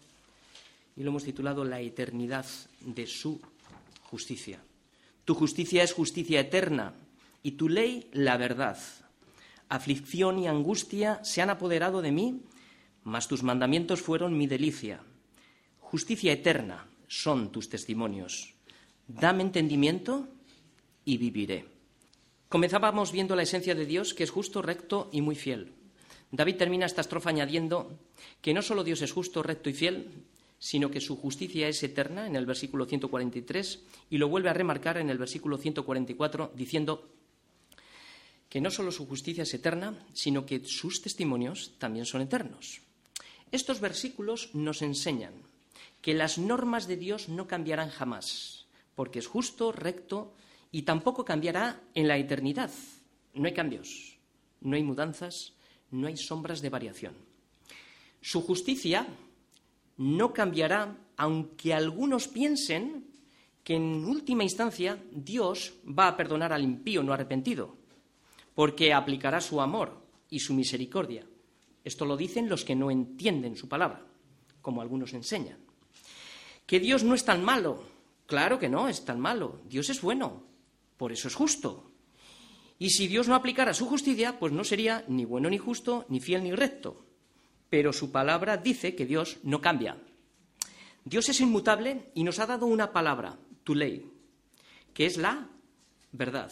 y 0.97 1.01
lo 1.01 1.09
hemos 1.09 1.23
titulado 1.23 1.63
La 1.63 1.81
eternidad 1.81 2.45
de 2.81 3.07
su 3.07 3.41
justicia. 4.03 4.61
Tu 5.27 5.35
justicia 5.35 5.83
es 5.83 5.91
justicia 5.91 6.39
eterna 6.39 6.93
y 7.43 7.59
tu 7.59 7.67
ley 7.67 8.07
la 8.13 8.37
verdad. 8.37 8.77
Aflicción 9.67 10.39
y 10.39 10.47
angustia 10.47 11.19
se 11.21 11.41
han 11.41 11.49
apoderado 11.49 12.01
de 12.01 12.13
mí, 12.13 12.43
mas 13.03 13.27
tus 13.27 13.43
mandamientos 13.43 14.01
fueron 14.01 14.37
mi 14.37 14.47
delicia. 14.47 15.01
Justicia 15.79 16.31
eterna 16.31 16.87
son 17.09 17.51
tus 17.51 17.67
testimonios. 17.67 18.53
Dame 19.09 19.43
entendimiento 19.43 20.29
y 21.03 21.17
viviré. 21.17 21.65
Comenzábamos 22.47 23.11
viendo 23.11 23.35
la 23.35 23.43
esencia 23.43 23.75
de 23.75 23.85
Dios, 23.85 24.13
que 24.13 24.23
es 24.23 24.31
justo, 24.31 24.61
recto 24.61 25.09
y 25.11 25.19
muy 25.19 25.35
fiel. 25.35 25.73
David 26.31 26.55
termina 26.55 26.85
esta 26.85 27.01
estrofa 27.01 27.31
añadiendo 27.31 27.99
que 28.41 28.53
no 28.53 28.61
solo 28.61 28.85
Dios 28.85 29.01
es 29.01 29.11
justo, 29.11 29.43
recto 29.43 29.69
y 29.69 29.73
fiel, 29.73 30.07
sino 30.59 30.89
que 30.89 31.01
su 31.01 31.15
justicia 31.15 31.67
es 31.67 31.81
eterna 31.83 32.27
en 32.27 32.35
el 32.35 32.45
versículo 32.45 32.85
143 32.85 33.79
y 34.09 34.17
lo 34.17 34.29
vuelve 34.29 34.49
a 34.49 34.53
remarcar 34.53 34.97
en 34.97 35.09
el 35.09 35.17
versículo 35.17 35.57
144 35.57 36.51
diciendo 36.55 37.09
que 38.49 38.61
no 38.61 38.71
solo 38.71 38.91
su 38.91 39.05
justicia 39.05 39.43
es 39.43 39.53
eterna, 39.53 40.05
sino 40.13 40.45
que 40.45 40.63
sus 40.65 41.01
testimonios 41.01 41.73
también 41.77 42.05
son 42.05 42.21
eternos. 42.21 42.81
Estos 43.51 43.79
versículos 43.79 44.49
nos 44.53 44.81
enseñan 44.81 45.33
que 46.01 46.13
las 46.13 46.37
normas 46.37 46.87
de 46.87 46.97
Dios 46.97 47.29
no 47.29 47.47
cambiarán 47.47 47.89
jamás, 47.89 48.65
porque 48.95 49.19
es 49.19 49.27
justo, 49.27 49.71
recto 49.71 50.33
y 50.71 50.83
tampoco 50.83 51.25
cambiará 51.25 51.81
en 51.93 52.07
la 52.07 52.17
eternidad. 52.17 52.71
No 53.33 53.45
hay 53.47 53.53
cambios, 53.53 54.17
no 54.61 54.75
hay 54.75 54.83
mudanzas, 54.83 55.53
no 55.91 56.07
hay 56.07 56.17
sombras 56.17 56.61
de 56.61 56.69
variación. 56.69 57.13
Su 58.21 58.41
justicia 58.41 59.07
no 59.97 60.33
cambiará, 60.33 60.97
aunque 61.17 61.73
algunos 61.73 62.27
piensen 62.27 63.07
que 63.63 63.75
en 63.75 64.05
última 64.05 64.43
instancia 64.43 65.03
Dios 65.11 65.73
va 65.87 66.07
a 66.07 66.15
perdonar 66.15 66.53
al 66.53 66.63
impío 66.63 67.03
no 67.03 67.13
arrepentido, 67.13 67.75
porque 68.55 68.93
aplicará 68.93 69.41
su 69.41 69.59
amor 69.59 70.01
y 70.29 70.39
su 70.39 70.53
misericordia. 70.53 71.25
Esto 71.83 72.05
lo 72.05 72.17
dicen 72.17 72.49
los 72.49 72.63
que 72.63 72.75
no 72.75 72.91
entienden 72.91 73.55
su 73.55 73.67
palabra, 73.67 74.05
como 74.61 74.81
algunos 74.81 75.13
enseñan. 75.13 75.59
Que 76.65 76.79
Dios 76.79 77.03
no 77.03 77.15
es 77.15 77.23
tan 77.23 77.43
malo. 77.43 77.83
Claro 78.25 78.59
que 78.59 78.67
no, 78.67 78.89
es 78.89 79.05
tan 79.05 79.19
malo. 79.19 79.61
Dios 79.69 79.89
es 79.89 80.01
bueno. 80.01 80.43
Por 80.97 81.13
eso 81.13 81.29
es 81.29 81.35
justo. 81.35 81.91
Y 82.77 82.89
si 82.89 83.07
Dios 83.07 83.27
no 83.27 83.35
aplicara 83.35 83.73
su 83.73 83.85
justicia, 83.85 84.37
pues 84.37 84.51
no 84.51 84.63
sería 84.63 85.05
ni 85.07 85.25
bueno 85.25 85.49
ni 85.49 85.57
justo, 85.57 86.05
ni 86.09 86.19
fiel 86.19 86.43
ni 86.43 86.51
recto. 86.51 87.06
Pero 87.69 87.91
su 87.93 88.11
palabra 88.11 88.57
dice 88.57 88.95
que 88.95 89.05
Dios 89.05 89.37
no 89.43 89.61
cambia. 89.61 89.97
Dios 91.03 91.29
es 91.29 91.39
inmutable 91.39 92.11
y 92.13 92.23
nos 92.23 92.39
ha 92.39 92.45
dado 92.45 92.65
una 92.65 92.91
palabra, 92.91 93.37
tu 93.63 93.75
ley, 93.75 94.11
que 94.93 95.05
es 95.05 95.17
la 95.17 95.49
verdad. 96.11 96.51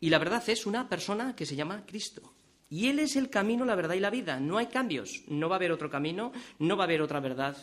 Y 0.00 0.10
la 0.10 0.18
verdad 0.18 0.42
es 0.48 0.66
una 0.66 0.88
persona 0.88 1.34
que 1.34 1.46
se 1.46 1.56
llama 1.56 1.84
Cristo. 1.86 2.34
Y 2.68 2.88
Él 2.88 2.98
es 2.98 3.16
el 3.16 3.30
camino, 3.30 3.64
la 3.64 3.74
verdad 3.74 3.94
y 3.94 4.00
la 4.00 4.10
vida. 4.10 4.40
No 4.40 4.58
hay 4.58 4.66
cambios. 4.66 5.22
No 5.28 5.48
va 5.48 5.56
a 5.56 5.58
haber 5.58 5.72
otro 5.72 5.88
camino, 5.88 6.32
no 6.58 6.76
va 6.76 6.84
a 6.84 6.86
haber 6.86 7.00
otra 7.00 7.20
verdad, 7.20 7.56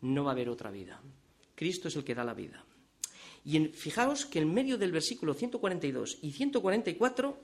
no 0.00 0.24
va 0.24 0.30
a 0.30 0.34
haber 0.34 0.48
otra 0.48 0.70
vida. 0.70 1.00
Cristo 1.54 1.88
es 1.88 1.96
el 1.96 2.04
que 2.04 2.14
da 2.14 2.24
la 2.24 2.34
vida. 2.34 2.64
Y 3.44 3.68
fijaos 3.68 4.26
que 4.26 4.40
en 4.40 4.52
medio 4.52 4.78
del 4.78 4.92
versículo 4.92 5.34
142 5.34 6.18
y 6.22 6.32
144, 6.32 7.38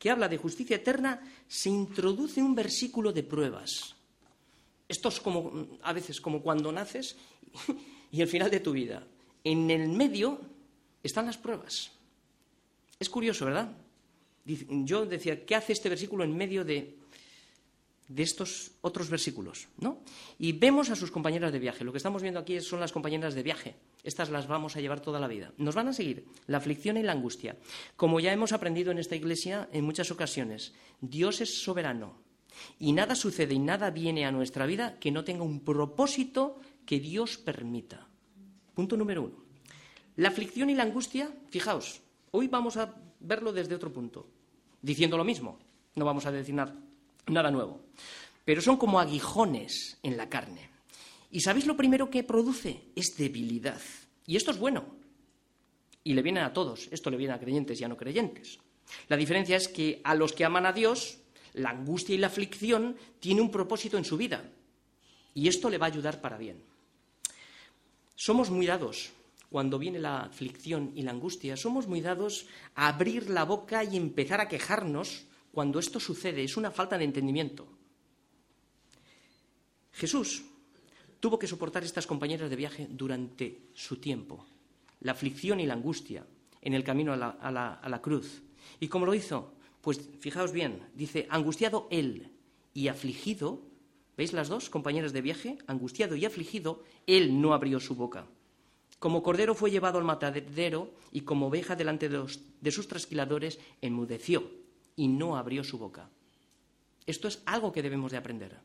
que 0.00 0.10
habla 0.10 0.28
de 0.28 0.38
justicia 0.38 0.76
eterna, 0.76 1.20
se 1.46 1.68
introduce 1.68 2.42
un 2.42 2.54
versículo 2.54 3.12
de 3.12 3.22
pruebas. 3.22 3.94
Esto 4.88 5.10
es 5.10 5.20
como 5.20 5.68
a 5.82 5.92
veces 5.92 6.20
como 6.20 6.40
cuando 6.40 6.72
naces 6.72 7.16
y 8.10 8.22
el 8.22 8.26
final 8.26 8.50
de 8.50 8.60
tu 8.60 8.72
vida. 8.72 9.06
En 9.44 9.70
el 9.70 9.88
medio 9.88 10.40
están 11.02 11.26
las 11.26 11.36
pruebas. 11.36 11.92
Es 12.98 13.10
curioso, 13.10 13.44
¿verdad? 13.44 13.70
Yo 14.44 15.04
decía, 15.04 15.44
¿qué 15.44 15.54
hace 15.54 15.74
este 15.74 15.90
versículo 15.90 16.24
en 16.24 16.34
medio 16.36 16.64
de 16.64 16.98
de 18.10 18.24
estos 18.24 18.72
otros 18.80 19.08
versículos, 19.08 19.68
¿no? 19.78 20.00
Y 20.36 20.50
vemos 20.50 20.90
a 20.90 20.96
sus 20.96 21.12
compañeras 21.12 21.52
de 21.52 21.60
viaje. 21.60 21.84
Lo 21.84 21.92
que 21.92 21.98
estamos 21.98 22.22
viendo 22.22 22.40
aquí 22.40 22.60
son 22.60 22.80
las 22.80 22.90
compañeras 22.90 23.34
de 23.34 23.44
viaje. 23.44 23.76
Estas 24.02 24.30
las 24.30 24.46
vamos 24.46 24.76
a 24.76 24.80
llevar 24.80 25.00
toda 25.00 25.20
la 25.20 25.28
vida. 25.28 25.52
Nos 25.58 25.74
van 25.74 25.88
a 25.88 25.92
seguir 25.92 26.26
la 26.46 26.58
aflicción 26.58 26.96
y 26.96 27.02
la 27.02 27.12
angustia. 27.12 27.56
Como 27.96 28.20
ya 28.20 28.32
hemos 28.32 28.52
aprendido 28.52 28.90
en 28.90 28.98
esta 28.98 29.16
iglesia 29.16 29.68
en 29.72 29.84
muchas 29.84 30.10
ocasiones, 30.10 30.72
Dios 31.00 31.40
es 31.40 31.62
soberano 31.62 32.14
y 32.78 32.92
nada 32.92 33.14
sucede 33.14 33.54
y 33.54 33.58
nada 33.58 33.90
viene 33.90 34.24
a 34.26 34.32
nuestra 34.32 34.66
vida 34.66 34.98
que 34.98 35.10
no 35.10 35.24
tenga 35.24 35.44
un 35.44 35.60
propósito 35.60 36.60
que 36.86 37.00
Dios 37.00 37.38
permita. 37.38 38.06
Punto 38.74 38.96
número 38.96 39.22
uno. 39.22 39.44
La 40.16 40.28
aflicción 40.28 40.70
y 40.70 40.74
la 40.74 40.82
angustia, 40.82 41.30
fijaos, 41.50 42.00
hoy 42.30 42.48
vamos 42.48 42.76
a 42.76 42.94
verlo 43.20 43.52
desde 43.52 43.74
otro 43.74 43.92
punto, 43.92 44.26
diciendo 44.82 45.16
lo 45.16 45.24
mismo. 45.24 45.58
No 45.94 46.04
vamos 46.04 46.26
a 46.26 46.32
decir 46.32 46.54
nada 46.54 46.74
nada 47.30 47.50
nuevo. 47.50 47.80
Pero 48.44 48.60
son 48.60 48.76
como 48.76 49.00
aguijones 49.00 49.98
en 50.02 50.16
la 50.16 50.28
carne. 50.28 50.69
¿Y 51.30 51.40
sabéis 51.40 51.66
lo 51.66 51.76
primero 51.76 52.10
que 52.10 52.24
produce? 52.24 52.90
Es 52.96 53.16
debilidad. 53.16 53.80
Y 54.26 54.36
esto 54.36 54.50
es 54.50 54.58
bueno. 54.58 54.84
Y 56.02 56.14
le 56.14 56.22
viene 56.22 56.40
a 56.40 56.52
todos. 56.52 56.88
Esto 56.90 57.10
le 57.10 57.16
viene 57.16 57.34
a 57.34 57.40
creyentes 57.40 57.80
y 57.80 57.84
a 57.84 57.88
no 57.88 57.96
creyentes. 57.96 58.58
La 59.08 59.16
diferencia 59.16 59.56
es 59.56 59.68
que 59.68 60.00
a 60.02 60.14
los 60.14 60.32
que 60.32 60.44
aman 60.44 60.66
a 60.66 60.72
Dios, 60.72 61.18
la 61.54 61.70
angustia 61.70 62.14
y 62.14 62.18
la 62.18 62.26
aflicción 62.26 62.96
tiene 63.20 63.40
un 63.40 63.50
propósito 63.50 63.96
en 63.96 64.04
su 64.04 64.16
vida. 64.16 64.50
Y 65.34 65.46
esto 65.46 65.70
le 65.70 65.78
va 65.78 65.86
a 65.86 65.90
ayudar 65.90 66.20
para 66.20 66.38
bien. 66.38 66.62
Somos 68.16 68.50
muy 68.50 68.66
dados, 68.66 69.12
cuando 69.50 69.78
viene 69.78 69.98
la 69.98 70.22
aflicción 70.22 70.92
y 70.94 71.02
la 71.02 71.12
angustia, 71.12 71.56
somos 71.56 71.86
muy 71.86 72.00
dados 72.00 72.46
a 72.74 72.88
abrir 72.88 73.30
la 73.30 73.44
boca 73.44 73.82
y 73.82 73.96
empezar 73.96 74.40
a 74.40 74.48
quejarnos 74.48 75.24
cuando 75.52 75.78
esto 75.78 75.98
sucede 75.98 76.44
es 76.44 76.56
una 76.56 76.70
falta 76.70 76.98
de 76.98 77.04
entendimiento. 77.04 77.66
Jesús 79.92 80.44
tuvo 81.20 81.38
que 81.38 81.46
soportar 81.46 81.84
estas 81.84 82.06
compañeras 82.06 82.50
de 82.50 82.56
viaje 82.56 82.88
durante 82.90 83.68
su 83.74 83.96
tiempo, 83.96 84.46
la 85.00 85.12
aflicción 85.12 85.60
y 85.60 85.66
la 85.66 85.74
angustia 85.74 86.26
en 86.62 86.74
el 86.74 86.84
camino 86.84 87.12
a 87.12 87.16
la, 87.86 88.00
cruz. 88.02 88.42
¿Y 88.80 88.88
cómo 88.88 89.06
lo 89.06 89.14
hizo? 89.14 89.52
Pues 89.80 90.00
fijaos 90.18 90.52
bien, 90.52 90.88
dice, 90.94 91.26
angustiado 91.30 91.86
él 91.90 92.32
y 92.74 92.88
afligido, 92.88 93.62
¿veis 94.16 94.32
las 94.32 94.48
dos 94.48 94.68
compañeras 94.68 95.12
de 95.12 95.22
viaje? 95.22 95.58
Angustiado 95.66 96.16
y 96.16 96.24
afligido, 96.24 96.82
él 97.06 97.40
no 97.40 97.54
abrió 97.54 97.80
su 97.80 97.94
boca. 97.94 98.26
Como 98.98 99.22
cordero 99.22 99.54
fue 99.54 99.70
llevado 99.70 99.98
al 99.98 100.04
matadero 100.04 100.92
y 101.10 101.22
como 101.22 101.46
oveja 101.46 101.76
delante 101.76 102.10
de, 102.10 102.22
de 102.60 102.70
sus 102.70 102.88
trasquiladores 102.88 103.58
enmudeció 103.80 104.50
y 104.96 105.08
no 105.08 105.36
abrió 105.36 105.64
su 105.64 105.78
boca. 105.78 106.10
Esto 107.06 107.28
es 107.28 107.42
algo 107.46 107.72
que 107.72 107.82
debemos 107.82 108.12
de 108.12 108.18
aprender. 108.18 108.58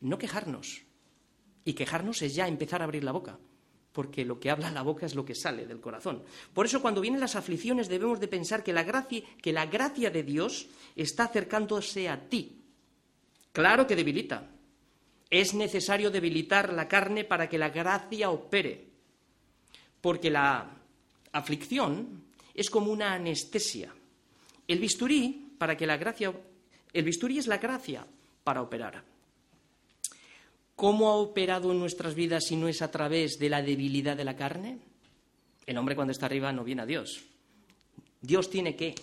No 0.00 0.18
quejarnos. 0.18 0.82
Y 1.64 1.74
quejarnos 1.74 2.22
es 2.22 2.34
ya 2.34 2.48
empezar 2.48 2.80
a 2.80 2.84
abrir 2.84 3.04
la 3.04 3.12
boca 3.12 3.38
porque 3.92 4.24
lo 4.24 4.38
que 4.38 4.50
habla 4.50 4.70
la 4.70 4.82
boca 4.82 5.06
es 5.06 5.14
lo 5.14 5.24
que 5.24 5.34
sale 5.34 5.66
del 5.66 5.80
corazón. 5.80 6.22
Por 6.54 6.66
eso 6.66 6.80
cuando 6.80 7.00
vienen 7.00 7.20
las 7.20 7.36
aflicciones 7.36 7.88
debemos 7.88 8.20
de 8.20 8.28
pensar 8.28 8.62
que 8.62 8.72
la 8.72 8.84
gracia, 8.84 9.22
que 9.42 9.52
la 9.52 9.66
gracia 9.66 10.10
de 10.10 10.22
Dios 10.22 10.68
está 10.94 11.24
acercándose 11.24 12.08
a 12.08 12.28
ti. 12.28 12.62
Claro 13.52 13.86
que 13.86 13.96
debilita. 13.96 14.48
Es 15.28 15.54
necesario 15.54 16.10
debilitar 16.10 16.72
la 16.72 16.88
carne 16.88 17.24
para 17.24 17.48
que 17.48 17.58
la 17.58 17.70
gracia 17.70 18.30
opere. 18.30 18.88
Porque 20.00 20.30
la 20.30 20.70
aflicción 21.32 22.24
es 22.54 22.70
como 22.70 22.92
una 22.92 23.14
anestesia. 23.14 23.92
El 24.66 24.78
bisturí 24.78 25.54
para 25.58 25.76
que 25.76 25.86
la 25.86 25.96
gracia 25.96 26.32
el 26.92 27.04
bisturí 27.04 27.38
es 27.38 27.46
la 27.46 27.58
gracia 27.58 28.04
para 28.42 28.62
operar. 28.62 29.09
¿Cómo 30.80 31.10
ha 31.10 31.16
operado 31.16 31.72
en 31.72 31.78
nuestras 31.78 32.14
vidas 32.14 32.44
si 32.48 32.56
no 32.56 32.66
es 32.66 32.80
a 32.80 32.90
través 32.90 33.38
de 33.38 33.50
la 33.50 33.60
debilidad 33.60 34.16
de 34.16 34.24
la 34.24 34.34
carne? 34.34 34.78
El 35.66 35.76
hombre 35.76 35.94
cuando 35.94 36.12
está 36.12 36.24
arriba 36.24 36.54
no 36.54 36.64
viene 36.64 36.80
a 36.80 36.86
Dios. 36.86 37.20
Dios 38.22 38.48
tiene 38.48 38.74
que 38.74 38.94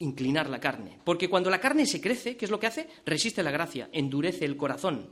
inclinar 0.00 0.50
la 0.50 0.58
carne. 0.58 0.98
Porque 1.04 1.30
cuando 1.30 1.50
la 1.50 1.60
carne 1.60 1.86
se 1.86 2.00
crece, 2.00 2.36
¿qué 2.36 2.46
es 2.46 2.50
lo 2.50 2.58
que 2.58 2.66
hace? 2.66 2.88
Resiste 3.04 3.44
la 3.44 3.52
gracia, 3.52 3.90
endurece 3.92 4.44
el 4.44 4.56
corazón. 4.56 5.08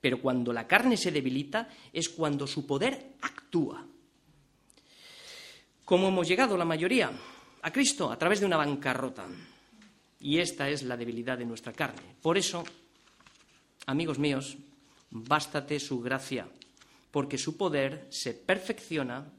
Pero 0.00 0.22
cuando 0.22 0.54
la 0.54 0.66
carne 0.66 0.96
se 0.96 1.12
debilita 1.12 1.68
es 1.92 2.08
cuando 2.08 2.46
su 2.46 2.66
poder 2.66 3.16
actúa. 3.20 3.84
¿Cómo 5.84 6.08
hemos 6.08 6.26
llegado 6.26 6.56
la 6.56 6.64
mayoría? 6.64 7.12
A 7.60 7.70
Cristo, 7.70 8.10
a 8.10 8.16
través 8.16 8.40
de 8.40 8.46
una 8.46 8.56
bancarrota. 8.56 9.26
Y 10.20 10.38
esta 10.38 10.70
es 10.70 10.82
la 10.82 10.96
debilidad 10.96 11.36
de 11.36 11.44
nuestra 11.44 11.74
carne. 11.74 12.16
Por 12.22 12.38
eso, 12.38 12.64
amigos 13.84 14.18
míos, 14.18 14.56
bástate 15.14 15.78
su 15.78 16.00
gracia, 16.00 16.48
porque 17.10 17.38
su 17.38 17.56
poder 17.56 18.06
se 18.10 18.34
perfecciona 18.34 19.32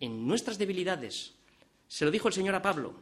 en 0.00 0.26
nuestras 0.26 0.58
debilidades. 0.58 1.34
Se 1.86 2.04
lo 2.04 2.10
dijo 2.10 2.28
el 2.28 2.34
Señor 2.34 2.54
a 2.54 2.62
Pablo. 2.62 2.94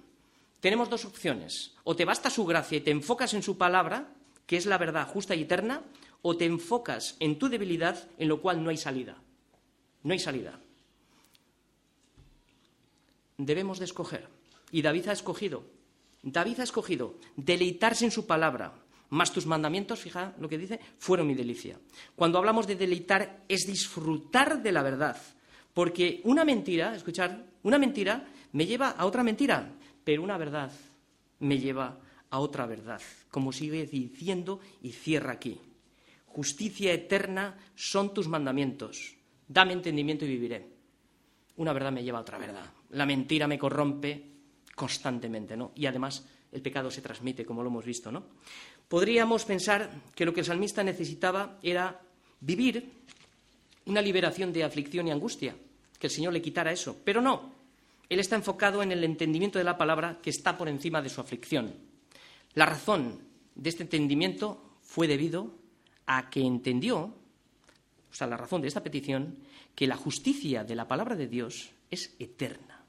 Tenemos 0.60 0.90
dos 0.90 1.04
opciones. 1.04 1.74
O 1.84 1.94
te 1.94 2.04
basta 2.04 2.28
su 2.28 2.44
gracia 2.44 2.78
y 2.78 2.80
te 2.80 2.90
enfocas 2.90 3.32
en 3.34 3.44
su 3.44 3.56
palabra, 3.56 4.12
que 4.46 4.56
es 4.56 4.66
la 4.66 4.76
verdad 4.76 5.06
justa 5.06 5.36
y 5.36 5.42
eterna, 5.42 5.82
o 6.22 6.36
te 6.36 6.46
enfocas 6.46 7.16
en 7.20 7.38
tu 7.38 7.48
debilidad, 7.48 8.08
en 8.18 8.28
lo 8.28 8.42
cual 8.42 8.62
no 8.62 8.70
hay 8.70 8.76
salida. 8.76 9.16
No 10.02 10.12
hay 10.12 10.18
salida. 10.18 10.58
Debemos 13.38 13.78
de 13.78 13.84
escoger. 13.84 14.28
Y 14.72 14.82
David 14.82 15.08
ha 15.08 15.12
escogido. 15.12 15.62
David 16.24 16.58
ha 16.58 16.64
escogido 16.64 17.14
deleitarse 17.36 18.04
en 18.04 18.10
su 18.10 18.26
palabra, 18.26 18.72
más 19.10 19.32
tus 19.32 19.46
mandamientos, 19.46 20.00
fija 20.00 20.34
lo 20.38 20.48
que 20.48 20.58
dice, 20.58 20.80
fueron 20.98 21.26
mi 21.26 21.34
delicia. 21.34 21.78
Cuando 22.14 22.38
hablamos 22.38 22.66
de 22.66 22.76
deleitar 22.76 23.44
es 23.48 23.66
disfrutar 23.66 24.62
de 24.62 24.72
la 24.72 24.82
verdad, 24.82 25.16
porque 25.72 26.20
una 26.24 26.44
mentira, 26.44 26.94
escuchar, 26.94 27.44
una 27.62 27.78
mentira 27.78 28.26
me 28.52 28.66
lleva 28.66 28.90
a 28.90 29.06
otra 29.06 29.22
mentira, 29.22 29.72
pero 30.04 30.22
una 30.22 30.38
verdad 30.38 30.72
me 31.40 31.58
lleva 31.58 31.98
a 32.30 32.38
otra 32.38 32.66
verdad, 32.66 33.00
como 33.30 33.52
sigue 33.52 33.86
diciendo 33.86 34.60
y 34.82 34.92
cierra 34.92 35.32
aquí. 35.32 35.60
Justicia 36.26 36.92
eterna 36.92 37.56
son 37.74 38.12
tus 38.12 38.28
mandamientos. 38.28 39.14
Dame 39.48 39.72
entendimiento 39.72 40.24
y 40.24 40.28
viviré. 40.28 40.66
Una 41.56 41.72
verdad 41.72 41.92
me 41.92 42.02
lleva 42.02 42.18
a 42.18 42.22
otra 42.22 42.38
verdad. 42.38 42.66
La 42.90 43.06
mentira 43.06 43.46
me 43.46 43.58
corrompe 43.58 44.22
constantemente, 44.74 45.56
¿no? 45.56 45.72
Y 45.74 45.86
además 45.86 46.26
el 46.52 46.62
pecado 46.62 46.90
se 46.90 47.00
transmite, 47.02 47.44
como 47.44 47.62
lo 47.62 47.68
hemos 47.68 47.84
visto, 47.84 48.12
¿no? 48.12 48.24
Podríamos 48.88 49.44
pensar 49.44 49.90
que 50.14 50.24
lo 50.24 50.32
que 50.32 50.40
el 50.40 50.46
salmista 50.46 50.82
necesitaba 50.82 51.58
era 51.62 52.00
vivir 52.40 52.90
una 53.86 54.02
liberación 54.02 54.52
de 54.52 54.64
aflicción 54.64 55.08
y 55.08 55.10
angustia, 55.10 55.56
que 55.98 56.08
el 56.08 56.12
Señor 56.12 56.32
le 56.32 56.42
quitara 56.42 56.72
eso. 56.72 56.96
Pero 57.04 57.20
no, 57.20 57.52
él 58.08 58.20
está 58.20 58.36
enfocado 58.36 58.82
en 58.82 58.92
el 58.92 59.04
entendimiento 59.04 59.58
de 59.58 59.64
la 59.64 59.78
palabra 59.78 60.18
que 60.22 60.30
está 60.30 60.56
por 60.56 60.68
encima 60.68 61.02
de 61.02 61.08
su 61.08 61.20
aflicción. 61.20 61.74
La 62.54 62.66
razón 62.66 63.20
de 63.54 63.68
este 63.68 63.82
entendimiento 63.82 64.78
fue 64.82 65.06
debido 65.06 65.54
a 66.06 66.30
que 66.30 66.40
entendió, 66.40 66.98
o 66.98 68.14
sea, 68.14 68.26
la 68.26 68.36
razón 68.36 68.62
de 68.62 68.68
esta 68.68 68.82
petición, 68.82 69.38
que 69.74 69.86
la 69.86 69.96
justicia 69.96 70.64
de 70.64 70.74
la 70.74 70.88
palabra 70.88 71.16
de 71.16 71.26
Dios 71.26 71.70
es 71.90 72.14
eterna. 72.18 72.82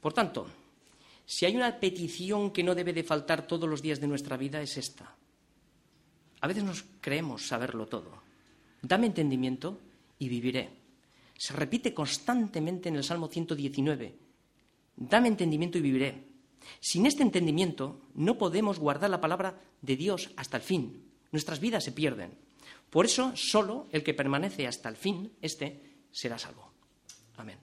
Por 0.00 0.12
tanto, 0.12 0.46
si 1.26 1.46
hay 1.46 1.56
una 1.56 1.80
petición 1.80 2.50
que 2.50 2.62
no 2.62 2.74
debe 2.74 2.92
de 2.92 3.04
faltar 3.04 3.46
todos 3.46 3.68
los 3.68 3.80
días 3.80 4.00
de 4.00 4.06
nuestra 4.06 4.36
vida 4.36 4.60
es 4.60 4.76
esta. 4.76 5.16
A 6.40 6.46
veces 6.46 6.64
nos 6.64 6.84
creemos 7.00 7.46
saberlo 7.46 7.86
todo. 7.86 8.22
Dame 8.82 9.06
entendimiento 9.06 9.80
y 10.18 10.28
viviré. 10.28 10.70
Se 11.36 11.54
repite 11.54 11.94
constantemente 11.94 12.90
en 12.90 12.96
el 12.96 13.04
Salmo 13.04 13.28
119. 13.28 14.14
Dame 14.96 15.28
entendimiento 15.28 15.78
y 15.78 15.80
viviré. 15.80 16.28
Sin 16.80 17.06
este 17.06 17.22
entendimiento 17.22 18.02
no 18.14 18.36
podemos 18.36 18.78
guardar 18.78 19.10
la 19.10 19.20
palabra 19.20 19.60
de 19.80 19.96
Dios 19.96 20.30
hasta 20.36 20.58
el 20.58 20.62
fin. 20.62 21.10
Nuestras 21.32 21.60
vidas 21.60 21.84
se 21.84 21.92
pierden. 21.92 22.38
Por 22.90 23.06
eso, 23.06 23.32
solo 23.34 23.88
el 23.90 24.04
que 24.04 24.14
permanece 24.14 24.66
hasta 24.66 24.88
el 24.88 24.96
fin, 24.96 25.32
este 25.40 26.06
será 26.12 26.38
salvo. 26.38 26.70
Amén. 27.36 27.58